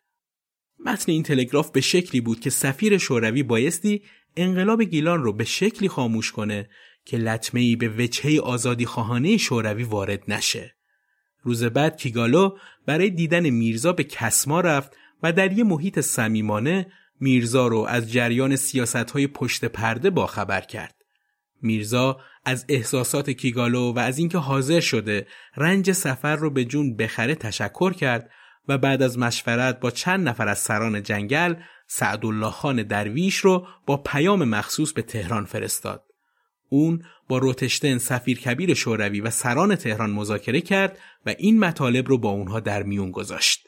متن 0.84 1.12
این 1.12 1.22
تلگراف 1.22 1.70
به 1.70 1.80
شکلی 1.80 2.20
بود 2.20 2.40
که 2.40 2.50
سفیر 2.50 2.98
شوروی 2.98 3.42
بایستی 3.42 4.02
انقلاب 4.36 4.82
گیلان 4.82 5.22
رو 5.22 5.32
به 5.32 5.44
شکلی 5.44 5.88
خاموش 5.88 6.32
کنه 6.32 6.68
که 7.04 7.16
لطمه 7.18 7.76
به 7.76 7.88
وجهه 7.88 8.40
آزادی 8.40 8.86
خواهانه 8.86 9.36
شوروی 9.36 9.82
وارد 9.82 10.22
نشه. 10.28 10.76
روز 11.42 11.64
بعد 11.64 11.96
کیگالو 11.96 12.58
برای 12.86 13.10
دیدن 13.10 13.50
میرزا 13.50 13.92
به 13.92 14.04
کسما 14.04 14.60
رفت 14.60 14.96
و 15.22 15.32
در 15.32 15.52
یه 15.52 15.64
محیط 15.64 16.00
صمیمانه 16.00 16.92
میرزا 17.20 17.66
رو 17.66 17.78
از 17.78 18.12
جریان 18.12 18.56
سیاست 18.56 19.10
های 19.10 19.26
پشت 19.26 19.64
پرده 19.64 20.10
باخبر 20.10 20.60
کرد. 20.60 20.94
میرزا 21.62 22.20
از 22.44 22.64
احساسات 22.68 23.30
کیگالو 23.30 23.92
و 23.92 23.98
از 23.98 24.18
اینکه 24.18 24.38
حاضر 24.38 24.80
شده 24.80 25.26
رنج 25.56 25.92
سفر 25.92 26.36
رو 26.36 26.50
به 26.50 26.64
جون 26.64 26.96
بخره 26.96 27.34
تشکر 27.34 27.92
کرد 27.92 28.30
و 28.68 28.78
بعد 28.78 29.02
از 29.02 29.18
مشورت 29.18 29.80
با 29.80 29.90
چند 29.90 30.28
نفر 30.28 30.48
از 30.48 30.58
سران 30.58 31.02
جنگل 31.02 31.54
سعدالله 31.86 32.50
خان 32.50 32.82
درویش 32.82 33.36
رو 33.36 33.66
با 33.86 33.96
پیام 33.96 34.44
مخصوص 34.44 34.92
به 34.92 35.02
تهران 35.02 35.44
فرستاد. 35.44 36.04
اون 36.68 37.02
با 37.28 37.38
روتشتن 37.38 37.98
سفیر 37.98 38.38
کبیر 38.38 38.74
شوروی 38.74 39.20
و 39.20 39.30
سران 39.30 39.76
تهران 39.76 40.10
مذاکره 40.10 40.60
کرد 40.60 40.98
و 41.26 41.34
این 41.38 41.58
مطالب 41.58 42.08
رو 42.08 42.18
با 42.18 42.30
اونها 42.30 42.60
در 42.60 42.82
میون 42.82 43.10
گذاشت. 43.10 43.65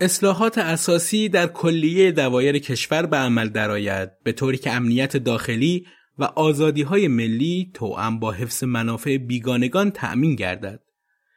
اصلاحات 0.00 0.58
اساسی 0.58 1.28
در 1.28 1.46
کلیه 1.46 2.12
دوایر 2.12 2.58
کشور 2.58 3.06
به 3.06 3.16
عمل 3.16 3.48
درآید 3.48 4.10
به 4.24 4.32
طوری 4.32 4.58
که 4.58 4.72
امنیت 4.72 5.16
داخلی 5.16 5.86
و 6.18 6.24
آزادی 6.24 6.82
های 6.82 7.08
ملی 7.08 7.70
توأم 7.74 8.18
با 8.18 8.32
حفظ 8.32 8.64
منافع 8.64 9.16
بیگانگان 9.16 9.90
تأمین 9.90 10.34
گردد. 10.34 10.80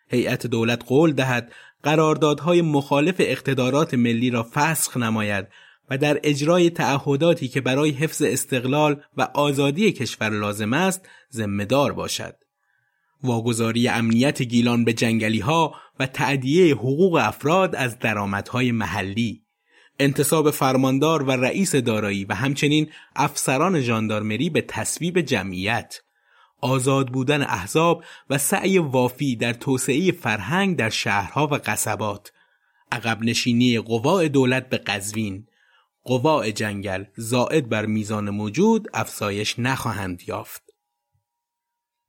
هیئت 0.10 0.48
دولت 0.48 0.84
قول 0.88 1.12
دهد 1.12 1.52
قراردادهای 1.84 2.62
مخالف 2.62 3.16
اقتدارات 3.20 3.94
ملی 3.94 4.30
را 4.30 4.48
فسخ 4.54 4.98
نماید 4.98 5.48
و 5.90 5.98
در 5.98 6.20
اجرای 6.24 6.70
تعهداتی 6.70 7.48
که 7.48 7.62
برای 7.62 7.90
حفظ 7.90 8.22
استقلال 8.22 9.02
و 9.18 9.22
آزادی 9.34 9.92
کشور 9.92 10.30
لازم 10.30 10.74
است 10.74 11.10
ذمهدار 11.34 11.94
باشد. 11.94 12.36
واگذاری 13.24 13.88
امنیت 13.88 14.42
گیلان 14.42 14.86
به 14.86 14.94
جنگلی 14.94 15.40
ها 15.40 15.76
و 16.02 16.06
تعدیه 16.06 16.76
حقوق 16.76 17.16
افراد 17.16 17.76
از 17.76 18.00
درآمدهای 18.00 18.72
محلی. 18.72 19.44
انتصاب 20.00 20.52
فرماندار 20.52 21.24
و 21.24 21.32
رئیس 21.32 21.76
دارایی 21.76 22.26
و 22.26 22.34
همچنین 22.34 22.90
افسران 23.16 23.82
ژاندارمری 23.82 24.50
به 24.50 24.62
تصویب 24.62 25.22
جمعیت. 25.22 26.02
آزاد 26.62 27.08
بودن 27.08 27.42
احزاب 27.42 28.04
و 28.30 28.38
سعی 28.38 28.78
وافی 28.78 29.36
در 29.36 29.54
توسعه 29.54 30.12
فرهنگ 30.12 30.78
در 30.78 30.90
شهرها 30.90 31.48
و 31.48 31.54
قصبات. 31.54 32.32
عقب 32.92 33.24
نشینی 33.24 33.80
قواع 33.80 34.28
دولت 34.28 34.70
به 34.70 34.78
قزوین. 34.78 35.48
قواع 36.04 36.52
جنگل 36.52 37.06
زائد 37.16 37.70
بر 37.70 37.86
میزان 37.86 38.30
موجود 38.30 38.88
افزایش 38.94 39.60
نخواهند 39.60 40.22
یافت. 40.28 40.71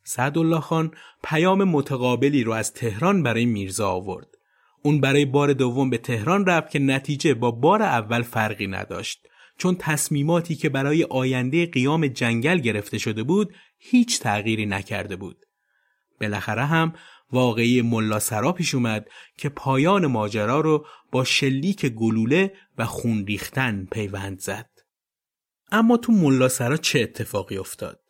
سعدالله 0.05 0.61
خان 0.61 0.95
پیام 1.25 1.65
متقابلی 1.65 2.45
رو 2.45 2.53
از 2.53 2.73
تهران 2.73 3.23
برای 3.23 3.45
میرزا 3.45 3.91
آورد 3.91 4.29
اون 4.83 5.01
برای 5.01 5.25
بار 5.25 5.53
دوم 5.53 5.91
به 5.91 5.99
تهران 5.99 6.47
رفت 6.47 6.71
که 6.71 6.79
نتیجه 6.79 7.35
با 7.35 7.51
بار 7.51 7.83
اول 7.83 8.23
فرقی 8.23 8.67
نداشت 8.67 9.27
چون 9.59 9.77
تصمیماتی 9.79 10.55
که 10.55 10.69
برای 10.69 11.05
آینده 11.05 11.67
قیام 11.67 12.07
جنگل 12.07 12.59
گرفته 12.59 12.99
شده 12.99 13.23
بود 13.23 13.55
هیچ 13.79 14.21
تغییری 14.21 14.67
نکرده 14.67 15.17
بود. 15.17 15.37
بالاخره 16.21 16.65
هم 16.65 16.93
واقعی 17.33 17.83
ملا 17.83 18.19
سرا 18.19 18.53
پیش 18.53 18.75
اومد 18.75 19.09
که 19.39 19.49
پایان 19.49 20.07
ماجرا 20.07 20.61
رو 20.61 20.87
با 21.13 21.25
شلیک 21.25 21.87
گلوله 21.87 22.55
و 22.79 22.87
خون 22.87 23.27
ریختن 23.27 23.89
پیوند 23.93 24.39
زد. 24.39 24.71
اما 25.71 25.97
تو 25.97 26.13
ملا 26.13 26.49
سرا 26.49 26.77
چه 26.77 27.01
اتفاقی 27.01 27.57
افتاد؟ 27.57 28.02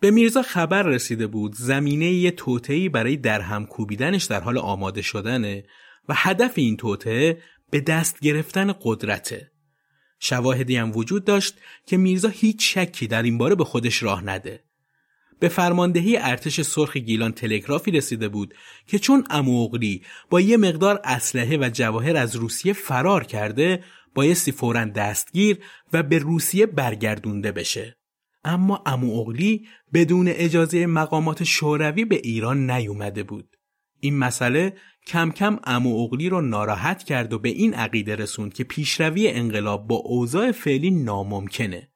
به 0.00 0.10
میرزا 0.10 0.42
خبر 0.42 0.82
رسیده 0.82 1.26
بود 1.26 1.54
زمینه 1.54 2.06
یه 2.06 2.30
توتهی 2.30 2.88
برای 2.88 3.16
درهم 3.16 3.66
کوبیدنش 3.66 4.24
در 4.24 4.40
حال 4.40 4.58
آماده 4.58 5.02
شدنه 5.02 5.64
و 6.08 6.14
هدف 6.16 6.52
این 6.54 6.76
توطعه 6.76 7.42
به 7.70 7.80
دست 7.80 8.20
گرفتن 8.20 8.74
قدرته. 8.82 9.50
شواهدی 10.18 10.76
هم 10.76 10.96
وجود 10.96 11.24
داشت 11.24 11.54
که 11.86 11.96
میرزا 11.96 12.28
هیچ 12.28 12.78
شکی 12.78 13.06
در 13.06 13.22
این 13.22 13.38
باره 13.38 13.54
به 13.54 13.64
خودش 13.64 14.02
راه 14.02 14.24
نده. 14.24 14.64
به 15.40 15.48
فرماندهی 15.48 16.16
ارتش 16.16 16.60
سرخ 16.60 16.96
گیلان 16.96 17.32
تلگرافی 17.32 17.90
رسیده 17.90 18.28
بود 18.28 18.54
که 18.86 18.98
چون 18.98 19.24
اموغلی 19.30 20.02
با 20.30 20.40
یه 20.40 20.56
مقدار 20.56 21.00
اسلحه 21.04 21.56
و 21.56 21.70
جواهر 21.72 22.16
از 22.16 22.36
روسیه 22.36 22.72
فرار 22.72 23.24
کرده 23.24 23.84
بایستی 24.14 24.52
فورا 24.52 24.84
دستگیر 24.84 25.58
و 25.92 26.02
به 26.02 26.18
روسیه 26.18 26.66
برگردونده 26.66 27.52
بشه. 27.52 27.99
اما 28.44 28.82
اموغلی 28.86 29.68
بدون 29.94 30.28
اجازه 30.28 30.86
مقامات 30.86 31.44
شوروی 31.44 32.04
به 32.04 32.20
ایران 32.24 32.70
نیومده 32.70 33.22
بود. 33.22 33.56
این 34.00 34.18
مسئله 34.18 34.76
کم 35.06 35.30
کم 35.30 35.58
امو 35.64 36.02
اغلی 36.02 36.28
رو 36.28 36.40
ناراحت 36.40 37.02
کرد 37.02 37.32
و 37.32 37.38
به 37.38 37.48
این 37.48 37.74
عقیده 37.74 38.16
رسوند 38.16 38.54
که 38.54 38.64
پیشروی 38.64 39.28
انقلاب 39.28 39.86
با 39.86 39.96
اوضاع 39.96 40.52
فعلی 40.52 40.90
ناممکنه. 40.90 41.90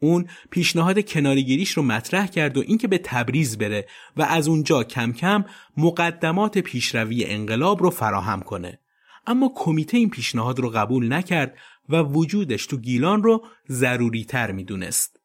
اون 0.00 0.26
پیشنهاد 0.50 1.08
کنارگیریش 1.08 1.70
رو 1.70 1.82
مطرح 1.82 2.26
کرد 2.26 2.56
و 2.56 2.60
اینکه 2.66 2.88
به 2.88 2.98
تبریز 2.98 3.58
بره 3.58 3.86
و 4.16 4.22
از 4.22 4.48
اونجا 4.48 4.84
کم 4.84 5.12
کم 5.12 5.44
مقدمات 5.76 6.58
پیشروی 6.58 7.24
انقلاب 7.24 7.82
رو 7.82 7.90
فراهم 7.90 8.40
کنه. 8.40 8.80
اما 9.26 9.52
کمیته 9.54 9.96
این 9.96 10.10
پیشنهاد 10.10 10.60
رو 10.60 10.70
قبول 10.70 11.12
نکرد 11.12 11.56
و 11.88 12.02
وجودش 12.02 12.66
تو 12.66 12.76
گیلان 12.76 13.22
رو 13.22 13.46
ضروری 13.68 14.24
تر 14.24 14.52
می‌دونست. 14.52 15.15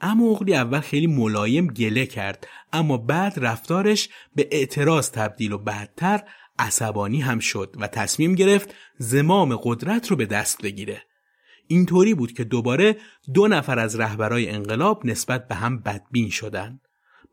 اما 0.00 0.30
اغلی 0.30 0.54
اول 0.54 0.80
خیلی 0.80 1.06
ملایم 1.06 1.66
گله 1.66 2.06
کرد 2.06 2.46
اما 2.72 2.96
بعد 2.96 3.34
رفتارش 3.36 4.08
به 4.36 4.48
اعتراض 4.50 5.10
تبدیل 5.10 5.52
و 5.52 5.58
بعدتر 5.58 6.22
عصبانی 6.58 7.20
هم 7.20 7.38
شد 7.38 7.76
و 7.78 7.86
تصمیم 7.86 8.34
گرفت 8.34 8.74
زمام 8.98 9.56
قدرت 9.56 10.08
رو 10.10 10.16
به 10.16 10.26
دست 10.26 10.62
بگیره. 10.62 11.02
اینطوری 11.66 12.14
بود 12.14 12.32
که 12.32 12.44
دوباره 12.44 12.96
دو 13.34 13.48
نفر 13.48 13.78
از 13.78 14.00
رهبرای 14.00 14.50
انقلاب 14.50 15.06
نسبت 15.06 15.48
به 15.48 15.54
هم 15.54 15.78
بدبین 15.78 16.30
شدن. 16.30 16.80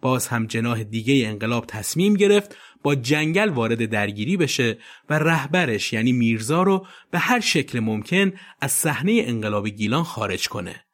باز 0.01 0.27
هم 0.27 0.45
جناح 0.45 0.83
دیگه 0.83 1.27
انقلاب 1.27 1.65
تصمیم 1.65 2.13
گرفت 2.13 2.57
با 2.83 2.95
جنگل 2.95 3.49
وارد 3.49 3.85
درگیری 3.85 4.37
بشه 4.37 4.77
و 5.09 5.19
رهبرش 5.19 5.93
یعنی 5.93 6.11
میرزا 6.11 6.63
رو 6.63 6.85
به 7.11 7.19
هر 7.19 7.39
شکل 7.39 7.79
ممکن 7.79 8.33
از 8.61 8.71
صحنه 8.71 9.23
انقلاب 9.25 9.67
گیلان 9.67 10.03
خارج 10.03 10.47
کنه. 10.47 10.86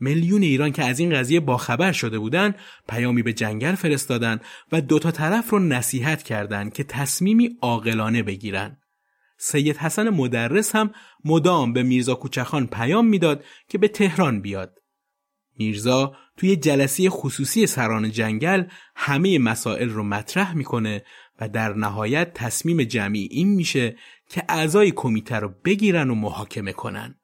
میلیون 0.00 0.42
ایران 0.42 0.72
که 0.72 0.84
از 0.84 0.98
این 0.98 1.14
قضیه 1.14 1.40
باخبر 1.40 1.92
شده 1.92 2.18
بودند 2.18 2.54
پیامی 2.88 3.22
به 3.22 3.32
جنگل 3.32 3.74
فرستادن 3.74 4.40
و 4.72 4.80
دوتا 4.80 5.10
طرف 5.10 5.50
رو 5.50 5.58
نصیحت 5.58 6.22
کردند 6.22 6.72
که 6.72 6.84
تصمیمی 6.84 7.56
عاقلانه 7.62 8.22
بگیرن. 8.22 8.76
سید 9.38 9.76
حسن 9.76 10.08
مدرس 10.08 10.76
هم 10.76 10.90
مدام 11.24 11.72
به 11.72 11.82
میرزا 11.82 12.14
کوچخان 12.14 12.66
پیام 12.66 13.06
می‌داد 13.06 13.44
که 13.68 13.78
به 13.78 13.88
تهران 13.88 14.40
بیاد. 14.40 14.78
میرزا 15.58 16.16
توی 16.36 16.56
جلسه 16.56 17.10
خصوصی 17.10 17.66
سران 17.66 18.10
جنگل 18.10 18.64
همه 18.96 19.38
مسائل 19.38 19.88
رو 19.88 20.02
مطرح 20.02 20.54
می‌کنه 20.54 21.04
و 21.40 21.48
در 21.48 21.74
نهایت 21.74 22.34
تصمیم 22.34 22.82
جمعی 22.82 23.28
این 23.30 23.48
میشه 23.48 23.96
که 24.28 24.44
اعضای 24.48 24.90
کمیته 24.90 25.36
رو 25.36 25.54
بگیرن 25.64 26.10
و 26.10 26.14
محاکمه 26.14 26.72
کنن. 26.72 27.17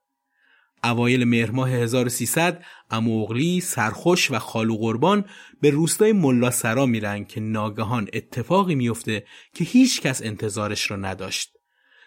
اوایل 0.85 1.25
مهر 1.25 1.51
ماه 1.51 1.71
1300 1.71 2.65
اموغلی 2.91 3.61
سرخوش 3.61 4.31
و 4.31 4.39
خالو 4.39 4.77
قربان 4.77 5.25
به 5.61 5.71
روستای 5.71 6.13
ملا 6.13 6.51
سرا 6.51 6.87
میرن 6.87 7.25
که 7.25 7.41
ناگهان 7.41 8.09
اتفاقی 8.13 8.75
میفته 8.75 9.25
که 9.55 9.65
هیچ 9.65 10.01
کس 10.01 10.23
انتظارش 10.23 10.91
را 10.91 10.97
نداشت. 10.97 11.51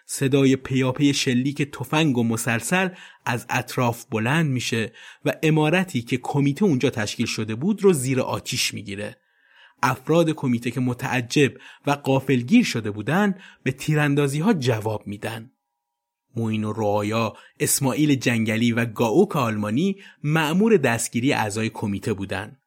صدای 0.06 0.56
پیاپی 0.56 1.14
شلیک 1.14 1.62
تفنگ 1.62 2.18
و 2.18 2.24
مسلسل 2.24 2.88
از 3.26 3.46
اطراف 3.50 4.04
بلند 4.10 4.50
میشه 4.50 4.92
و 5.24 5.32
امارتی 5.42 6.02
که 6.02 6.16
کمیته 6.22 6.64
اونجا 6.64 6.90
تشکیل 6.90 7.26
شده 7.26 7.54
بود 7.54 7.82
رو 7.82 7.92
زیر 7.92 8.20
آتیش 8.20 8.74
می‌گیره. 8.74 9.16
افراد 9.82 10.30
کمیته 10.30 10.70
که 10.70 10.80
متعجب 10.80 11.52
و 11.86 11.90
قافلگیر 11.90 12.64
شده 12.64 12.90
بودن 12.90 13.34
به 13.62 13.72
تیراندازی 13.72 14.40
ها 14.40 14.52
جواب 14.52 15.06
میدن. 15.06 15.50
موین 16.38 16.64
و 16.64 16.72
رعایا، 16.72 17.32
اسماعیل 17.60 18.14
جنگلی 18.14 18.72
و 18.72 18.84
گاوک 18.84 19.36
آلمانی 19.36 19.96
معمور 20.22 20.76
دستگیری 20.76 21.32
اعضای 21.32 21.70
کمیته 21.70 22.12
بودند. 22.12 22.60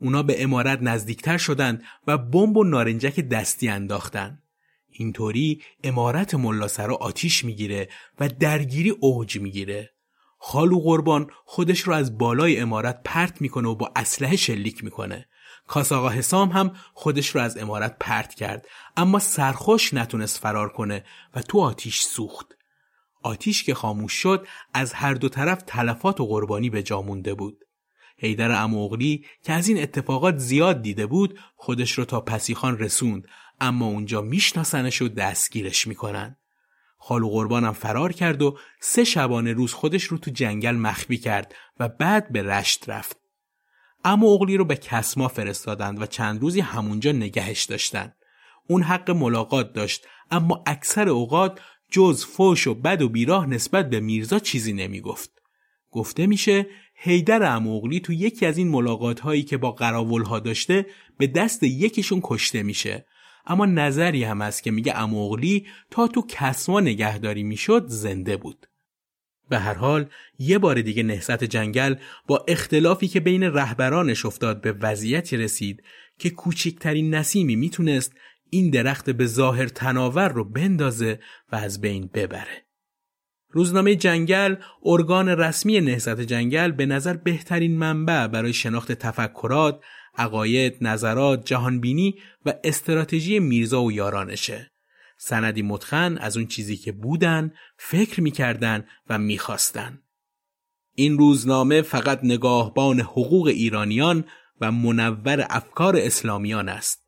اونا 0.00 0.22
به 0.22 0.42
امارت 0.42 0.78
نزدیکتر 0.82 1.38
شدند 1.38 1.82
و 2.06 2.18
بمب 2.18 2.56
و 2.56 2.64
نارنجک 2.64 3.20
دستی 3.20 3.68
انداختن. 3.68 4.42
اینطوری 4.90 5.62
امارت 5.84 6.34
ملاسرا 6.34 6.96
آتیش 6.96 7.44
می‌گیره 7.44 7.88
و 8.20 8.28
درگیری 8.28 8.90
اوج 8.90 9.38
می‌گیره. 9.38 9.90
خالو 10.38 10.80
قربان 10.80 11.30
خودش 11.44 11.80
رو 11.80 11.92
از 11.92 12.18
بالای 12.18 12.60
امارت 12.60 13.00
پرت 13.04 13.40
می‌کنه 13.40 13.68
و 13.68 13.74
با 13.74 13.92
اسلحه 13.96 14.36
شلیک 14.36 14.84
می‌کنه. 14.84 15.26
کاساقا 15.66 16.08
حسام 16.08 16.48
هم 16.48 16.72
خودش 16.94 17.28
رو 17.28 17.40
از 17.40 17.58
امارت 17.58 17.96
پرت 18.00 18.34
کرد 18.34 18.66
اما 18.96 19.18
سرخوش 19.18 19.94
نتونست 19.94 20.38
فرار 20.38 20.68
کنه 20.68 21.04
و 21.34 21.42
تو 21.42 21.60
آتیش 21.60 22.00
سوخت. 22.00 22.59
آتیش 23.22 23.64
که 23.64 23.74
خاموش 23.74 24.12
شد 24.12 24.46
از 24.74 24.92
هر 24.92 25.14
دو 25.14 25.28
طرف 25.28 25.62
تلفات 25.66 26.20
و 26.20 26.26
قربانی 26.26 26.70
به 26.70 26.82
جا 26.82 27.02
مونده 27.02 27.34
بود. 27.34 27.64
حیدر 28.18 28.62
اموغلی 28.62 29.26
که 29.44 29.52
از 29.52 29.68
این 29.68 29.82
اتفاقات 29.82 30.38
زیاد 30.38 30.82
دیده 30.82 31.06
بود 31.06 31.38
خودش 31.56 31.92
رو 31.92 32.04
تا 32.04 32.20
پسیخان 32.20 32.78
رسوند 32.78 33.28
اما 33.60 33.86
اونجا 33.86 34.20
میشناسنش 34.20 35.02
و 35.02 35.08
دستگیرش 35.08 35.86
می‌کنن. 35.86 36.36
خالو 36.98 37.28
قربانم 37.28 37.72
فرار 37.72 38.12
کرد 38.12 38.42
و 38.42 38.58
سه 38.80 39.04
شبانه 39.04 39.52
روز 39.52 39.72
خودش 39.72 40.04
رو 40.04 40.18
تو 40.18 40.30
جنگل 40.30 40.76
مخفی 40.76 41.16
کرد 41.18 41.54
و 41.80 41.88
بعد 41.88 42.32
به 42.32 42.42
رشت 42.42 42.88
رفت. 42.88 43.16
اما 44.04 44.26
اغلی 44.26 44.56
رو 44.56 44.64
به 44.64 44.76
کسما 44.76 45.28
فرستادند 45.28 46.02
و 46.02 46.06
چند 46.06 46.40
روزی 46.40 46.60
همونجا 46.60 47.12
نگهش 47.12 47.64
داشتن. 47.64 48.12
اون 48.68 48.82
حق 48.82 49.10
ملاقات 49.10 49.72
داشت 49.72 50.06
اما 50.30 50.64
اکثر 50.66 51.08
اوقات 51.08 51.60
جز 51.90 52.24
فوش 52.24 52.66
و 52.66 52.74
بد 52.74 53.02
و 53.02 53.08
بیراه 53.08 53.46
نسبت 53.46 53.90
به 53.90 54.00
میرزا 54.00 54.38
چیزی 54.38 54.72
نمی‌گفت. 54.72 55.30
گفته 55.90 56.26
میشه 56.26 56.66
هیدر 56.94 57.56
اموغلی 57.56 58.00
تو 58.00 58.12
یکی 58.12 58.46
از 58.46 58.58
این 58.58 58.68
ملاقات 58.68 59.20
هایی 59.20 59.42
که 59.42 59.56
با 59.56 59.72
قراول 59.72 60.22
ها 60.22 60.38
داشته 60.38 60.86
به 61.18 61.26
دست 61.26 61.62
یکیشون 61.62 62.20
کشته 62.22 62.62
میشه 62.62 63.06
اما 63.46 63.66
نظری 63.66 64.24
هم 64.24 64.42
هست 64.42 64.62
که 64.62 64.70
میگه 64.70 64.98
اموغلی 64.98 65.66
تا 65.90 66.06
تو 66.06 66.26
کسما 66.28 66.80
نگهداری 66.80 67.42
می‌شد 67.42 67.86
زنده 67.86 68.36
بود 68.36 68.66
به 69.48 69.58
هر 69.58 69.74
حال 69.74 70.06
یه 70.38 70.58
بار 70.58 70.82
دیگه 70.82 71.02
نهست 71.02 71.44
جنگل 71.44 71.94
با 72.26 72.44
اختلافی 72.48 73.08
که 73.08 73.20
بین 73.20 73.42
رهبرانش 73.42 74.26
افتاد 74.26 74.60
به 74.60 74.72
وضعیتی 74.72 75.36
رسید 75.36 75.82
که 76.18 76.30
کوچکترین 76.30 77.14
نسیمی 77.14 77.56
می‌تونست 77.56 78.12
این 78.50 78.70
درخت 78.70 79.10
به 79.10 79.26
ظاهر 79.26 79.66
تناور 79.66 80.28
رو 80.28 80.44
بندازه 80.44 81.20
و 81.52 81.56
از 81.56 81.80
بین 81.80 82.10
ببره. 82.14 82.66
روزنامه 83.52 83.96
جنگل 83.96 84.56
ارگان 84.84 85.28
رسمی 85.28 85.80
نهضت 85.80 86.20
جنگل 86.20 86.70
به 86.70 86.86
نظر 86.86 87.16
بهترین 87.16 87.78
منبع 87.78 88.26
برای 88.26 88.52
شناخت 88.52 88.92
تفکرات، 88.92 89.80
عقاید، 90.16 90.76
نظرات، 90.80 91.44
جهانبینی 91.44 92.14
و 92.46 92.54
استراتژی 92.64 93.38
میرزا 93.38 93.82
و 93.82 93.92
یارانشه. 93.92 94.70
سندی 95.18 95.62
متخن 95.62 96.18
از 96.18 96.36
اون 96.36 96.46
چیزی 96.46 96.76
که 96.76 96.92
بودن، 96.92 97.52
فکر 97.78 98.20
می‌کردن 98.20 98.84
و 99.08 99.18
می‌خواستن. 99.18 100.02
این 100.94 101.18
روزنامه 101.18 101.82
فقط 101.82 102.20
نگاهبان 102.22 103.00
حقوق 103.00 103.46
ایرانیان 103.46 104.24
و 104.60 104.72
منور 104.72 105.46
افکار 105.50 105.96
اسلامیان 105.96 106.68
است. 106.68 106.99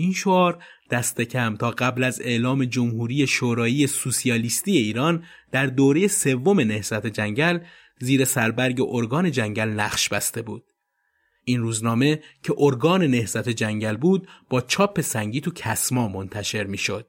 این 0.00 0.12
شعار 0.12 0.62
دست 0.90 1.20
کم 1.20 1.56
تا 1.56 1.70
قبل 1.70 2.04
از 2.04 2.20
اعلام 2.20 2.64
جمهوری 2.64 3.26
شورایی 3.26 3.86
سوسیالیستی 3.86 4.76
ایران 4.76 5.24
در 5.52 5.66
دوره 5.66 6.08
سوم 6.08 6.60
نهضت 6.60 7.06
جنگل 7.06 7.58
زیر 8.00 8.24
سربرگ 8.24 8.80
ارگان 8.88 9.30
جنگل 9.30 9.68
نقش 9.68 10.08
بسته 10.08 10.42
بود. 10.42 10.64
این 11.44 11.60
روزنامه 11.60 12.22
که 12.42 12.54
ارگان 12.58 13.02
نهضت 13.02 13.48
جنگل 13.48 13.96
بود 13.96 14.28
با 14.50 14.60
چاپ 14.60 15.00
سنگی 15.00 15.40
تو 15.40 15.50
کسما 15.54 16.08
منتشر 16.08 16.64
می‌شد. 16.64 17.08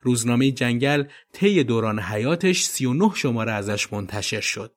روزنامه 0.00 0.50
جنگل 0.50 1.04
طی 1.32 1.64
دوران 1.64 2.00
حیاتش 2.00 2.62
39 2.62 3.10
شماره 3.14 3.52
ازش 3.52 3.92
منتشر 3.92 4.40
شد. 4.40 4.74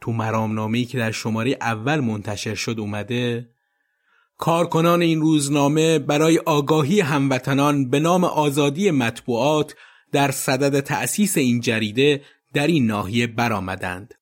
تو 0.00 0.12
مرامنامه‌ای 0.12 0.84
که 0.84 0.98
در 0.98 1.10
شماره 1.10 1.56
اول 1.60 2.00
منتشر 2.00 2.54
شد 2.54 2.80
اومده 2.80 3.51
کارکنان 4.42 5.02
این 5.02 5.20
روزنامه 5.20 5.98
برای 5.98 6.38
آگاهی 6.38 7.00
هموطنان 7.00 7.90
به 7.90 8.00
نام 8.00 8.24
آزادی 8.24 8.90
مطبوعات 8.90 9.74
در 10.12 10.30
صدد 10.30 10.80
تأسیس 10.80 11.36
این 11.36 11.60
جریده 11.60 12.22
در 12.54 12.66
این 12.66 12.86
ناحیه 12.86 13.26
برآمدند. 13.26 14.14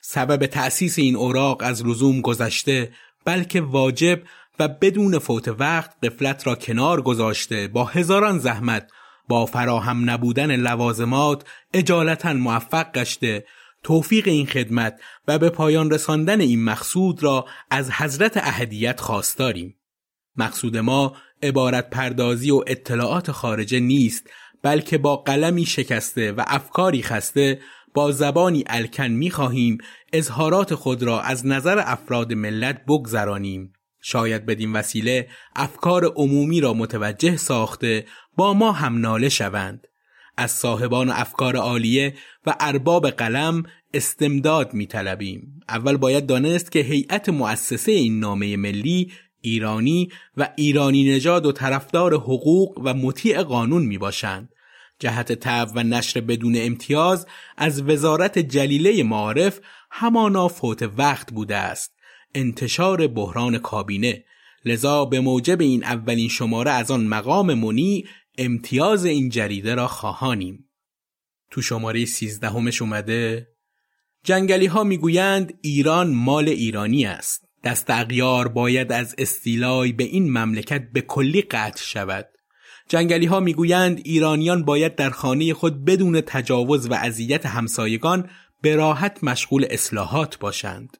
سبب 0.00 0.46
تأسیس 0.46 0.98
این 0.98 1.16
اوراق 1.16 1.62
از 1.62 1.86
لزوم 1.86 2.20
گذشته 2.20 2.92
بلکه 3.24 3.60
واجب 3.60 4.22
و 4.58 4.68
بدون 4.68 5.18
فوت 5.18 5.48
وقت 5.48 5.90
قفلت 6.02 6.46
را 6.46 6.54
کنار 6.54 7.02
گذاشته 7.02 7.68
با 7.68 7.84
هزاران 7.84 8.38
زحمت 8.38 8.90
با 9.28 9.46
فراهم 9.46 10.10
نبودن 10.10 10.56
لوازمات 10.56 11.44
اجالتا 11.72 12.32
موفق 12.32 12.92
گشته 12.92 13.44
توفیق 13.84 14.28
این 14.28 14.46
خدمت 14.46 15.00
و 15.28 15.38
به 15.38 15.50
پایان 15.50 15.90
رساندن 15.90 16.40
این 16.40 16.64
مقصود 16.64 17.22
را 17.22 17.46
از 17.70 17.90
حضرت 17.90 18.36
اهدیت 18.36 19.00
خواستاریم. 19.00 19.76
مقصود 20.36 20.76
ما 20.76 21.16
عبارت 21.42 21.90
پردازی 21.90 22.50
و 22.50 22.64
اطلاعات 22.66 23.30
خارجه 23.30 23.80
نیست 23.80 24.30
بلکه 24.62 24.98
با 24.98 25.16
قلمی 25.16 25.66
شکسته 25.66 26.32
و 26.32 26.44
افکاری 26.46 27.02
خسته 27.02 27.60
با 27.94 28.12
زبانی 28.12 28.64
الکن 28.66 29.08
می 29.08 29.30
خواهیم 29.30 29.78
اظهارات 30.12 30.74
خود 30.74 31.02
را 31.02 31.20
از 31.20 31.46
نظر 31.46 31.82
افراد 31.86 32.32
ملت 32.32 32.84
بگذرانیم. 32.84 33.72
شاید 34.00 34.46
بدین 34.46 34.72
وسیله 34.72 35.28
افکار 35.56 36.04
عمومی 36.04 36.60
را 36.60 36.74
متوجه 36.74 37.36
ساخته 37.36 38.06
با 38.36 38.54
ما 38.54 38.72
هم 38.72 39.00
ناله 39.00 39.28
شوند. 39.28 39.86
از 40.36 40.50
صاحبان 40.50 41.10
افکار 41.10 41.56
عالیه 41.56 42.14
و 42.46 42.54
ارباب 42.60 43.10
قلم 43.10 43.62
استمداد 43.94 44.74
می 44.74 44.86
طلبیم. 44.86 45.60
اول 45.68 45.96
باید 45.96 46.26
دانست 46.26 46.72
که 46.72 46.78
هیئت 46.78 47.28
مؤسسه 47.28 47.92
این 47.92 48.20
نامه 48.20 48.56
ملی 48.56 49.12
ایرانی 49.40 50.08
و 50.36 50.48
ایرانی 50.56 51.14
نژاد 51.14 51.46
و 51.46 51.52
طرفدار 51.52 52.14
حقوق 52.14 52.80
و 52.84 52.94
مطیع 52.94 53.42
قانون 53.42 53.82
می 53.82 53.98
باشند. 53.98 54.48
جهت 54.98 55.32
تب 55.32 55.70
و 55.74 55.82
نشر 55.82 56.20
بدون 56.20 56.54
امتیاز 56.58 57.26
از 57.56 57.82
وزارت 57.82 58.38
جلیله 58.38 59.02
معارف 59.02 59.60
همانا 59.90 60.48
فوت 60.48 60.90
وقت 60.96 61.32
بوده 61.32 61.56
است. 61.56 61.94
انتشار 62.34 63.06
بحران 63.06 63.58
کابینه 63.58 64.24
لذا 64.64 65.04
به 65.04 65.20
موجب 65.20 65.60
این 65.60 65.84
اولین 65.84 66.28
شماره 66.28 66.70
از 66.70 66.90
آن 66.90 67.06
مقام 67.06 67.54
منی 67.54 68.04
امتیاز 68.38 69.04
این 69.04 69.28
جریده 69.28 69.74
را 69.74 69.88
خواهانیم. 69.88 70.70
تو 71.50 71.62
شماره 71.62 72.04
سیزدهمش 72.04 72.82
اومده 72.82 73.48
جنگلی 74.24 74.66
ها 74.66 74.84
می‌گویند 74.84 75.58
ایران 75.62 76.14
مال 76.14 76.48
ایرانی 76.48 77.06
است. 77.06 77.44
دست 77.64 77.90
اغیار 77.90 78.48
باید 78.48 78.92
از 78.92 79.14
استیلای 79.18 79.92
به 79.92 80.04
این 80.04 80.38
مملکت 80.38 80.88
به 80.92 81.00
کلی 81.00 81.42
قطع 81.42 81.82
شود. 81.82 82.28
جنگلی 82.88 83.26
ها 83.26 83.40
می‌گویند 83.40 84.00
ایرانیان 84.04 84.64
باید 84.64 84.94
در 84.94 85.10
خانه 85.10 85.54
خود 85.54 85.84
بدون 85.84 86.20
تجاوز 86.20 86.90
و 86.90 86.94
اذیت 86.94 87.46
همسایگان 87.46 88.30
به 88.62 88.76
راحت 88.76 89.24
مشغول 89.24 89.66
اصلاحات 89.70 90.38
باشند. 90.38 90.96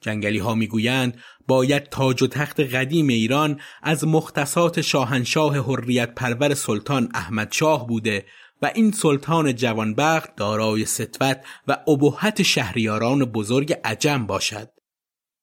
جنگلی 0.00 0.38
ها 0.38 0.54
می‌گویند 0.54 1.18
باید 1.46 1.88
تاج 1.88 2.22
و 2.22 2.26
تخت 2.26 2.60
قدیم 2.60 3.08
ایران 3.08 3.60
از 3.82 4.04
مختصات 4.04 4.80
شاهنشاه 4.80 5.58
حریت 5.58 6.14
پرور 6.14 6.54
سلطان 6.54 7.08
احمد 7.14 7.52
شاه 7.52 7.86
بوده 7.86 8.24
و 8.62 8.70
این 8.74 8.92
سلطان 8.92 9.54
جوانبخت 9.54 10.36
دارای 10.36 10.84
ستوت 10.84 11.40
و 11.68 11.78
ابهت 11.88 12.42
شهریاران 12.42 13.24
بزرگ 13.24 13.72
عجم 13.84 14.26
باشد. 14.26 14.68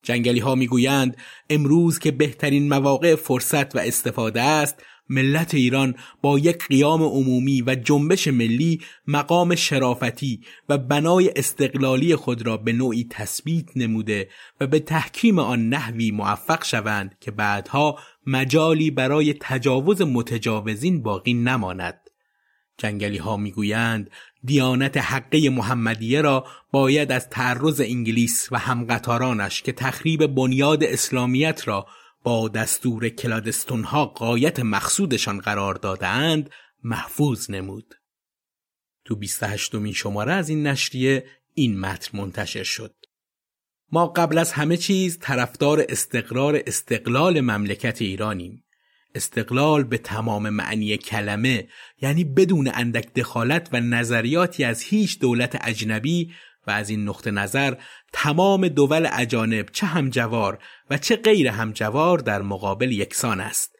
جنگلی 0.03 0.39
ها 0.39 0.55
می‌گویند 0.55 1.17
امروز 1.49 1.99
که 1.99 2.11
بهترین 2.11 2.69
مواقع 2.69 3.15
فرصت 3.15 3.75
و 3.75 3.79
استفاده 3.79 4.41
است 4.41 4.83
ملت 5.09 5.53
ایران 5.53 5.95
با 6.21 6.39
یک 6.39 6.67
قیام 6.67 7.03
عمومی 7.03 7.61
و 7.61 7.75
جنبش 7.75 8.27
ملی 8.27 8.81
مقام 9.07 9.55
شرافتی 9.55 10.41
و 10.69 10.77
بنای 10.77 11.31
استقلالی 11.35 12.15
خود 12.15 12.45
را 12.45 12.57
به 12.57 12.73
نوعی 12.73 13.07
تثبیت 13.09 13.77
نموده 13.77 14.29
و 14.61 14.67
به 14.67 14.79
تحکیم 14.79 15.39
آن 15.39 15.69
نحوی 15.69 16.11
موفق 16.11 16.63
شوند 16.63 17.17
که 17.21 17.31
بعدها 17.31 17.99
مجالی 18.27 18.91
برای 18.91 19.35
تجاوز 19.41 20.01
متجاوزین 20.01 21.03
باقی 21.03 21.33
نماند. 21.33 21.99
جنگلی 22.77 23.17
ها 23.17 23.37
می‌گویند 23.37 24.09
دیانت 24.43 24.97
حقه 24.97 25.49
محمدیه 25.49 26.21
را 26.21 26.45
باید 26.71 27.11
از 27.11 27.29
تعرض 27.29 27.81
انگلیس 27.81 28.47
و 28.51 28.59
همقطارانش 28.59 29.61
که 29.61 29.71
تخریب 29.71 30.27
بنیاد 30.27 30.83
اسلامیت 30.83 31.67
را 31.67 31.85
با 32.23 32.49
دستور 32.49 33.09
کلادستون 33.09 33.83
ها 33.83 34.05
قایت 34.05 34.59
مقصودشان 34.59 35.39
قرار 35.39 35.75
دادند 35.75 36.49
محفوظ 36.83 37.49
نمود. 37.49 37.95
تو 39.05 39.15
28 39.15 39.75
مین 39.75 39.93
شماره 39.93 40.33
از 40.33 40.49
این 40.49 40.67
نشریه 40.67 41.25
این 41.53 41.79
متن 41.79 42.17
منتشر 42.17 42.63
شد. 42.63 42.95
ما 43.91 44.07
قبل 44.07 44.37
از 44.37 44.51
همه 44.51 44.77
چیز 44.77 45.19
طرفدار 45.19 45.85
استقرار 45.89 46.63
استقلال 46.67 47.41
مملکت 47.41 48.01
ایرانیم. 48.01 48.63
استقلال 49.15 49.83
به 49.83 49.97
تمام 49.97 50.49
معنی 50.49 50.97
کلمه 50.97 51.67
یعنی 52.01 52.23
بدون 52.23 52.71
اندک 52.73 53.13
دخالت 53.13 53.69
و 53.71 53.79
نظریاتی 53.79 54.63
از 54.63 54.81
هیچ 54.81 55.19
دولت 55.19 55.57
اجنبی 55.61 56.33
و 56.67 56.71
از 56.71 56.89
این 56.89 57.09
نقطه 57.09 57.31
نظر 57.31 57.75
تمام 58.13 58.67
دول 58.67 59.09
اجانب 59.13 59.69
چه 59.71 59.85
همجوار 59.85 60.59
و 60.89 60.97
چه 60.97 61.15
غیر 61.15 61.47
همجوار 61.47 62.17
در 62.17 62.41
مقابل 62.41 62.91
یکسان 62.91 63.41
است. 63.41 63.75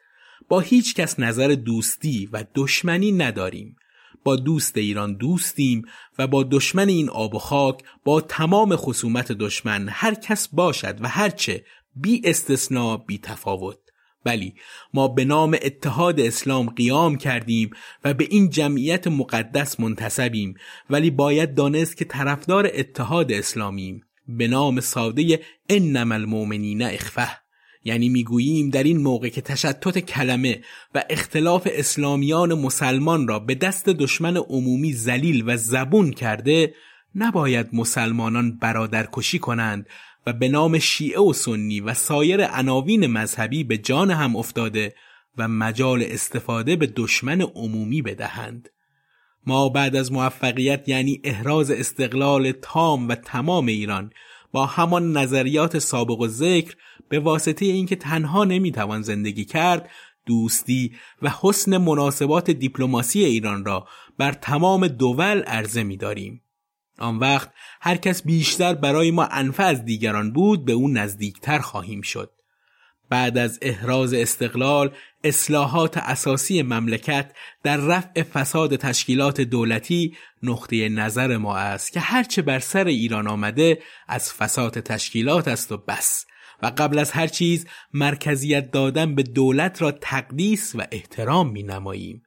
با 0.48 0.60
هیچ 0.60 0.94
کس 0.94 1.18
نظر 1.18 1.48
دوستی 1.48 2.28
و 2.32 2.44
دشمنی 2.54 3.12
نداریم. 3.12 3.76
با 4.24 4.36
دوست 4.36 4.76
ایران 4.76 5.16
دوستیم 5.16 5.82
و 6.18 6.26
با 6.26 6.42
دشمن 6.42 6.88
این 6.88 7.10
آب 7.10 7.34
و 7.34 7.38
خاک 7.38 7.82
با 8.04 8.20
تمام 8.20 8.76
خصومت 8.76 9.32
دشمن 9.32 9.88
هر 9.88 10.14
کس 10.14 10.48
باشد 10.48 10.98
و 11.00 11.08
هرچه 11.08 11.64
بی 11.96 12.22
استثناء 12.24 12.96
بی 12.96 13.18
تفاوت. 13.18 13.83
ولی 14.24 14.54
ما 14.94 15.08
به 15.08 15.24
نام 15.24 15.56
اتحاد 15.62 16.20
اسلام 16.20 16.70
قیام 16.70 17.16
کردیم 17.16 17.70
و 18.04 18.14
به 18.14 18.26
این 18.30 18.50
جمعیت 18.50 19.06
مقدس 19.06 19.80
منتسبیم 19.80 20.54
ولی 20.90 21.10
باید 21.10 21.54
دانست 21.54 21.96
که 21.96 22.04
طرفدار 22.04 22.70
اتحاد 22.74 23.32
اسلامیم. 23.32 24.04
به 24.28 24.48
نام 24.48 24.80
ساده 24.80 25.40
انما 25.68 26.14
المؤمنین 26.14 26.82
اخفه 26.82 27.28
یعنی 27.84 28.08
می‌گوییم 28.08 28.70
در 28.70 28.82
این 28.82 28.96
موقع 28.96 29.28
که 29.28 29.40
تشتت 29.40 29.98
کلمه 29.98 30.60
و 30.94 31.04
اختلاف 31.10 31.68
اسلامیان 31.70 32.54
مسلمان 32.54 33.28
را 33.28 33.38
به 33.38 33.54
دست 33.54 33.88
دشمن 33.88 34.36
عمومی 34.36 34.92
زلیل 34.92 35.44
و 35.46 35.56
زبون 35.56 36.10
کرده 36.10 36.74
نباید 37.14 37.68
مسلمانان 37.72 38.58
برادرکشی 38.58 39.38
کنند 39.38 39.86
و 40.26 40.32
به 40.32 40.48
نام 40.48 40.78
شیعه 40.78 41.20
و 41.20 41.32
سنی 41.32 41.80
و 41.80 41.94
سایر 41.94 42.46
عناوین 42.46 43.06
مذهبی 43.06 43.64
به 43.64 43.78
جان 43.78 44.10
هم 44.10 44.36
افتاده 44.36 44.94
و 45.38 45.48
مجال 45.48 46.02
استفاده 46.02 46.76
به 46.76 46.86
دشمن 46.86 47.40
عمومی 47.40 48.02
بدهند 48.02 48.68
ما 49.46 49.68
بعد 49.68 49.96
از 49.96 50.12
موفقیت 50.12 50.88
یعنی 50.88 51.20
احراز 51.24 51.70
استقلال 51.70 52.52
تام 52.52 53.08
و 53.08 53.14
تمام 53.14 53.66
ایران 53.66 54.10
با 54.52 54.66
همان 54.66 55.16
نظریات 55.16 55.78
سابق 55.78 56.20
و 56.20 56.28
ذکر 56.28 56.76
به 57.08 57.18
واسطه 57.18 57.66
اینکه 57.66 57.96
تنها 57.96 58.44
نمی‌توان 58.44 59.02
زندگی 59.02 59.44
کرد 59.44 59.90
دوستی 60.26 60.92
و 61.22 61.30
حسن 61.40 61.76
مناسبات 61.76 62.50
دیپلماسی 62.50 63.24
ایران 63.24 63.64
را 63.64 63.86
بر 64.18 64.32
تمام 64.32 64.88
دول 64.88 65.42
عرضه 65.42 65.82
می 65.82 65.96
داریم. 65.96 66.43
آن 66.98 67.18
وقت 67.18 67.50
هر 67.80 67.96
کس 67.96 68.22
بیشتر 68.22 68.74
برای 68.74 69.10
ما 69.10 69.24
انفع 69.24 69.64
از 69.64 69.84
دیگران 69.84 70.32
بود 70.32 70.64
به 70.64 70.72
او 70.72 70.88
نزدیکتر 70.88 71.58
خواهیم 71.58 72.02
شد. 72.02 72.30
بعد 73.10 73.38
از 73.38 73.58
احراز 73.62 74.14
استقلال 74.14 74.90
اصلاحات 75.24 75.96
اساسی 75.96 76.62
مملکت 76.62 77.32
در 77.62 77.76
رفع 77.76 78.22
فساد 78.22 78.76
تشکیلات 78.76 79.40
دولتی 79.40 80.16
نقطه 80.42 80.88
نظر 80.88 81.36
ما 81.36 81.56
است 81.56 81.92
که 81.92 82.00
هرچه 82.00 82.42
بر 82.42 82.58
سر 82.58 82.86
ایران 82.86 83.26
آمده 83.26 83.78
از 84.08 84.32
فساد 84.32 84.80
تشکیلات 84.80 85.48
است 85.48 85.72
و 85.72 85.76
بس 85.76 86.26
و 86.62 86.72
قبل 86.78 86.98
از 86.98 87.10
هر 87.10 87.26
چیز 87.26 87.66
مرکزیت 87.92 88.70
دادن 88.70 89.14
به 89.14 89.22
دولت 89.22 89.82
را 89.82 89.90
تقدیس 89.92 90.74
و 90.74 90.82
احترام 90.90 91.50
می 91.50 91.62
نماییم. 91.62 92.22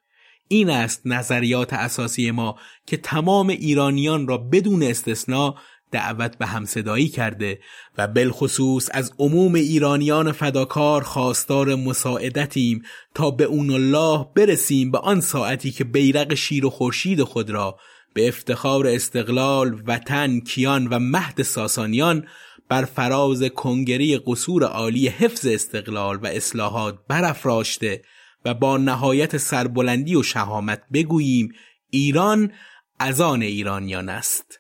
این 0.48 0.70
است 0.70 1.02
نظریات 1.06 1.74
اساسی 1.74 2.32
ما 2.32 2.56
که 2.86 2.98
تمام 2.98 3.50
ایرانیان 3.50 4.28
را 4.28 4.38
بدون 4.38 4.84
استثنا 4.84 5.56
دعوت 5.92 6.38
به 6.38 6.46
همصدایی 6.46 7.08
کرده 7.08 7.60
و 7.98 8.08
بالخصوص 8.08 8.90
از 8.92 9.14
عموم 9.20 9.56
ایرانیان 9.56 10.32
فداکار 10.32 11.04
خواستار 11.04 11.76
مساعدتیم 11.76 12.84
تا 13.16 13.32
به 13.32 13.44
اون 13.44 13.70
الله 13.70 14.26
برسیم 14.36 14.92
به 14.92 14.98
آن 14.98 15.22
ساعتی 15.22 15.72
که 15.72 15.84
بیرق 15.84 16.34
شیر 16.34 16.66
و 16.66 16.70
خورشید 16.70 17.24
خود 17.24 17.50
را 17.50 17.78
به 18.14 18.28
افتخار 18.28 18.88
استقلال 18.88 19.84
وطن 19.88 20.40
کیان 20.40 20.88
و 20.88 21.00
مهد 21.00 21.42
ساسانیان 21.42 22.28
بر 22.70 22.86
فراز 22.86 23.44
کنگری 23.44 24.18
قصور 24.18 24.64
عالی 24.64 25.08
حفظ 25.08 25.46
استقلال 25.46 26.18
و 26.18 26.28
اصلاحات 26.28 26.98
برافراشته. 27.08 28.02
و 28.46 28.54
با 28.54 28.78
نهایت 28.78 29.38
سربلندی 29.38 30.16
و 30.16 30.24
شهامت 30.24 30.82
بگوییم 30.94 31.54
ایران 31.90 32.52
از 33.00 33.22
آن 33.22 33.42
ایرانیان 33.42 34.10
است. 34.10 34.60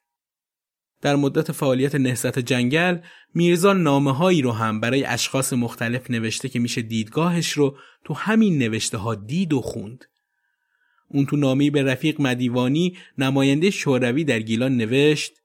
در 1.01 1.15
مدت 1.15 1.51
فعالیت 1.51 1.95
نهضت 1.95 2.39
جنگل 2.39 2.97
میرزا 3.33 3.73
نامه 3.73 4.15
هایی 4.15 4.41
رو 4.41 4.51
هم 4.51 4.79
برای 4.79 5.03
اشخاص 5.03 5.53
مختلف 5.53 6.11
نوشته 6.11 6.49
که 6.49 6.59
میشه 6.59 6.81
دیدگاهش 6.81 7.51
رو 7.51 7.77
تو 8.03 8.13
همین 8.13 8.57
نوشته 8.57 8.97
ها 8.97 9.15
دید 9.15 9.53
و 9.53 9.61
خوند. 9.61 10.05
اون 11.09 11.25
تو 11.25 11.35
نامه 11.35 11.71
به 11.71 11.83
رفیق 11.83 12.21
مدیوانی 12.21 12.97
نماینده 13.17 13.69
شوروی 13.69 14.23
در 14.23 14.39
گیلان 14.39 14.77
نوشت 14.77 15.36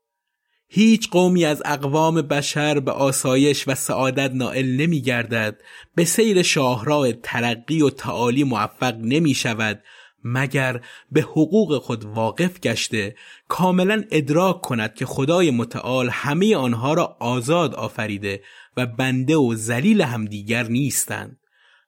هیچ 0.74 1.10
قومی 1.10 1.44
از 1.44 1.62
اقوام 1.64 2.22
بشر 2.22 2.80
به 2.80 2.92
آسایش 2.92 3.68
و 3.68 3.74
سعادت 3.74 4.30
نائل 4.34 4.76
نمی 4.76 5.00
گردد 5.00 5.60
به 5.94 6.04
سیر 6.04 6.42
شاهراه 6.42 7.12
ترقی 7.12 7.82
و 7.82 7.90
تعالی 7.90 8.44
موفق 8.44 8.94
نمی 9.00 9.34
شود 9.34 9.82
مگر 10.24 10.80
به 11.12 11.20
حقوق 11.20 11.78
خود 11.78 12.04
واقف 12.04 12.60
گشته. 12.60 13.16
کاملا 13.48 14.04
ادراک 14.10 14.60
کند 14.60 14.94
که 14.94 15.06
خدای 15.06 15.50
متعال 15.50 16.08
همه 16.08 16.56
آنها 16.56 16.94
را 16.94 17.16
آزاد 17.20 17.74
آفریده 17.74 18.42
و 18.76 18.86
بنده 18.86 19.36
و 19.36 19.54
زلیل 19.54 20.02
همدیگر 20.02 20.62
نیستند. 20.62 21.38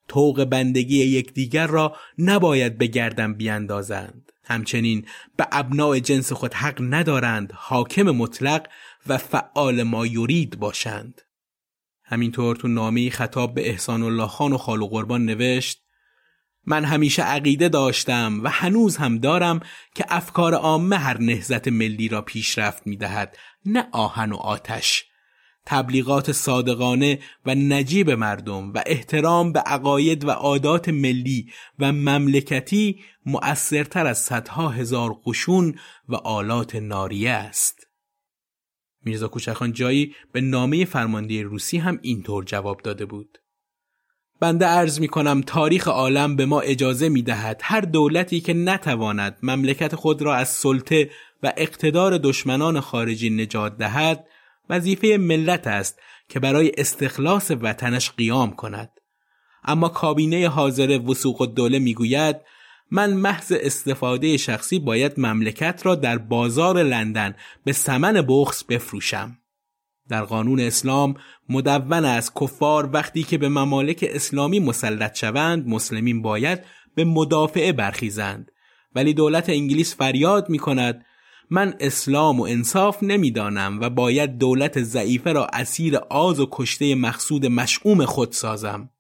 توق 0.09 0.45
بندگی 0.45 1.05
یکدیگر 1.05 1.66
را 1.66 1.97
نباید 2.18 2.78
به 2.78 2.87
گردن 2.87 3.35
بیاندازند 3.35 4.32
همچنین 4.45 5.07
به 5.36 5.47
ابناع 5.53 5.99
جنس 5.99 6.32
خود 6.32 6.55
حق 6.55 6.78
ندارند 6.80 7.53
حاکم 7.53 8.03
مطلق 8.03 8.66
و 9.07 9.18
فعال 9.18 9.82
ما 9.82 10.07
یورید 10.07 10.59
باشند. 10.59 11.20
همینطور 12.05 12.57
تو 12.57 12.68
نامه 12.68 13.11
خطاب 13.11 13.55
به 13.55 13.68
احسان 13.68 14.03
الله 14.03 14.26
خان 14.26 14.53
و 14.53 14.59
خالو 14.59 14.86
قربان 14.86 15.24
نوشت 15.24 15.84
من 16.66 16.84
همیشه 16.84 17.22
عقیده 17.22 17.68
داشتم 17.68 18.40
و 18.42 18.49
هنوز 18.49 18.97
هم 18.97 19.18
دارم 19.18 19.61
که 19.95 20.05
افکار 20.09 20.55
عامه 20.55 20.97
هر 20.97 21.18
نهزت 21.18 21.68
ملی 21.68 22.09
را 22.09 22.22
پیشرفت 22.22 22.86
می 22.86 22.97
دهد 22.97 23.36
نه 23.66 23.88
آهن 23.92 24.32
و 24.32 24.36
آتش. 24.36 25.05
تبلیغات 25.66 26.32
صادقانه 26.32 27.18
و 27.46 27.54
نجیب 27.54 28.10
مردم 28.10 28.72
و 28.72 28.82
احترام 28.86 29.52
به 29.52 29.60
عقاید 29.60 30.24
و 30.24 30.30
عادات 30.30 30.88
ملی 30.88 31.52
و 31.78 31.92
مملکتی 31.92 33.00
مؤثرتر 33.26 34.06
از 34.06 34.18
صدها 34.18 34.68
هزار 34.68 35.16
قشون 35.26 35.74
و 36.08 36.14
آلات 36.14 36.76
ناریه 36.76 37.30
است. 37.30 37.86
میرزا 39.04 39.28
کوچخان 39.28 39.72
جایی 39.72 40.14
به 40.32 40.40
نامه 40.40 40.84
فرمانده 40.84 41.42
روسی 41.42 41.78
هم 41.78 41.98
اینطور 42.02 42.44
جواب 42.44 42.80
داده 42.82 43.06
بود. 43.06 43.38
بنده 44.40 44.66
ارز 44.66 45.00
می 45.00 45.08
کنم 45.08 45.40
تاریخ 45.40 45.88
عالم 45.88 46.36
به 46.36 46.46
ما 46.46 46.60
اجازه 46.60 47.08
می 47.08 47.22
دهد 47.22 47.60
هر 47.64 47.80
دولتی 47.80 48.40
که 48.40 48.52
نتواند 48.54 49.38
مملکت 49.42 49.94
خود 49.94 50.22
را 50.22 50.34
از 50.34 50.48
سلطه 50.48 51.10
و 51.42 51.52
اقتدار 51.56 52.18
دشمنان 52.18 52.80
خارجی 52.80 53.30
نجات 53.30 53.76
دهد 53.76 54.26
وظیفه 54.70 55.16
ملت 55.20 55.66
است 55.66 56.00
که 56.28 56.40
برای 56.40 56.72
استخلاص 56.78 57.50
وطنش 57.50 58.10
قیام 58.10 58.50
کند. 58.50 58.90
اما 59.64 59.88
کابینه 59.88 60.48
حاضر 60.48 60.98
وسوق 60.98 61.40
الدوله 61.40 61.78
می‌گوید 61.78 62.36
من 62.90 63.12
محض 63.12 63.52
استفاده 63.60 64.36
شخصی 64.36 64.78
باید 64.78 65.20
مملکت 65.20 65.80
را 65.84 65.94
در 65.94 66.18
بازار 66.18 66.82
لندن 66.82 67.34
به 67.64 67.72
سمن 67.72 68.24
بخص 68.28 68.64
بفروشم. 68.64 69.38
در 70.08 70.22
قانون 70.22 70.60
اسلام 70.60 71.14
مدون 71.48 72.04
است 72.04 72.32
کفار 72.40 72.90
وقتی 72.92 73.22
که 73.22 73.38
به 73.38 73.48
ممالک 73.48 74.04
اسلامی 74.08 74.60
مسلط 74.60 75.14
شوند 75.14 75.68
مسلمین 75.68 76.22
باید 76.22 76.60
به 76.94 77.04
مدافعه 77.04 77.72
برخیزند. 77.72 78.50
ولی 78.94 79.14
دولت 79.14 79.48
انگلیس 79.48 79.96
فریاد 79.96 80.48
می 80.48 80.58
کند 80.58 81.04
من 81.51 81.74
اسلام 81.80 82.40
و 82.40 82.42
انصاف 82.42 83.03
نمی‌دانم 83.03 83.78
و 83.80 83.90
باید 83.90 84.38
دولت 84.38 84.82
ضعیفه 84.82 85.32
را 85.32 85.47
اسیر 85.47 85.97
آز 85.97 86.40
و 86.40 86.49
کشته 86.53 86.95
مقصود 86.95 87.47
مشعوم 87.47 88.05
خود 88.05 88.32
سازم. 88.32 88.90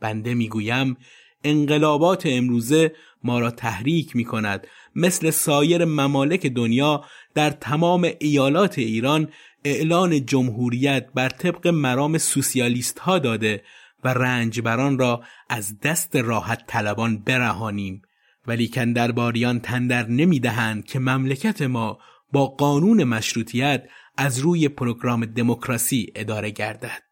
بنده 0.00 0.34
می‌گویم 0.34 0.96
انقلابات 1.44 2.22
امروزه 2.26 2.92
ما 3.24 3.38
را 3.38 3.50
تحریک 3.50 4.16
می 4.16 4.24
کند 4.24 4.66
مثل 4.96 5.30
سایر 5.30 5.84
ممالک 5.84 6.46
دنیا 6.46 7.04
در 7.34 7.50
تمام 7.50 8.10
ایالات 8.20 8.78
ایران 8.78 9.28
اعلان 9.64 10.26
جمهوریت 10.26 11.06
بر 11.14 11.28
طبق 11.28 11.68
مرام 11.68 12.18
سوسیالیست 12.18 12.98
ها 12.98 13.18
داده 13.18 13.62
و 14.04 14.08
رنجبران 14.08 14.98
را 14.98 15.22
از 15.48 15.80
دست 15.80 16.16
راحت 16.16 16.66
طلبان 16.66 17.18
برهانیم. 17.18 18.02
ولیکن 18.46 18.92
درباریان 18.92 19.60
تندر 19.60 20.06
نمی‌دهند 20.06 20.84
که 20.84 20.98
مملکت 20.98 21.62
ما 21.62 21.98
با 22.32 22.46
قانون 22.46 23.04
مشروطیت 23.04 23.88
از 24.16 24.38
روی 24.38 24.68
پروگرام 24.68 25.26
دموکراسی 25.26 26.12
اداره 26.14 26.50
گردد. 26.50 27.02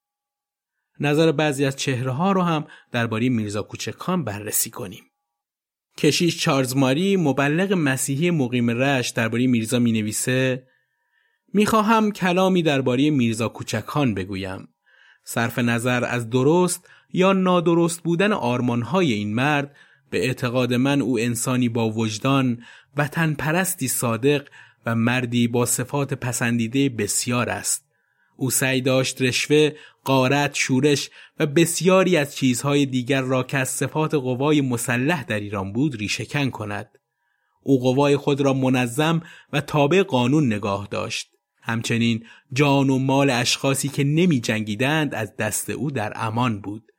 نظر 1.00 1.32
بعضی 1.32 1.64
از 1.64 1.76
چهره 1.76 2.10
ها 2.10 2.32
رو 2.32 2.42
هم 2.42 2.66
درباره 2.92 3.28
میرزا 3.28 3.62
کوچکان 3.62 4.24
بررسی 4.24 4.70
کنیم. 4.70 5.04
کشیش 5.98 6.38
چارلز 6.38 6.76
ماری 6.76 7.16
مبلغ 7.16 7.72
مسیحی 7.72 8.30
مقیم 8.30 8.70
رشت 8.70 9.16
درباره 9.16 9.46
میرزا 9.46 9.78
می 9.78 9.92
نویسه 9.92 10.66
می‌خواهم 11.54 12.12
کلامی 12.12 12.62
درباره 12.62 13.10
میرزا 13.10 13.48
کوچکان 13.48 14.14
بگویم. 14.14 14.68
صرف 15.24 15.58
نظر 15.58 16.04
از 16.04 16.30
درست 16.30 16.88
یا 17.12 17.32
نادرست 17.32 18.02
بودن 18.02 18.32
آرمانهای 18.32 19.12
این 19.12 19.34
مرد 19.34 19.76
به 20.12 20.24
اعتقاد 20.26 20.74
من 20.74 21.00
او 21.00 21.18
انسانی 21.18 21.68
با 21.68 21.90
وجدان 21.90 22.64
وطن 22.96 23.34
پرستی 23.34 23.88
صادق 23.88 24.48
و 24.86 24.94
مردی 24.94 25.48
با 25.48 25.66
صفات 25.66 26.14
پسندیده 26.14 26.88
بسیار 26.88 27.50
است. 27.50 27.84
او 28.36 28.50
سعی 28.50 28.80
داشت 28.80 29.22
رشوه، 29.22 29.70
قارت، 30.04 30.54
شورش 30.54 31.10
و 31.38 31.46
بسیاری 31.46 32.16
از 32.16 32.36
چیزهای 32.36 32.86
دیگر 32.86 33.20
را 33.20 33.42
که 33.42 33.58
از 33.58 33.68
صفات 33.68 34.14
قوای 34.14 34.60
مسلح 34.60 35.24
در 35.24 35.40
ایران 35.40 35.72
بود 35.72 35.96
ریشهکن 35.96 36.50
کند. 36.50 36.98
او 37.62 37.80
قوای 37.80 38.16
خود 38.16 38.40
را 38.40 38.52
منظم 38.52 39.22
و 39.52 39.60
تابع 39.60 40.02
قانون 40.02 40.46
نگاه 40.46 40.88
داشت. 40.90 41.28
همچنین 41.62 42.24
جان 42.52 42.90
و 42.90 42.98
مال 42.98 43.30
اشخاصی 43.30 43.88
که 43.88 44.04
نمی 44.04 44.40
جنگیدند 44.40 45.14
از 45.14 45.36
دست 45.36 45.70
او 45.70 45.90
در 45.90 46.12
امان 46.16 46.60
بود. 46.60 46.91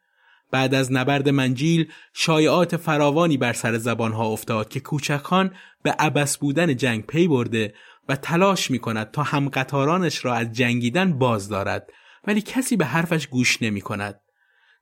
بعد 0.54 0.74
از 0.74 0.92
نبرد 0.92 1.30
منجیل 1.30 1.92
شایعات 2.14 2.78
فراوانی 2.78 3.38
بر 3.38 3.54
سر 3.54 3.78
زبانها 3.78 4.26
افتاد 4.26 4.70
که 4.70 4.80
کوچکان 4.80 5.56
به 5.84 5.92
عبس 5.92 6.38
بودن 6.38 6.76
جنگ 6.76 7.06
پی 7.06 7.28
برده 7.28 7.74
و 8.10 8.16
تلاش 8.16 8.72
می 8.72 8.80
کند 8.80 9.12
تا 9.12 9.24
همقطارانش 9.24 10.26
را 10.26 10.34
از 10.34 10.52
جنگیدن 10.52 11.14
باز 11.14 11.50
دارد 11.50 11.90
ولی 12.28 12.42
کسی 12.42 12.78
به 12.78 12.86
حرفش 12.86 13.28
گوش 13.28 13.62
نمی 13.62 13.82
کند. 13.82 14.20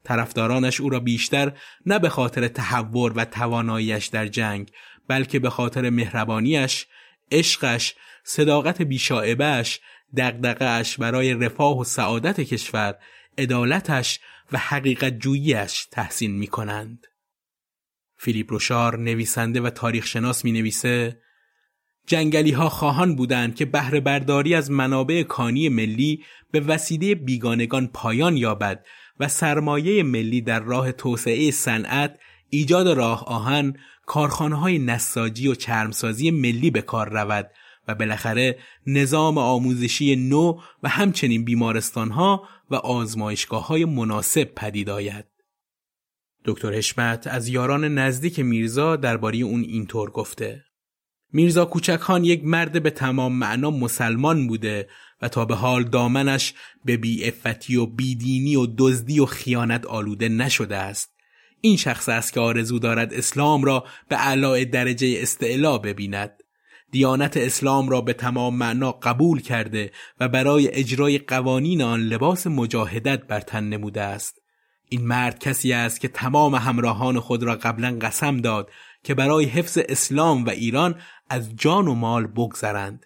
طرفدارانش 0.03 0.81
او 0.81 0.89
را 0.89 0.99
بیشتر 0.99 1.51
نه 1.85 1.99
به 1.99 2.09
خاطر 2.09 2.47
تحور 2.47 3.13
و 3.15 3.25
تواناییش 3.25 4.07
در 4.07 4.27
جنگ 4.27 4.71
بلکه 5.07 5.39
به 5.39 5.49
خاطر 5.49 5.89
مهربانیش، 5.89 6.87
عشقش، 7.31 7.95
صداقت 8.23 8.81
بیشاعبش، 8.81 9.79
دقدقش 10.17 10.97
برای 10.97 11.33
رفاه 11.33 11.77
و 11.77 11.83
سعادت 11.83 12.41
کشور، 12.41 12.95
عدالتش 13.37 14.19
و 14.51 14.57
حقیقت 14.57 15.19
جوییش 15.19 15.85
تحسین 15.91 16.31
می 16.31 16.47
کنند. 16.47 17.07
فیلیپ 18.17 18.51
روشار 18.51 18.99
نویسنده 18.99 19.61
و 19.61 19.69
تاریخ 19.69 20.05
شناس 20.05 20.45
می 20.45 20.51
نویسه 20.51 21.21
جنگلی 22.07 22.51
ها 22.51 22.69
خواهان 22.69 23.15
بودند 23.15 23.55
که 23.55 23.65
بهره 23.65 23.99
برداری 23.99 24.55
از 24.55 24.71
منابع 24.71 25.23
کانی 25.23 25.69
ملی 25.69 26.23
به 26.51 26.59
وسیله 26.59 27.15
بیگانگان 27.15 27.87
پایان 27.87 28.37
یابد 28.37 28.85
و 29.19 29.27
سرمایه 29.27 30.03
ملی 30.03 30.41
در 30.41 30.59
راه 30.59 30.91
توسعه 30.91 31.51
صنعت 31.51 32.19
ایجاد 32.49 32.87
راه 32.87 33.25
آهن 33.25 33.73
کارخانه 34.05 34.55
های 34.55 34.79
نساجی 34.79 35.47
و 35.47 35.55
چرمسازی 35.55 36.31
ملی 36.31 36.71
به 36.71 36.81
کار 36.81 37.09
رود 37.09 37.51
و 37.87 37.95
بالاخره 37.95 38.59
نظام 38.87 39.37
آموزشی 39.37 40.15
نو 40.15 40.59
و 40.83 40.89
همچنین 40.89 41.45
بیمارستان 41.45 42.11
ها 42.11 42.47
و 42.71 42.75
آزمایشگاه 42.75 43.67
های 43.67 43.85
مناسب 43.85 44.43
پدید 44.43 44.89
آید. 44.89 45.25
دکتر 46.45 46.73
حشمت 46.73 47.27
از 47.27 47.47
یاران 47.47 47.97
نزدیک 47.97 48.39
میرزا 48.39 48.95
درباره 48.95 49.37
اون 49.37 49.61
اینطور 49.61 50.11
گفته 50.11 50.63
میرزا 51.33 51.65
کوچکان 51.65 52.23
یک 52.23 52.43
مرد 52.43 52.83
به 52.83 52.89
تمام 52.89 53.33
معنا 53.33 53.71
مسلمان 53.71 54.47
بوده 54.47 54.89
و 55.21 55.27
تا 55.29 55.45
به 55.45 55.55
حال 55.55 55.83
دامنش 55.83 56.53
به 56.85 56.97
بیعفتی 56.97 57.75
و 57.75 57.85
بیدینی 57.85 58.55
و 58.55 58.67
دزدی 58.77 59.19
و 59.19 59.25
خیانت 59.25 59.85
آلوده 59.85 60.29
نشده 60.29 60.77
است. 60.77 61.11
این 61.61 61.77
شخص 61.77 62.09
است 62.09 62.33
که 62.33 62.39
آرزو 62.39 62.79
دارد 62.79 63.13
اسلام 63.13 63.63
را 63.63 63.85
به 64.09 64.15
علای 64.15 64.65
درجه 64.65 65.15
استعلا 65.17 65.77
ببیند. 65.77 66.40
دیانت 66.91 67.37
اسلام 67.37 67.89
را 67.89 68.01
به 68.01 68.13
تمام 68.13 68.55
معنا 68.55 68.91
قبول 68.91 69.41
کرده 69.41 69.91
و 70.19 70.27
برای 70.27 70.69
اجرای 70.73 71.17
قوانین 71.17 71.81
آن 71.81 71.99
لباس 71.99 72.47
مجاهدت 72.47 73.27
بر 73.27 73.39
تن 73.39 73.63
نموده 73.63 74.01
است. 74.01 74.41
این 74.89 75.07
مرد 75.07 75.39
کسی 75.39 75.73
است 75.73 76.01
که 76.01 76.07
تمام 76.07 76.55
همراهان 76.55 77.19
خود 77.19 77.43
را 77.43 77.55
قبلا 77.55 77.97
قسم 78.01 78.37
داد 78.37 78.69
که 79.03 79.13
برای 79.13 79.45
حفظ 79.45 79.77
اسلام 79.89 80.45
و 80.45 80.49
ایران 80.49 81.01
از 81.29 81.55
جان 81.55 81.87
و 81.87 81.93
مال 81.93 82.27
بگذرند 82.27 83.05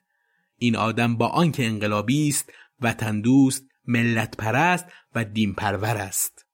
این 0.57 0.75
آدم 0.75 1.17
با 1.17 1.27
آنکه 1.27 1.65
انقلابی 1.65 2.29
است 2.29 2.53
وطن 2.81 3.21
دوست 3.21 3.63
ملت 3.87 4.37
پرست 4.37 4.85
و 5.15 5.23
دین 5.23 5.53
پرور 5.53 5.97
است 5.97 6.45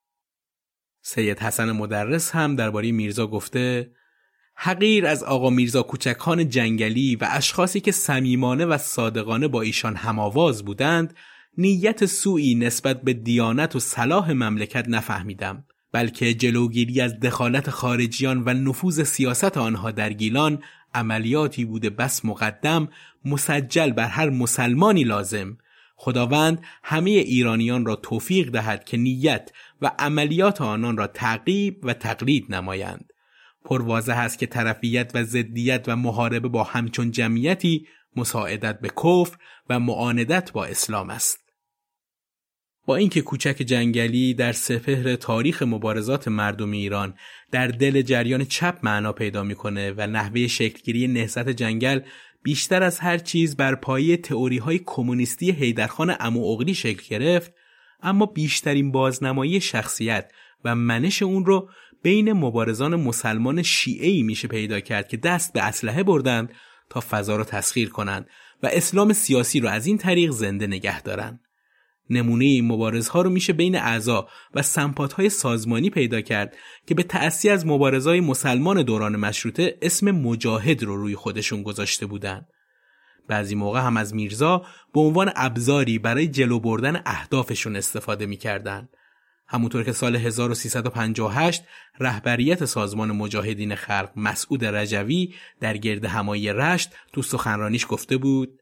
سید 1.02 1.38
حسن 1.38 1.72
مدرس 1.72 2.30
هم 2.30 2.56
درباره 2.56 2.92
میرزا 2.92 3.26
گفته 3.26 3.90
حقیر 4.54 5.06
از 5.06 5.24
آقا 5.24 5.50
میرزا 5.50 5.82
کوچکان 5.82 6.48
جنگلی 6.48 7.16
و 7.16 7.28
اشخاصی 7.30 7.80
که 7.80 7.92
صمیمانه 7.92 8.64
و 8.64 8.78
صادقانه 8.78 9.48
با 9.48 9.62
ایشان 9.62 9.96
هماواز 9.96 10.64
بودند 10.64 11.14
نیت 11.58 12.06
سوئی 12.06 12.54
نسبت 12.54 13.02
به 13.02 13.12
دیانت 13.12 13.76
و 13.76 13.80
صلاح 13.80 14.32
مملکت 14.32 14.88
نفهمیدم 14.88 15.64
بلکه 15.92 16.34
جلوگیری 16.34 17.00
از 17.00 17.20
دخالت 17.20 17.70
خارجیان 17.70 18.42
و 18.46 18.54
نفوذ 18.54 19.02
سیاست 19.02 19.56
آنها 19.56 19.90
در 19.90 20.12
گیلان 20.12 20.62
عملیاتی 20.94 21.64
بوده 21.64 21.90
بس 21.90 22.24
مقدم 22.24 22.88
مسجل 23.24 23.90
بر 23.90 24.08
هر 24.08 24.30
مسلمانی 24.30 25.04
لازم. 25.04 25.58
خداوند 25.96 26.62
همه 26.82 27.10
ایرانیان 27.10 27.86
را 27.86 27.96
توفیق 27.96 28.50
دهد 28.50 28.84
که 28.84 28.96
نیت 28.96 29.50
و 29.82 29.90
عملیات 29.98 30.60
آنان 30.60 30.96
را 30.96 31.06
تعقیب 31.06 31.80
و 31.82 31.94
تقلید 31.94 32.54
نمایند. 32.54 33.11
پروازه 33.64 34.12
است 34.12 34.38
که 34.38 34.46
طرفیت 34.46 35.10
و 35.14 35.24
ضدیت 35.24 35.84
و 35.86 35.96
محاربه 35.96 36.48
با 36.48 36.62
همچون 36.64 37.10
جمعیتی 37.10 37.86
مساعدت 38.16 38.80
به 38.80 38.88
کفر 38.88 39.36
و 39.70 39.80
معاندت 39.80 40.52
با 40.52 40.64
اسلام 40.64 41.10
است. 41.10 41.38
با 42.86 42.96
اینکه 42.96 43.22
کوچک 43.22 43.56
جنگلی 43.66 44.34
در 44.34 44.52
سپهر 44.52 45.16
تاریخ 45.16 45.62
مبارزات 45.62 46.28
مردم 46.28 46.70
ایران 46.70 47.14
در 47.50 47.66
دل 47.66 48.02
جریان 48.02 48.44
چپ 48.44 48.78
معنا 48.82 49.12
پیدا 49.12 49.42
می‌کنه 49.42 49.94
و 49.96 50.06
نحوه 50.06 50.46
شکلگیری 50.46 51.06
نهضت 51.06 51.48
جنگل 51.48 52.00
بیشتر 52.42 52.82
از 52.82 52.98
هر 52.98 53.18
چیز 53.18 53.56
بر 53.56 53.74
پایه 53.74 54.16
تئوری 54.16 54.58
های 54.58 54.80
کمونیستی 54.86 55.50
حیدرخان 55.50 56.16
امو 56.20 56.64
شکل 56.74 57.02
گرفت 57.08 57.52
اما 58.02 58.26
بیشترین 58.26 58.92
بازنمایی 58.92 59.60
شخصیت 59.60 60.32
و 60.64 60.74
منش 60.74 61.22
اون 61.22 61.46
رو 61.46 61.70
بین 62.02 62.32
مبارزان 62.32 62.96
مسلمان 62.96 63.62
شیعه 63.62 64.22
میشه 64.22 64.48
پیدا 64.48 64.80
کرد 64.80 65.08
که 65.08 65.16
دست 65.16 65.52
به 65.52 65.62
اسلحه 65.62 66.02
بردند 66.02 66.52
تا 66.90 67.02
فضا 67.10 67.36
رو 67.36 67.44
تسخیر 67.44 67.88
کنند 67.90 68.26
و 68.62 68.70
اسلام 68.72 69.12
سیاسی 69.12 69.60
رو 69.60 69.68
از 69.68 69.86
این 69.86 69.98
طریق 69.98 70.30
زنده 70.30 70.66
نگه 70.66 71.02
دارند. 71.02 71.40
نمونه 72.10 72.44
این 72.44 72.66
مبارزها 72.66 73.22
رو 73.22 73.30
میشه 73.30 73.52
بین 73.52 73.76
اعضا 73.76 74.28
و 74.54 74.62
های 75.16 75.28
سازمانی 75.28 75.90
پیدا 75.90 76.20
کرد 76.20 76.56
که 76.86 76.94
به 76.94 77.02
تأثیر 77.02 77.52
از 77.52 77.66
مبارزهای 77.66 78.20
مسلمان 78.20 78.82
دوران 78.82 79.16
مشروطه 79.16 79.78
اسم 79.82 80.10
مجاهد 80.10 80.82
رو 80.82 80.96
روی 80.96 81.14
خودشون 81.14 81.62
گذاشته 81.62 82.06
بودند. 82.06 82.46
بعضی 83.28 83.54
موقع 83.54 83.80
هم 83.80 83.96
از 83.96 84.14
میرزا 84.14 84.62
به 84.94 85.00
عنوان 85.00 85.32
ابزاری 85.36 85.98
برای 85.98 86.28
جلو 86.28 86.60
بردن 86.60 87.02
اهدافشون 87.06 87.76
استفاده 87.76 88.26
می‌کردند. 88.26 88.88
همونطور 89.52 89.84
که 89.84 89.92
سال 89.92 90.16
1358 90.16 91.62
رهبریت 92.00 92.64
سازمان 92.64 93.12
مجاهدین 93.12 93.74
خلق 93.74 94.10
مسعود 94.16 94.64
رجوی 94.64 95.34
در 95.60 95.76
گرد 95.76 96.04
همایی 96.04 96.52
رشت 96.52 96.90
تو 97.12 97.22
سخنرانیش 97.22 97.86
گفته 97.88 98.16
بود 98.16 98.58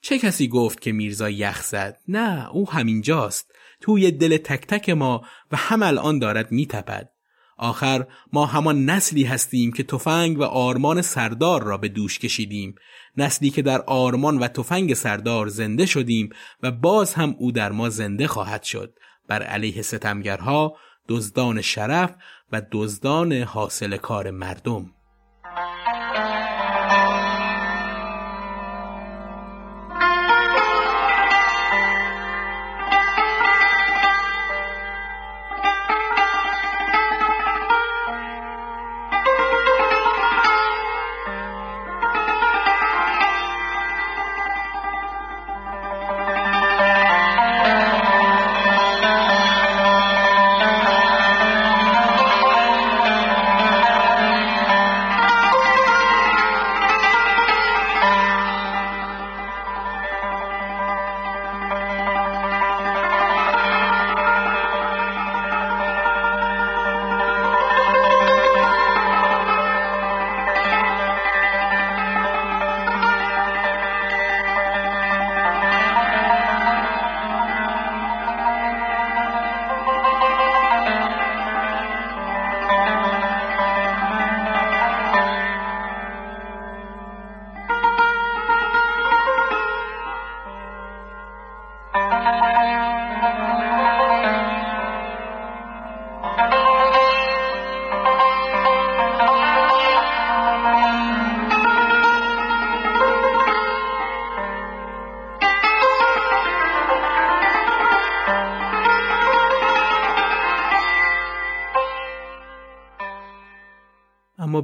چه 0.00 0.18
کسی 0.18 0.48
گفت 0.48 0.80
که 0.80 0.92
میرزا 0.92 1.30
یخ 1.30 1.62
زد؟ 1.62 1.98
نه 2.08 2.50
او 2.50 2.70
همینجاست. 2.70 3.52
توی 3.80 4.10
دل 4.10 4.36
تک 4.36 4.66
تک 4.66 4.90
ما 4.90 5.22
و 5.52 5.56
هم 5.56 5.82
الان 5.82 6.18
دارد 6.18 6.52
میتپد. 6.52 7.10
آخر 7.58 8.06
ما 8.32 8.46
همان 8.46 8.84
نسلی 8.84 9.24
هستیم 9.24 9.72
که 9.72 9.82
تفنگ 9.82 10.38
و 10.38 10.42
آرمان 10.42 11.02
سردار 11.02 11.62
را 11.62 11.76
به 11.76 11.88
دوش 11.88 12.18
کشیدیم. 12.18 12.74
نسلی 13.16 13.50
که 13.50 13.62
در 13.62 13.80
آرمان 13.80 14.38
و 14.38 14.48
تفنگ 14.48 14.94
سردار 14.94 15.48
زنده 15.48 15.86
شدیم 15.86 16.28
و 16.62 16.70
باز 16.70 17.14
هم 17.14 17.34
او 17.38 17.52
در 17.52 17.72
ما 17.72 17.88
زنده 17.88 18.26
خواهد 18.26 18.62
شد. 18.62 18.94
بر 19.30 19.42
علیه 19.42 19.82
ستمگرها 19.82 20.76
دزدان 21.08 21.60
شرف 21.60 22.14
و 22.52 22.62
دزدان 22.72 23.32
حاصل 23.32 23.96
کار 23.96 24.30
مردم. 24.30 24.90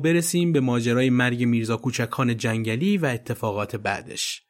برسیم 0.07 0.53
به 0.53 0.61
ماجرای 0.61 1.11
مرگ 1.11 1.45
میرزا 1.45 1.77
کوچکان 1.77 2.37
جنگلی 2.37 2.99
و 2.99 3.07
اتفاقات 3.07 3.77
بعدش. 3.77 4.43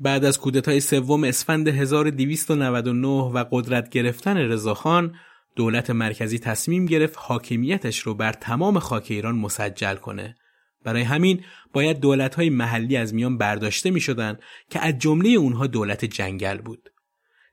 بعد 0.00 0.24
از 0.24 0.38
کودتای 0.38 0.80
سوم 0.80 1.24
اسفند 1.24 1.68
1299 1.68 3.08
و 3.08 3.44
قدرت 3.50 3.88
گرفتن 3.88 4.36
رضاخان 4.36 5.14
دولت 5.56 5.90
مرکزی 5.90 6.38
تصمیم 6.38 6.86
گرفت 6.86 7.14
حاکمیتش 7.18 7.98
رو 7.98 8.14
بر 8.14 8.32
تمام 8.32 8.78
خاک 8.78 9.06
ایران 9.10 9.34
مسجل 9.34 9.94
کنه. 9.94 10.36
برای 10.84 11.02
همین 11.02 11.44
باید 11.72 12.00
دولت‌های 12.00 12.50
محلی 12.50 12.96
از 12.96 13.14
میان 13.14 13.38
برداشته 13.38 13.90
می 13.90 14.00
شدن 14.00 14.38
که 14.70 14.80
از 14.80 14.98
جمله 14.98 15.28
اونها 15.28 15.66
دولت 15.66 16.04
جنگل 16.04 16.58
بود. 16.58 16.88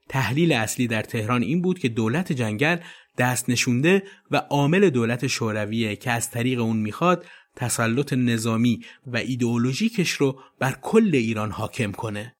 تحلیل 0.09 0.51
اصلی 0.51 0.87
در 0.87 1.01
تهران 1.01 1.41
این 1.41 1.61
بود 1.61 1.79
که 1.79 1.89
دولت 1.89 2.31
جنگل 2.31 2.77
دست 3.20 3.49
نشونده 3.49 4.03
و 4.32 4.38
عامل 4.38 4.89
دولت 4.89 5.28
شورویه 5.28 5.95
که 5.95 6.11
از 6.11 6.32
طریق 6.32 6.59
اون 6.59 6.78
می‌خواد 6.78 7.26
تسلط 7.55 8.13
نظامی 8.13 8.80
و 9.07 9.17
ایدئولوژیکش 9.17 10.11
رو 10.11 10.39
بر 10.59 10.78
کل 10.82 11.09
ایران 11.13 11.51
حاکم 11.51 11.91
کنه. 11.91 12.36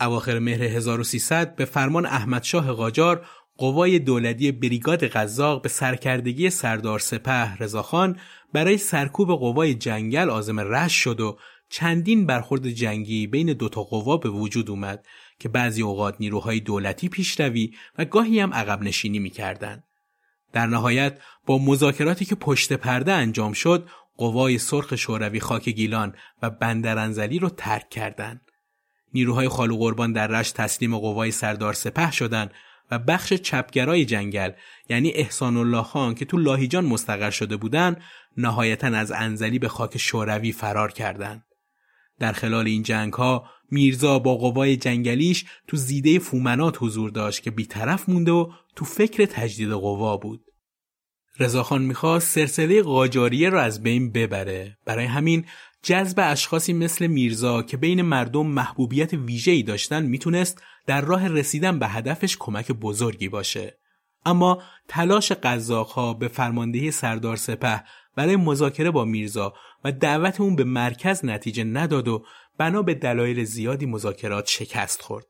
اواخر 0.00 0.38
مهر 0.38 0.62
1300 0.62 1.56
به 1.56 1.64
فرمان 1.64 2.06
احمدشاه 2.06 2.72
قاجار 2.72 3.26
قوای 3.56 3.98
دولتی 3.98 4.52
بریگاد 4.52 5.04
قزاق 5.04 5.62
به 5.62 5.68
سرکردگی 5.68 6.50
سردار 6.50 6.98
سپه 6.98 7.56
رضاخان 7.56 8.16
برای 8.52 8.78
سرکوب 8.78 9.28
قوای 9.28 9.74
جنگل 9.74 10.30
آزم 10.30 10.60
رش 10.60 10.92
شد 10.92 11.20
و 11.20 11.38
چندین 11.70 12.26
برخورد 12.26 12.68
جنگی 12.68 13.26
بین 13.26 13.52
دوتا 13.52 13.82
قوا 13.82 14.16
به 14.16 14.28
وجود 14.28 14.70
اومد 14.70 15.06
که 15.38 15.48
بعضی 15.48 15.82
اوقات 15.82 16.16
نیروهای 16.20 16.60
دولتی 16.60 17.08
پیشروی 17.08 17.74
و 17.98 18.04
گاهی 18.04 18.40
هم 18.40 18.54
عقب 18.54 18.82
نشینی 18.82 19.18
می‌کردند. 19.18 19.87
در 20.52 20.66
نهایت 20.66 21.18
با 21.46 21.58
مذاکراتی 21.58 22.24
که 22.24 22.34
پشت 22.34 22.72
پرده 22.72 23.12
انجام 23.12 23.52
شد 23.52 23.88
قوای 24.16 24.58
سرخ 24.58 24.96
شوروی 24.96 25.40
خاک 25.40 25.68
گیلان 25.68 26.14
و 26.42 26.50
بندرانزلی 26.50 27.38
رو 27.38 27.48
ترک 27.48 27.90
کردند. 27.90 28.40
نیروهای 29.14 29.48
خالو 29.48 29.76
قربان 29.76 30.12
در 30.12 30.26
رشت 30.26 30.54
تسلیم 30.54 30.98
قوای 30.98 31.30
سردار 31.30 31.72
سپه 31.72 32.10
شدند 32.10 32.50
و 32.90 32.98
بخش 32.98 33.32
چپگرای 33.32 34.04
جنگل 34.04 34.50
یعنی 34.88 35.10
احسان 35.10 35.56
الله 35.56 35.82
خان 35.82 36.14
که 36.14 36.24
تو 36.24 36.36
لاهیجان 36.36 36.84
مستقر 36.84 37.30
شده 37.30 37.56
بودند 37.56 38.02
نهایتا 38.36 38.86
از 38.86 39.12
انزلی 39.12 39.58
به 39.58 39.68
خاک 39.68 39.98
شوروی 39.98 40.52
فرار 40.52 40.92
کردند. 40.92 41.44
در 42.18 42.32
خلال 42.32 42.66
این 42.66 42.82
جنگ 42.82 43.12
ها 43.12 43.50
میرزا 43.70 44.18
با 44.18 44.36
قوای 44.36 44.76
جنگلیش 44.76 45.44
تو 45.66 45.76
زیده 45.76 46.18
فومنات 46.18 46.76
حضور 46.80 47.10
داشت 47.10 47.42
که 47.42 47.50
بیطرف 47.50 48.08
مونده 48.08 48.32
و 48.32 48.50
تو 48.76 48.84
فکر 48.84 49.24
تجدید 49.24 49.70
قوا 49.70 50.16
بود. 50.16 50.44
رضاخان 51.38 51.82
می‌خواست 51.82 52.34
سلسله 52.34 52.82
قاجاریه 52.82 53.50
را 53.50 53.62
از 53.62 53.82
بین 53.82 54.12
ببره. 54.12 54.78
برای 54.84 55.04
همین 55.04 55.44
جذب 55.82 56.20
اشخاصی 56.22 56.72
مثل 56.72 57.06
میرزا 57.06 57.62
که 57.62 57.76
بین 57.76 58.02
مردم 58.02 58.46
محبوبیت 58.46 59.12
ویژه‌ای 59.12 59.62
داشتن 59.62 60.02
می‌تونست 60.02 60.62
در 60.86 61.00
راه 61.00 61.28
رسیدن 61.28 61.78
به 61.78 61.86
هدفش 61.88 62.36
کمک 62.38 62.72
بزرگی 62.72 63.28
باشه. 63.28 63.78
اما 64.26 64.62
تلاش 64.88 65.32
قزاقها 65.32 66.14
به 66.14 66.28
فرماندهی 66.28 66.90
سردار 66.90 67.36
سپه 67.36 67.84
برای 68.16 68.36
مذاکره 68.36 68.90
با 68.90 69.04
میرزا 69.04 69.54
و 69.84 69.92
دعوت 69.92 70.40
اون 70.40 70.56
به 70.56 70.64
مرکز 70.64 71.24
نتیجه 71.24 71.64
نداد 71.64 72.08
و 72.08 72.24
بنا 72.58 72.82
به 72.82 72.94
دلایل 72.94 73.44
زیادی 73.44 73.86
مذاکرات 73.86 74.46
شکست 74.46 75.02
خورد. 75.02 75.26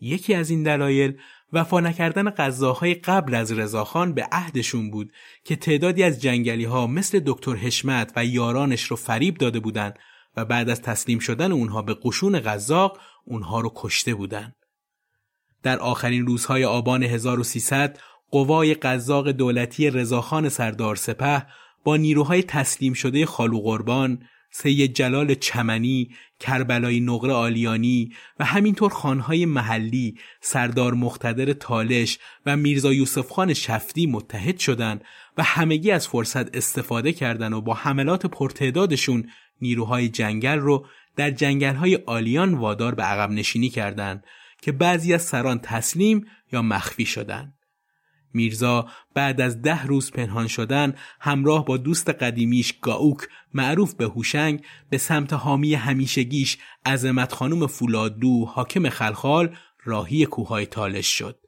یکی 0.00 0.34
از 0.34 0.50
این 0.50 0.62
دلایل 0.62 1.18
وفا 1.52 1.80
نکردن 1.80 2.30
غذاهای 2.30 2.94
قبل 2.94 3.34
از 3.34 3.52
رضاخان 3.52 4.14
به 4.14 4.28
عهدشون 4.32 4.90
بود 4.90 5.12
که 5.44 5.56
تعدادی 5.56 6.02
از 6.02 6.20
جنگلی 6.20 6.64
ها 6.64 6.86
مثل 6.86 7.20
دکتر 7.26 7.54
حشمت 7.54 8.12
و 8.16 8.24
یارانش 8.24 8.82
رو 8.82 8.96
فریب 8.96 9.36
داده 9.36 9.60
بودند 9.60 9.98
و 10.36 10.44
بعد 10.44 10.68
از 10.68 10.82
تسلیم 10.82 11.18
شدن 11.18 11.52
اونها 11.52 11.82
به 11.82 11.96
قشون 12.02 12.40
غذاق 12.40 12.98
اونها 13.24 13.60
رو 13.60 13.72
کشته 13.76 14.14
بودند. 14.14 14.54
در 15.62 15.78
آخرین 15.78 16.26
روزهای 16.26 16.64
آبان 16.64 17.02
1300 17.02 17.98
قوای 18.30 18.74
قزاق 18.74 19.30
دولتی 19.30 19.90
رضاخان 19.90 20.48
سردار 20.48 20.96
سپه 20.96 21.46
با 21.84 21.96
نیروهای 21.96 22.42
تسلیم 22.42 22.92
شده 22.92 23.26
خالو 23.26 23.60
قربان 23.60 24.22
سید 24.50 24.94
جلال 24.94 25.34
چمنی، 25.34 26.10
کربلای 26.40 27.00
نقره 27.00 27.32
آلیانی 27.32 28.12
و 28.38 28.44
همینطور 28.44 28.90
خانهای 28.90 29.46
محلی، 29.46 30.18
سردار 30.40 30.94
مختدر 30.94 31.52
تالش 31.52 32.18
و 32.46 32.56
میرزا 32.56 32.92
یوسف 32.92 33.30
خان 33.30 33.54
شفتی 33.54 34.06
متحد 34.06 34.58
شدند 34.58 35.04
و 35.38 35.42
همگی 35.42 35.90
از 35.90 36.08
فرصت 36.08 36.56
استفاده 36.56 37.12
کردند 37.12 37.52
و 37.52 37.60
با 37.60 37.74
حملات 37.74 38.26
پرتعدادشون 38.26 39.30
نیروهای 39.60 40.08
جنگل 40.08 40.58
رو 40.58 40.86
در 41.16 41.30
جنگلهای 41.30 41.98
آلیان 42.06 42.54
وادار 42.54 42.94
به 42.94 43.02
عقب 43.02 43.30
نشینی 43.30 43.68
کردند 43.68 44.24
که 44.62 44.72
بعضی 44.72 45.14
از 45.14 45.22
سران 45.22 45.58
تسلیم 45.58 46.26
یا 46.52 46.62
مخفی 46.62 47.06
شدند. 47.06 47.59
میرزا 48.34 48.86
بعد 49.14 49.40
از 49.40 49.62
ده 49.62 49.84
روز 49.84 50.10
پنهان 50.10 50.46
شدن 50.46 50.94
همراه 51.20 51.64
با 51.64 51.76
دوست 51.76 52.08
قدیمیش 52.08 52.74
گاوک 52.80 53.18
معروف 53.54 53.94
به 53.94 54.04
هوشنگ 54.04 54.62
به 54.90 54.98
سمت 54.98 55.32
حامی 55.32 55.74
همیشگیش 55.74 56.58
عظمت 56.86 57.32
خانم 57.32 57.66
فولادو 57.66 58.44
حاکم 58.44 58.88
خلخال 58.88 59.56
راهی 59.84 60.26
کوههای 60.26 60.66
تالش 60.66 61.06
شد. 61.06 61.38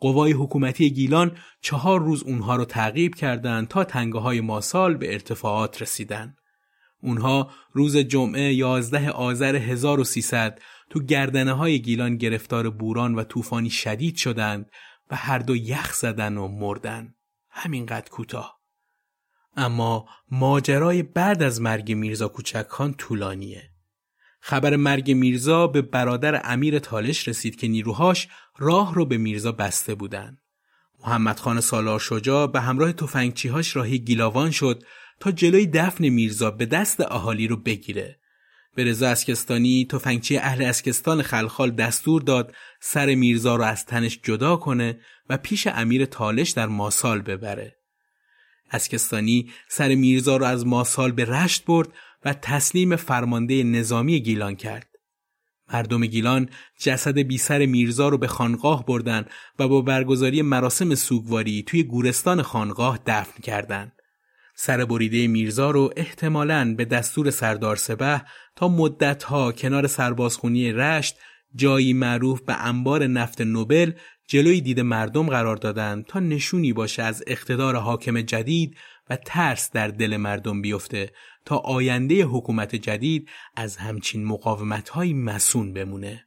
قوای 0.00 0.32
حکومتی 0.32 0.90
گیلان 0.90 1.36
چهار 1.60 2.00
روز 2.00 2.22
اونها 2.22 2.56
رو 2.56 2.64
تعقیب 2.64 3.14
کردند 3.14 3.68
تا 3.68 3.84
تنگه 3.84 4.18
های 4.18 4.40
ماسال 4.40 4.94
به 4.96 5.12
ارتفاعات 5.12 5.82
رسیدن. 5.82 6.36
اونها 7.02 7.50
روز 7.72 7.96
جمعه 7.96 8.54
11 8.54 9.10
آذر 9.10 9.56
1300 9.56 10.60
تو 10.90 11.00
گردنه 11.00 11.52
های 11.52 11.80
گیلان 11.80 12.16
گرفتار 12.16 12.70
بوران 12.70 13.14
و 13.14 13.24
طوفانی 13.24 13.70
شدید 13.70 14.16
شدند 14.16 14.70
و 15.10 15.16
هر 15.16 15.38
دو 15.38 15.56
یخ 15.56 15.94
زدن 15.94 16.36
و 16.36 16.48
مردن. 16.48 17.14
همینقدر 17.50 18.10
کوتاه. 18.10 18.60
اما 19.56 20.08
ماجرای 20.30 21.02
بعد 21.02 21.42
از 21.42 21.60
مرگ 21.60 21.92
میرزا 21.92 22.28
کوچک 22.28 22.66
خان 22.68 22.94
طولانیه. 22.94 23.70
خبر 24.40 24.76
مرگ 24.76 25.10
میرزا 25.10 25.66
به 25.66 25.82
برادر 25.82 26.40
امیر 26.44 26.78
تالش 26.78 27.28
رسید 27.28 27.56
که 27.56 27.68
نیروهاش 27.68 28.28
راه 28.58 28.94
رو 28.94 29.04
به 29.04 29.18
میرزا 29.18 29.52
بسته 29.52 29.94
بودن. 29.94 30.38
محمد 31.00 31.38
خان 31.38 31.60
سالار 31.60 32.00
شجاع 32.00 32.46
به 32.46 32.60
همراه 32.60 32.92
تفنگچیهاش 32.92 33.76
راهی 33.76 33.98
گیلاوان 33.98 34.50
شد 34.50 34.82
تا 35.20 35.30
جلوی 35.30 35.66
دفن 35.66 36.08
میرزا 36.08 36.50
به 36.50 36.66
دست 36.66 37.00
اهالی 37.00 37.48
رو 37.48 37.56
بگیره. 37.56 38.20
به 38.74 38.84
رضا 38.84 39.08
اسکستانی 39.08 39.86
تفنگچی 39.90 40.36
اهل 40.36 40.62
اسکستان 40.62 41.22
خلخال 41.22 41.70
دستور 41.70 42.22
داد 42.22 42.54
سر 42.80 43.14
میرزا 43.14 43.56
رو 43.56 43.64
از 43.64 43.86
تنش 43.86 44.20
جدا 44.22 44.56
کنه 44.56 45.00
و 45.28 45.36
پیش 45.36 45.66
امیر 45.66 46.04
تالش 46.04 46.50
در 46.50 46.66
ماسال 46.66 47.22
ببره. 47.22 47.76
اسکستانی 48.70 49.50
سر 49.68 49.94
میرزا 49.94 50.36
رو 50.36 50.44
از 50.44 50.66
ماسال 50.66 51.12
به 51.12 51.24
رشت 51.24 51.64
برد 51.64 51.88
و 52.24 52.34
تسلیم 52.34 52.96
فرمانده 52.96 53.62
نظامی 53.62 54.20
گیلان 54.20 54.56
کرد. 54.56 54.88
مردم 55.72 56.06
گیلان 56.06 56.48
جسد 56.78 57.18
بی 57.18 57.38
سر 57.38 57.66
میرزا 57.66 58.08
رو 58.08 58.18
به 58.18 58.26
خانقاه 58.26 58.86
بردن 58.86 59.26
و 59.58 59.68
با 59.68 59.80
برگزاری 59.80 60.42
مراسم 60.42 60.94
سوگواری 60.94 61.62
توی 61.62 61.82
گورستان 61.82 62.42
خانقاه 62.42 62.98
دفن 63.06 63.42
کردند. 63.42 63.92
سر 64.54 64.84
بریده 64.84 65.26
میرزا 65.26 65.70
رو 65.70 65.92
احتمالاً 65.96 66.74
به 66.74 66.84
دستور 66.84 67.30
سردار 67.30 67.76
سبه 67.76 68.22
تا 68.56 68.68
مدتها 68.68 69.52
کنار 69.52 69.86
سربازخونی 69.86 70.72
رشت 70.72 71.16
جایی 71.54 71.92
معروف 71.92 72.40
به 72.40 72.66
انبار 72.66 73.06
نفت 73.06 73.40
نوبل 73.40 73.92
جلوی 74.26 74.60
دید 74.60 74.80
مردم 74.80 75.26
قرار 75.26 75.56
دادن 75.56 76.04
تا 76.08 76.20
نشونی 76.20 76.72
باشه 76.72 77.02
از 77.02 77.24
اقتدار 77.26 77.76
حاکم 77.76 78.20
جدید 78.20 78.76
و 79.10 79.16
ترس 79.16 79.70
در 79.70 79.88
دل 79.88 80.16
مردم 80.16 80.62
بیفته 80.62 81.12
تا 81.44 81.56
آینده 81.56 82.22
حکومت 82.22 82.74
جدید 82.74 83.28
از 83.56 83.76
همچین 83.76 84.24
مقاومتهایی 84.24 85.14
مسون 85.14 85.72
بمونه. 85.72 86.26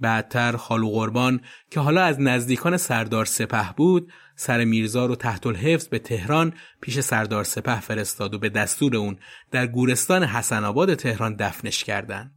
بعدتر 0.00 0.56
خالو 0.56 0.90
قربان 0.90 1.40
که 1.70 1.80
حالا 1.80 2.02
از 2.02 2.20
نزدیکان 2.20 2.76
سردار 2.76 3.24
سپه 3.24 3.72
بود 3.76 4.12
سر 4.36 4.64
میرزا 4.64 5.06
رو 5.06 5.16
تحت 5.16 5.46
الحفظ 5.46 5.88
به 5.88 5.98
تهران 5.98 6.52
پیش 6.80 7.00
سردار 7.00 7.44
سپه 7.44 7.80
فرستاد 7.80 8.34
و 8.34 8.38
به 8.38 8.48
دستور 8.48 8.96
اون 8.96 9.18
در 9.50 9.66
گورستان 9.66 10.24
حسن 10.24 10.64
آباد 10.64 10.94
تهران 10.94 11.36
دفنش 11.36 11.84
کردند. 11.84 12.32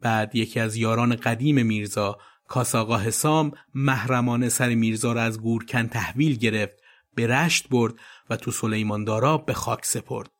بعد 0.00 0.34
یکی 0.34 0.60
از 0.60 0.76
یاران 0.76 1.16
قدیم 1.16 1.66
میرزا 1.66 2.18
کاساقا 2.48 2.98
حسام 2.98 3.52
محرمانه 3.74 4.48
سر 4.48 4.74
میرزا 4.74 5.12
را 5.12 5.22
از 5.22 5.40
گورکن 5.40 5.86
تحویل 5.86 6.36
گرفت 6.36 6.76
به 7.14 7.26
رشت 7.26 7.68
برد 7.68 7.94
و 8.30 8.36
تو 8.36 8.50
سلیماندارا 8.50 9.38
به 9.38 9.54
خاک 9.54 9.84
سپرد. 9.84 10.30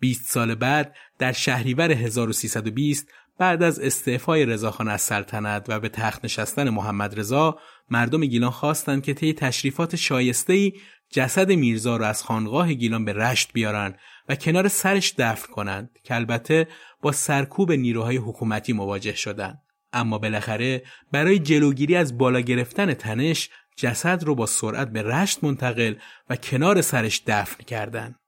20 0.00 0.30
سال 0.30 0.54
بعد 0.54 0.96
در 1.18 1.32
شهریور 1.32 1.92
1320 1.92 3.08
بعد 3.42 3.62
از 3.62 3.80
استعفای 3.80 4.46
رضاخان 4.46 4.88
از 4.88 5.00
سلطنت 5.00 5.64
و 5.68 5.80
به 5.80 5.88
تخت 5.88 6.24
نشستن 6.24 6.70
محمد 6.70 7.18
رضا 7.18 7.58
مردم 7.90 8.24
گیلان 8.24 8.50
خواستند 8.50 9.02
که 9.02 9.14
طی 9.14 9.32
تشریفات 9.32 9.96
شایسته‌ای 9.96 10.72
جسد 11.10 11.52
میرزا 11.52 11.96
را 11.96 12.06
از 12.06 12.22
خانقاه 12.22 12.72
گیلان 12.72 13.04
به 13.04 13.12
رشت 13.12 13.52
بیارن 13.52 13.94
و 14.28 14.36
کنار 14.36 14.68
سرش 14.68 15.14
دفن 15.18 15.52
کنند 15.52 15.90
که 16.04 16.14
البته 16.14 16.68
با 17.00 17.12
سرکوب 17.12 17.72
نیروهای 17.72 18.16
حکومتی 18.16 18.72
مواجه 18.72 19.14
شدند. 19.14 19.62
اما 19.92 20.18
بالاخره 20.18 20.82
برای 21.12 21.38
جلوگیری 21.38 21.96
از 21.96 22.18
بالا 22.18 22.40
گرفتن 22.40 22.94
تنش 22.94 23.50
جسد 23.76 24.24
رو 24.24 24.34
با 24.34 24.46
سرعت 24.46 24.88
به 24.88 25.02
رشت 25.02 25.44
منتقل 25.44 25.94
و 26.30 26.36
کنار 26.36 26.80
سرش 26.80 27.22
دفن 27.26 27.64
کردند. 27.64 28.21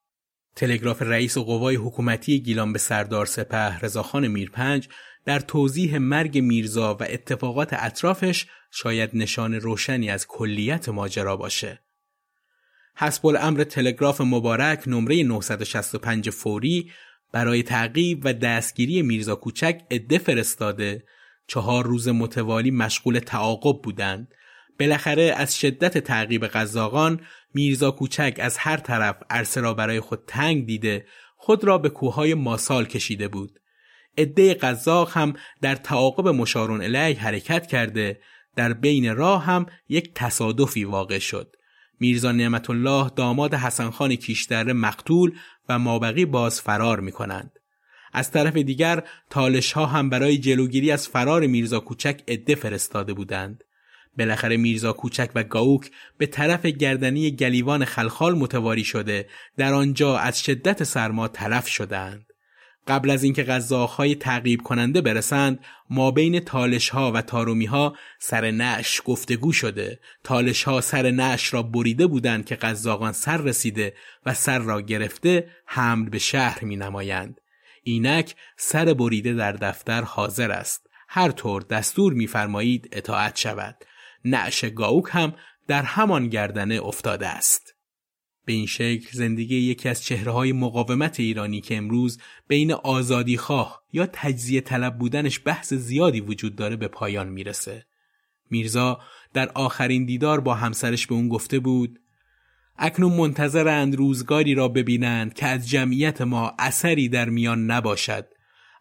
تلگراف 0.56 1.02
رئیس 1.02 1.38
قوای 1.38 1.76
حکومتی 1.76 2.40
گیلان 2.40 2.72
به 2.72 2.78
سردار 2.78 3.26
سپه 3.26 3.78
رضاخان 3.78 4.28
میرپنج 4.28 4.88
در 5.24 5.40
توضیح 5.40 5.98
مرگ 5.98 6.38
میرزا 6.38 6.94
و 6.94 7.02
اتفاقات 7.02 7.72
اطرافش 7.72 8.46
شاید 8.70 9.10
نشان 9.12 9.54
روشنی 9.54 10.10
از 10.10 10.26
کلیت 10.26 10.88
ماجرا 10.88 11.36
باشه. 11.36 11.80
حسب 12.96 13.26
الامر 13.26 13.64
تلگراف 13.64 14.20
مبارک 14.20 14.82
نمره 14.86 15.22
965 15.22 16.30
فوری 16.30 16.90
برای 17.32 17.62
تعقیب 17.62 18.20
و 18.24 18.32
دستگیری 18.32 19.02
میرزا 19.02 19.34
کوچک 19.34 19.80
عده 19.90 20.18
فرستاده 20.18 21.04
چهار 21.46 21.84
روز 21.84 22.08
متوالی 22.08 22.70
مشغول 22.70 23.18
تعاقب 23.18 23.82
بودند 23.82 24.34
بالاخره 24.80 25.34
از 25.36 25.58
شدت 25.58 25.98
تعقیب 25.98 26.46
قزاقان 26.46 27.20
میرزا 27.54 27.90
کوچک 27.90 28.36
از 28.40 28.58
هر 28.58 28.76
طرف 28.76 29.16
عرصه 29.30 29.60
را 29.60 29.74
برای 29.74 30.00
خود 30.00 30.22
تنگ 30.26 30.66
دیده 30.66 31.06
خود 31.36 31.64
را 31.64 31.78
به 31.78 31.88
کوههای 31.88 32.34
ماسال 32.34 32.84
کشیده 32.84 33.28
بود 33.28 33.60
عده 34.18 34.54
قزاق 34.54 35.10
هم 35.16 35.34
در 35.60 35.74
تعاقب 35.74 36.28
مشارون 36.28 36.82
علیه 36.82 37.20
حرکت 37.20 37.66
کرده 37.66 38.20
در 38.56 38.72
بین 38.72 39.16
راه 39.16 39.44
هم 39.44 39.66
یک 39.88 40.10
تصادفی 40.14 40.84
واقع 40.84 41.18
شد 41.18 41.56
میرزا 42.00 42.32
نعمت 42.32 42.70
الله 42.70 43.10
داماد 43.16 43.54
حسن 43.54 43.90
خان 43.90 44.14
کیشتره 44.14 44.72
مقتول 44.72 45.32
و 45.68 45.78
مابقی 45.78 46.24
باز 46.24 46.60
فرار 46.60 47.00
می 47.00 47.12
کنند. 47.12 47.52
از 48.12 48.30
طرف 48.30 48.56
دیگر 48.56 49.02
تالش 49.30 49.72
ها 49.72 49.86
هم 49.86 50.10
برای 50.10 50.38
جلوگیری 50.38 50.90
از 50.90 51.08
فرار 51.08 51.46
میرزا 51.46 51.80
کوچک 51.80 52.22
عده 52.28 52.54
فرستاده 52.54 53.14
بودند. 53.14 53.63
بالاخره 54.18 54.56
میرزا 54.56 54.92
کوچک 54.92 55.30
و 55.34 55.42
گاوک 55.42 55.90
به 56.18 56.26
طرف 56.26 56.66
گردنی 56.66 57.30
گلیوان 57.30 57.84
خلخال 57.84 58.38
متواری 58.38 58.84
شده 58.84 59.28
در 59.56 59.74
آنجا 59.74 60.18
از 60.18 60.42
شدت 60.42 60.84
سرما 60.84 61.28
تلف 61.28 61.68
شدند. 61.68 62.26
قبل 62.88 63.10
از 63.10 63.22
اینکه 63.22 63.42
غذاهای 63.42 64.14
تعقیب 64.14 64.62
کننده 64.62 65.00
برسند 65.00 65.58
ما 65.90 66.10
بین 66.10 66.40
تالش 66.40 66.88
ها 66.88 67.12
و 67.12 67.22
تارومی 67.22 67.66
ها 67.66 67.96
سر 68.18 68.50
نش 68.50 69.00
گفتگو 69.04 69.52
شده. 69.52 70.00
تالش 70.24 70.62
ها 70.62 70.80
سر 70.80 71.10
نش 71.10 71.54
را 71.54 71.62
بریده 71.62 72.06
بودند 72.06 72.44
که 72.44 72.56
غذاقان 72.56 73.12
سر 73.12 73.36
رسیده 73.36 73.94
و 74.26 74.34
سر 74.34 74.58
را 74.58 74.80
گرفته 74.80 75.50
حمل 75.66 76.08
به 76.08 76.18
شهر 76.18 76.64
می 76.64 76.76
نمایند 76.76 77.40
اینک 77.82 78.34
سر 78.56 78.94
بریده 78.94 79.34
در 79.34 79.52
دفتر 79.52 80.02
حاضر 80.02 80.50
است. 80.50 80.86
هر 81.08 81.30
طور 81.30 81.62
دستور 81.62 82.12
میفرمایید 82.12 82.88
اطاعت 82.92 83.36
شود. 83.36 83.84
نعش 84.24 84.64
گاوک 84.64 85.04
هم 85.08 85.34
در 85.66 85.82
همان 85.82 86.28
گردنه 86.28 86.80
افتاده 86.82 87.28
است. 87.28 87.74
به 88.44 88.52
این 88.52 88.66
شکل 88.66 89.08
زندگی 89.12 89.56
یکی 89.56 89.88
از 89.88 90.02
چهره 90.02 90.32
های 90.32 90.52
مقاومت 90.52 91.20
ایرانی 91.20 91.60
که 91.60 91.76
امروز 91.76 92.18
بین 92.48 92.72
آزادی 92.72 93.36
خواه 93.36 93.82
یا 93.92 94.06
تجزیه 94.12 94.60
طلب 94.60 94.98
بودنش 94.98 95.40
بحث 95.44 95.74
زیادی 95.74 96.20
وجود 96.20 96.56
داره 96.56 96.76
به 96.76 96.88
پایان 96.88 97.28
می‌رسه. 97.28 97.86
میرزا 98.50 99.00
در 99.32 99.50
آخرین 99.54 100.04
دیدار 100.04 100.40
با 100.40 100.54
همسرش 100.54 101.06
به 101.06 101.14
اون 101.14 101.28
گفته 101.28 101.58
بود 101.58 102.00
اکنون 102.78 103.12
منتظرند 103.12 103.96
روزگاری 103.96 104.54
را 104.54 104.68
ببینند 104.68 105.34
که 105.34 105.46
از 105.46 105.68
جمعیت 105.68 106.20
ما 106.20 106.54
اثری 106.58 107.08
در 107.08 107.28
میان 107.28 107.70
نباشد 107.70 108.26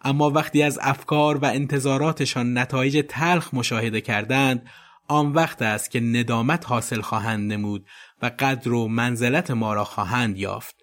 اما 0.02 0.30
وقتی 0.30 0.64
از 0.64 0.80
افکار 0.82 1.38
و 1.38 1.46
انتظاراتشان 1.46 2.58
نتایج 2.58 3.06
تلخ 3.10 3.54
مشاهده 3.54 4.02
کردند 4.02 4.70
آن 5.08 5.32
وقت 5.32 5.62
است 5.62 5.92
که 5.92 6.00
ندامت 6.00 6.66
حاصل 6.66 7.02
خواهند 7.02 7.54
نمود 7.54 7.86
و 8.22 8.32
قدر 8.40 8.72
و 8.72 8.88
منزلت 8.88 9.52
ما 9.52 9.74
را 9.74 9.84
خواهند 9.84 10.38
یافت 10.38 10.76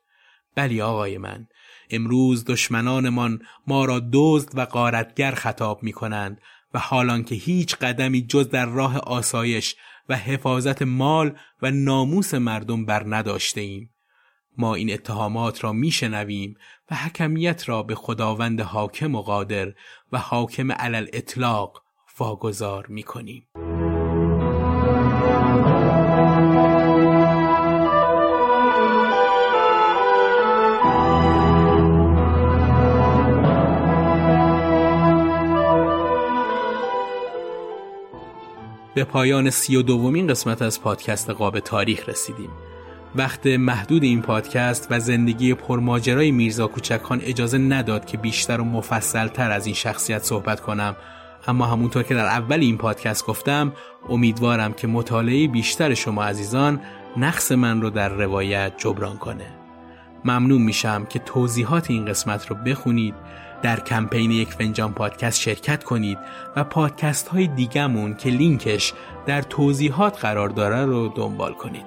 بلی 0.55 0.83
آقای 0.83 1.19
من 1.19 1.47
امروز 1.91 2.45
دشمنانمان 2.45 3.43
ما 3.67 3.85
را 3.85 4.01
دزد 4.13 4.59
و 4.59 4.61
قارتگر 4.61 5.35
خطاب 5.35 5.83
می 5.83 5.93
کنند 5.93 6.41
و 6.75 6.79
حالان 6.79 7.25
که 7.25 7.35
هیچ 7.35 7.77
قدمی 7.77 8.27
جز 8.27 8.49
در 8.49 8.67
راه 8.67 8.99
آسایش 8.99 9.77
و 10.09 10.17
حفاظت 10.17 10.83
مال 10.83 11.39
و 11.63 11.71
ناموس 11.71 12.35
مردم 12.35 12.85
بر 12.85 13.05
نداشته 13.07 13.61
ایم. 13.61 13.91
ما 14.59 14.75
این 14.75 14.93
اتهامات 14.93 15.65
را 15.65 15.73
میشنویم 15.73 16.55
و 16.91 16.95
حکمیت 16.95 17.69
را 17.69 17.83
به 17.83 17.95
خداوند 17.95 18.61
حاکم 18.61 19.15
و 19.15 19.23
قادر 19.23 19.73
و 20.13 20.19
حاکم 20.19 20.73
علل 20.73 21.07
اطلاق 21.13 21.83
واگذار 22.19 22.87
می 22.87 23.03
کنیم. 23.03 23.47
به 38.95 39.05
پایان 39.05 39.51
سی 39.51 39.77
و 39.77 39.83
دومین 39.83 40.27
قسمت 40.27 40.63
از 40.63 40.83
پادکست 40.83 41.31
قاب 41.31 41.61
تاریخ 41.61 42.09
رسیدیم. 42.09 42.51
وقت 43.17 43.47
محدود 43.47 44.03
این 44.03 44.23
پادکست 44.23 44.87
و 44.91 45.01
زندگی 45.01 45.55
پرماجرای 45.55 46.31
میرزا 46.31 46.67
کوچکان 46.67 47.21
اجازه 47.25 47.59
نداد 47.59 48.05
که 48.05 48.17
بیشتر 48.17 48.61
و 48.61 48.65
مفصلتر 48.65 49.51
از 49.51 49.67
این 49.67 49.75
شخصیت 49.75 50.23
صحبت 50.23 50.61
کنم. 50.61 50.97
اما 51.47 51.67
همونطور 51.67 52.03
که 52.03 52.15
در 52.15 52.27
اول 52.27 52.61
این 52.61 52.79
پادکست 52.79 53.27
گفتم 53.27 53.73
امیدوارم 54.09 54.73
که 54.73 54.87
مطالعه 54.87 55.49
بیشتر 55.49 55.95
شما 55.95 56.25
عزیزان 56.25 56.81
نقص 57.17 57.53
من 57.53 57.83
رو 57.83 57.91
در 57.91 58.09
روایت 58.09 58.73
جبران 58.79 59.17
کنه. 59.17 59.47
ممنون 60.25 60.63
میشم 60.63 61.05
که 61.05 61.19
توضیحات 61.19 61.91
این 61.91 62.05
قسمت 62.05 62.47
رو 62.47 62.57
بخونید 62.57 63.15
در 63.63 63.81
کمپین 63.81 64.31
یک 64.31 64.53
فنجان 64.53 64.93
پادکست 64.93 65.41
شرکت 65.41 65.85
کنید 65.85 66.19
و 66.57 66.65
پادکست 66.65 67.29
های 67.29 67.47
دیگمون 67.47 68.15
که 68.15 68.31
لینکش 68.31 68.93
در 69.27 69.43
توضیحات 69.43 70.21
قرار 70.21 70.49
داره 70.49 70.85
رو 70.85 71.09
دنبال 71.09 71.53
کنید. 71.53 71.85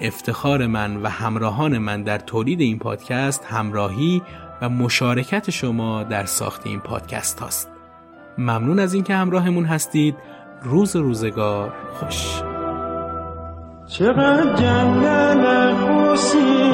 افتخار 0.00 0.66
من 0.66 0.96
و 0.96 1.08
همراهان 1.08 1.78
من 1.78 2.02
در 2.02 2.18
تولید 2.18 2.60
این 2.60 2.78
پادکست 2.78 3.44
همراهی 3.44 4.22
و 4.60 4.68
مشارکت 4.68 5.50
شما 5.50 6.02
در 6.02 6.24
ساخت 6.24 6.66
این 6.66 6.80
پادکست 6.80 7.40
هاست. 7.40 7.70
ممنون 8.38 8.78
از 8.78 8.94
اینکه 8.94 9.14
همراهمون 9.14 9.64
هستید. 9.64 10.16
روز 10.62 10.96
روزگار 10.96 11.72
خوش. 11.92 12.42
چقدر 13.86 14.54
جنگل 14.54 15.34
ملت 15.34 16.71